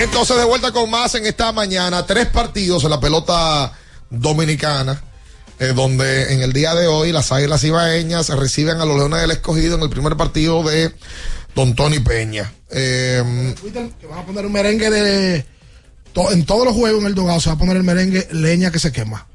[0.00, 3.70] Entonces de vuelta con más en esta mañana, tres partidos en la pelota
[4.08, 4.98] dominicana,
[5.58, 9.32] eh, donde en el día de hoy las Águilas Ibaeñas reciben a los Leones del
[9.32, 10.94] Escogido en el primer partido de
[11.54, 12.50] Don Tony Peña.
[12.70, 15.44] Eh, Twitter, que van a poner un merengue de.
[16.32, 18.78] en todos los juegos en el dogado se va a poner el merengue leña que
[18.78, 19.26] se quema.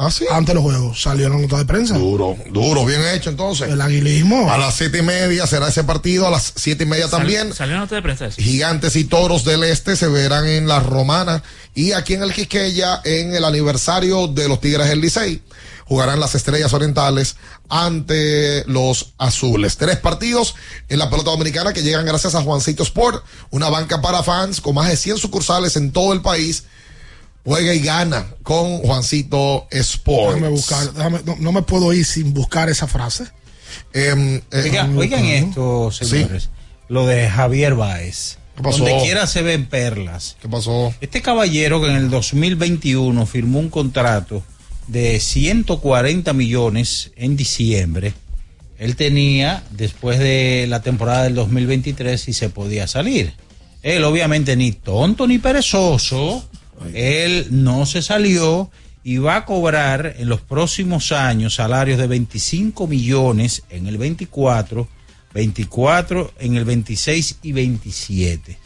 [0.00, 0.24] ¿Ah, sí?
[0.30, 1.98] Antes de los juegos salió la nota de prensa.
[1.98, 3.68] Duro, duro, bien hecho entonces.
[3.68, 4.48] El aguilismo.
[4.48, 7.52] A las siete y media será ese partido, a las siete y media también.
[7.52, 8.40] Salió una nota de prensa eso.
[8.40, 11.42] Gigantes y Toros del Este se verán en la Romana
[11.74, 15.42] y aquí en el Quisqueya en el aniversario de los Tigres del Licey.
[15.86, 17.34] Jugarán las Estrellas Orientales
[17.68, 19.78] ante los Azules.
[19.78, 20.54] Tres partidos
[20.88, 24.76] en la pelota dominicana que llegan gracias a Juancito Sport, una banca para fans con
[24.76, 26.64] más de 100 sucursales en todo el país.
[27.44, 30.34] Juega y gana con Juancito Sport.
[30.34, 33.24] Déjame buscar, déjame- no, no me puedo ir sin buscar esa frase.
[33.92, 36.50] Em, eh, Oigan, oigan esto, señores.
[36.88, 38.38] Lo de Javier Báez.
[38.62, 38.78] pasó?
[38.78, 40.36] Donde quiera se ven perlas.
[40.42, 40.92] ¿Qué pasó?
[41.00, 44.42] Este caballero que en el 2021 firmó un contrato
[44.88, 48.14] de 140 millones en diciembre.
[48.78, 53.34] Él tenía, después de la temporada del 2023, si se podía salir.
[53.82, 56.44] Él, obviamente, ni tonto ni perezoso,
[56.94, 58.70] él no se salió
[59.04, 64.86] y va a cobrar en los próximos años salarios de 25 millones en el 24,
[65.32, 68.58] 24 en el 26 y 27.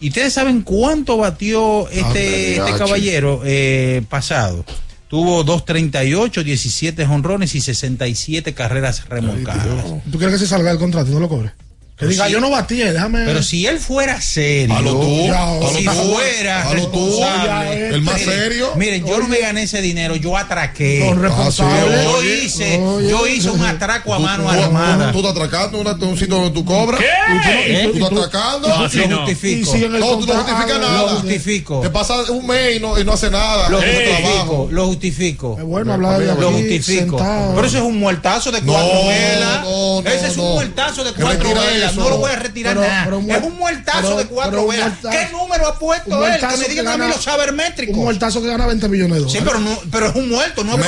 [0.00, 4.64] ¿Y ustedes saben cuánto batió este, este caballero eh, pasado?
[5.08, 9.84] Tuvo 2.38, 17 honrones y 67 carreras remolcadas.
[10.10, 11.52] ¿Tú quieres que se salga del contrato y no lo cobre?
[12.00, 13.24] Que Pero diga, si- yo no batí, déjame.
[13.26, 18.00] Pero si él fuera serio, Halo tú, halo si tú, fuera halo tú, responsable, el
[18.00, 18.72] más Miren, serio.
[18.76, 21.04] Miren, yo no me gané ese dinero, yo atraqué.
[21.06, 22.02] Son responsables.
[22.04, 23.10] Yo hice, oye.
[23.10, 25.12] yo hice un atraco a Tú- mano tú- armada.
[25.12, 27.00] Tú, tú estás atracando una- un sitio donde tú cobras.
[27.00, 27.82] ¿Qué?
[27.92, 28.68] ¿Tú, tú estás atracando.
[28.68, 29.16] No, así lo no.
[29.26, 29.72] justifico.
[29.72, 31.02] Si No, tú no justificas nada.
[31.02, 31.80] Lo justifico.
[31.82, 33.68] Te pasa un mes y no, y no hace nada.
[33.68, 35.56] Lo justifico, lo justifico.
[35.58, 37.18] Es bueno hablar de Lo justifico.
[37.18, 39.66] Pero eso es un muertazo de cuatro velas.
[40.06, 41.89] Ese es un muertazo de cuatro velas.
[41.90, 42.00] Eso.
[42.00, 43.04] No lo voy a retirar Pero- nada.
[43.04, 46.40] pero es un muertazo pero- de cuatro muertazo- ¿Qué número ha puesto él?
[46.40, 47.96] Que me que digan a mí gana- los sabermétricos.
[47.96, 49.44] Un muertazo que gana 20 millones de Sí, dólares.
[49.46, 50.82] pero, no, pero es un muerto, no es un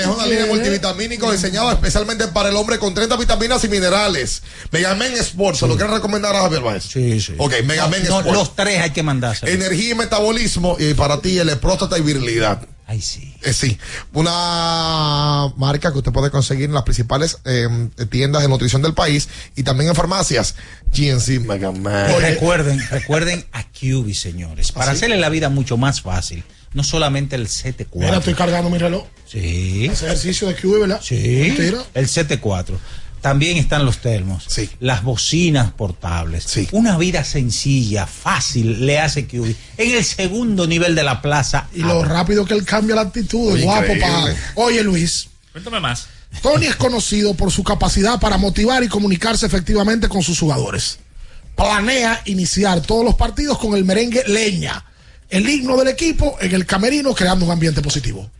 [0.00, 4.42] es una línea multivitamínico diseñada especialmente para el hombre con 30 vitaminas y minerales.
[4.70, 6.84] Mega Man Sports, ¿se lo quieren recomendar a Javier Baez?
[6.84, 7.34] Sí, sí.
[7.38, 8.32] Ok, Mega Man No, Sports.
[8.38, 9.50] los tres hay que mandarse.
[9.50, 12.60] Energía y metabolismo y para ti el próstata y virilidad.
[12.90, 13.34] Ay, sí.
[13.42, 13.78] Eh, sí,
[14.14, 17.68] una marca que usted puede conseguir en las principales eh,
[18.10, 20.54] tiendas de nutrición del país y también en farmacias.
[20.96, 22.10] GNC Mega Man.
[22.10, 24.98] Y recuerden, recuerden a QB, señores, para ¿Ah, sí?
[24.98, 26.42] hacerle la vida mucho más fácil.
[26.72, 27.76] No solamente el Mira,
[28.14, 28.18] 7-4.
[28.18, 29.06] estoy cargando mi reloj.
[29.26, 29.86] Sí.
[29.90, 31.00] Ese ejercicio de QB, ¿verdad?
[31.02, 31.16] Sí.
[31.56, 31.84] Mentira.
[31.94, 32.74] El 7-4.
[33.20, 34.44] También están los termos.
[34.48, 34.70] Sí.
[34.80, 36.44] Las bocinas portables.
[36.44, 36.68] Sí.
[36.72, 39.54] Una vida sencilla, fácil, le hace QB.
[39.76, 41.68] En el segundo nivel de la plaza.
[41.74, 44.36] Y lo rápido que él cambia la actitud, Oye, guapo para.
[44.54, 45.28] Oye, Luis.
[45.52, 46.08] Cuéntame más.
[46.42, 50.98] Tony es conocido por su capacidad para motivar y comunicarse efectivamente con sus jugadores.
[51.56, 54.84] Planea iniciar todos los partidos con el merengue leña,
[55.28, 58.30] el himno del equipo en el camerino, creando un ambiente positivo.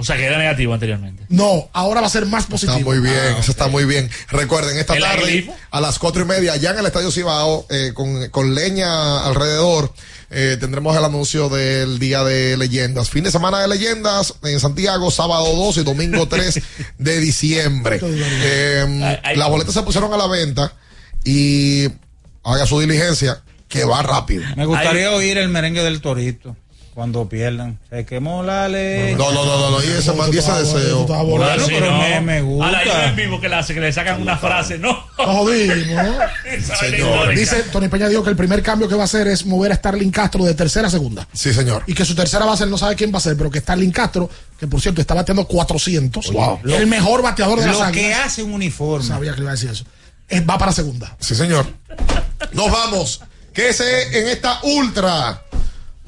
[0.00, 1.24] O sea, que era negativo anteriormente.
[1.28, 2.78] No, ahora va a ser más positivo.
[2.78, 4.08] Está muy bien, eso está muy bien.
[4.30, 7.92] Recuerden, esta ¿El tarde a las cuatro y media, ya en el Estadio Cibao, eh,
[7.92, 9.92] con, con leña alrededor,
[10.30, 13.10] eh, tendremos el anuncio del Día de Leyendas.
[13.10, 16.62] Fin de semana de leyendas en Santiago, sábado 2 y domingo 3
[16.98, 18.00] de diciembre.
[18.02, 20.72] Eh, las boletas se pusieron a la venta
[21.24, 21.88] y
[22.42, 24.44] haga su diligencia, que va rápido.
[24.56, 26.56] Me gustaría oír el merengue del torito
[26.94, 27.78] cuando pierdan.
[27.88, 29.14] Se quemó la ley.
[29.14, 30.12] No, no, no, no, no, y y ese
[30.52, 31.06] deseo.
[31.06, 31.98] Bueno, Sí, pero no.
[31.98, 32.66] me, me gusta.
[32.66, 34.92] Ahora, hay en vivo que le hace, que le sacan una frase, no.
[35.16, 36.16] Jodimos.
[36.44, 37.34] Esa vaina Señor.
[37.34, 39.76] Dice Tony Peña dijo que el primer cambio que va a hacer es mover a
[39.76, 41.26] Starling Castro de tercera a segunda.
[41.32, 41.82] Sí, señor.
[41.86, 44.28] Y que su tercera base no sabe quién va a ser, pero que Starling Castro,
[44.58, 46.30] que por cierto está bateando 400,
[46.66, 49.06] el mejor bateador de las Lo que hace un uniforme.
[49.06, 49.84] Sabía que le iba a decir eso.
[50.48, 51.16] Va para segunda.
[51.18, 51.66] Sí, señor.
[52.52, 53.20] Nos vamos.
[53.52, 55.42] Quédese en esta ultra.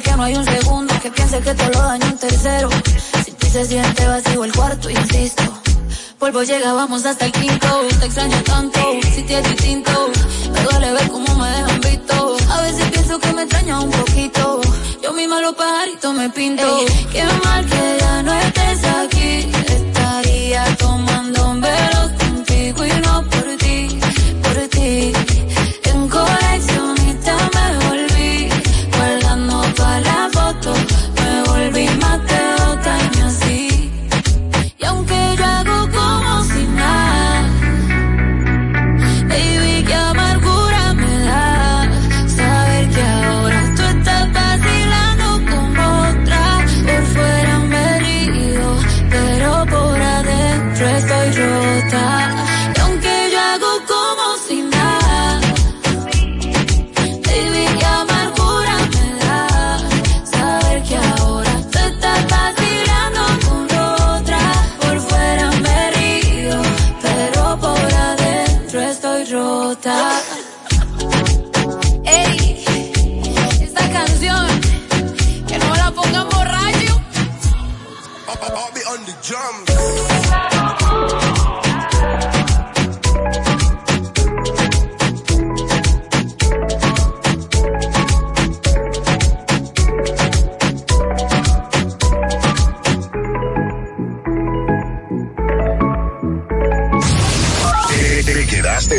[0.00, 2.68] Que no hay un segundo que piense que te lo daño un tercero.
[3.24, 5.42] Si ti se siente vacío el cuarto, insisto.
[6.18, 7.86] Polvo llega, vamos hasta el quinto.
[8.00, 8.80] Te extraño tanto,
[9.14, 10.10] si te es distinto.
[10.52, 12.36] Me duele ver cómo me dejan visto.
[12.50, 14.60] A veces pienso que me extraña un poquito.
[15.02, 16.86] Yo misma los pajaritos me pinto.
[17.12, 18.57] qué mal que ya no estés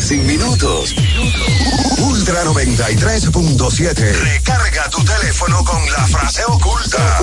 [0.10, 0.96] sin minutos.
[2.00, 3.96] Ultra 93.7.
[3.96, 7.20] Recarga tu teléfono con la frase oculta.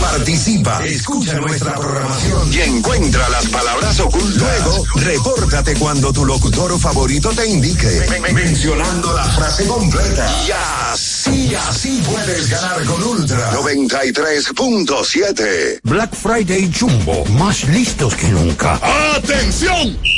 [0.00, 4.36] Participa, escucha nuestra programación y encuentra las palabras ocultas.
[4.36, 10.28] Luego, repórtate cuando tu locutor favorito te indique, mencionando la frase completa.
[10.44, 10.50] Y
[10.92, 15.78] así, así puedes ganar con Ultra 93.7.
[15.84, 18.80] Black Friday Jumbo, más listos que nunca.
[19.14, 20.17] ¡Atención!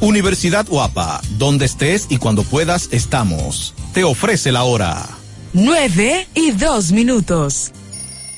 [0.00, 3.74] Universidad Guapa, donde estés y cuando puedas estamos.
[3.92, 5.06] Te ofrece la hora.
[5.52, 7.72] 9 y 2 minutos.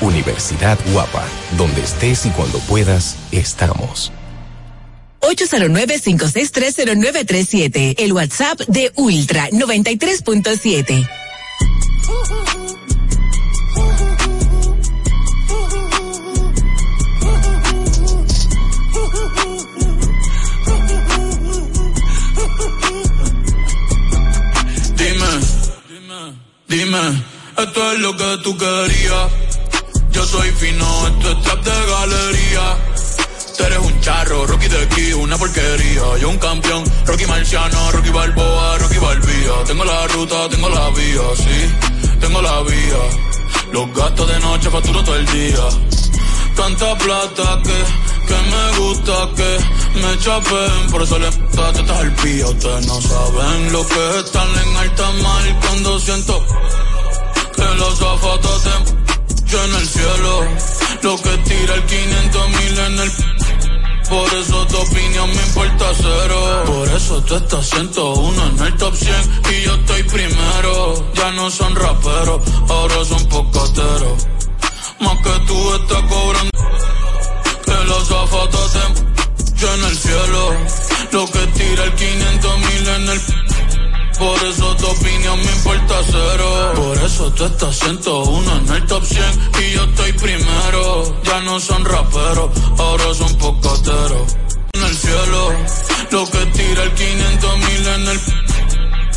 [0.00, 1.24] Universidad Guapa,
[1.56, 4.12] donde estés y cuando puedas, estamos.
[5.20, 11.08] 809-5630937, el WhatsApp de Ultra 93.7.
[24.96, 25.26] Dime,
[26.68, 27.24] dime,
[27.56, 29.47] esto es lo que tú querías.
[30.18, 32.76] Yo soy fino, esto es trap de galería.
[33.56, 36.18] Tú eres un charro, Rocky de aquí, una porquería.
[36.20, 39.52] Yo un campeón, Rocky Marciano, Rocky Balboa, Rocky Balbía.
[39.64, 43.02] Tengo la ruta, tengo la vía, sí, tengo la vía.
[43.70, 45.64] Los gastos de noche facturo todo el día.
[46.56, 49.58] Tanta plata que, que me gusta que
[50.00, 50.90] me chapen.
[50.90, 52.46] Por eso le gusta tetas al pía.
[52.48, 56.44] Ustedes no saben lo que es estar en alta mar cuando siento
[57.54, 59.07] que los zapatos te
[59.48, 60.46] yo en el cielo.
[61.02, 63.12] Lo que tira el 500 mil en el.
[64.08, 66.62] Por eso tu opinión me importa cero.
[66.66, 69.14] Por eso tú estás 101 en el top 100
[69.52, 71.12] y yo estoy primero.
[71.14, 74.26] Ya no son raperos, ahora son pocateros.
[75.00, 76.50] Más que tú estás cobrando.
[77.64, 80.56] Que los zapatos te yo en el cielo.
[81.12, 83.47] Lo que tira el 500 mil en el.
[84.18, 86.72] Por eso tu opinión me importa cero.
[86.74, 89.24] Por eso tú estás 101 en el top 100
[89.62, 91.22] y yo estoy primero.
[91.22, 94.36] Ya no son raperos, ahora son pocateros.
[94.72, 95.52] En el cielo,
[96.10, 98.20] lo que tira el 500 mil en el.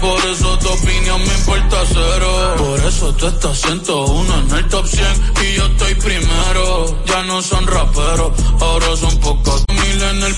[0.01, 2.55] Por eso tu opinión me importa cero.
[2.57, 5.07] Por eso tú estás 101 en el top 100
[5.43, 7.03] y yo estoy primero.
[7.05, 10.35] Ya no son raperos, ahora son pocos mil en el.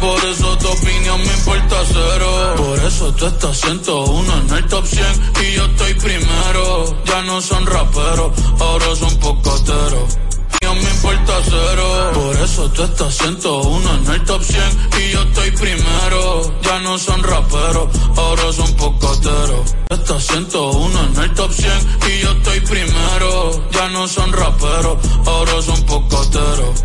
[0.00, 2.54] Por eso tu opinión me importa cero.
[2.56, 5.06] Por eso tú estás 101 en el top 100
[5.42, 7.02] y yo estoy primero.
[7.04, 10.18] Ya no son raperos, ahora son pocateros.
[10.60, 12.10] Me importa cero.
[12.14, 14.62] Por eso tú estás 101 en el top 100
[15.00, 16.60] y yo estoy primero.
[16.62, 19.74] Ya no son raperos, ahora son pocateros.
[19.88, 21.72] Estás 101 en el top 100
[22.08, 23.70] y yo estoy primero.
[23.72, 26.84] Ya no son raperos, ahora son pocateros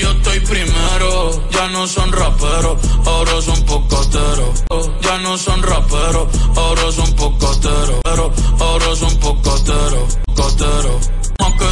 [0.00, 1.48] yo estoy primero.
[1.50, 4.64] Ya no son raperos, ahora son pocateros.
[5.02, 8.00] Ya no son raperos, ahora son pocateros.
[8.02, 11.10] Pero ahora son pocateros, pocateros.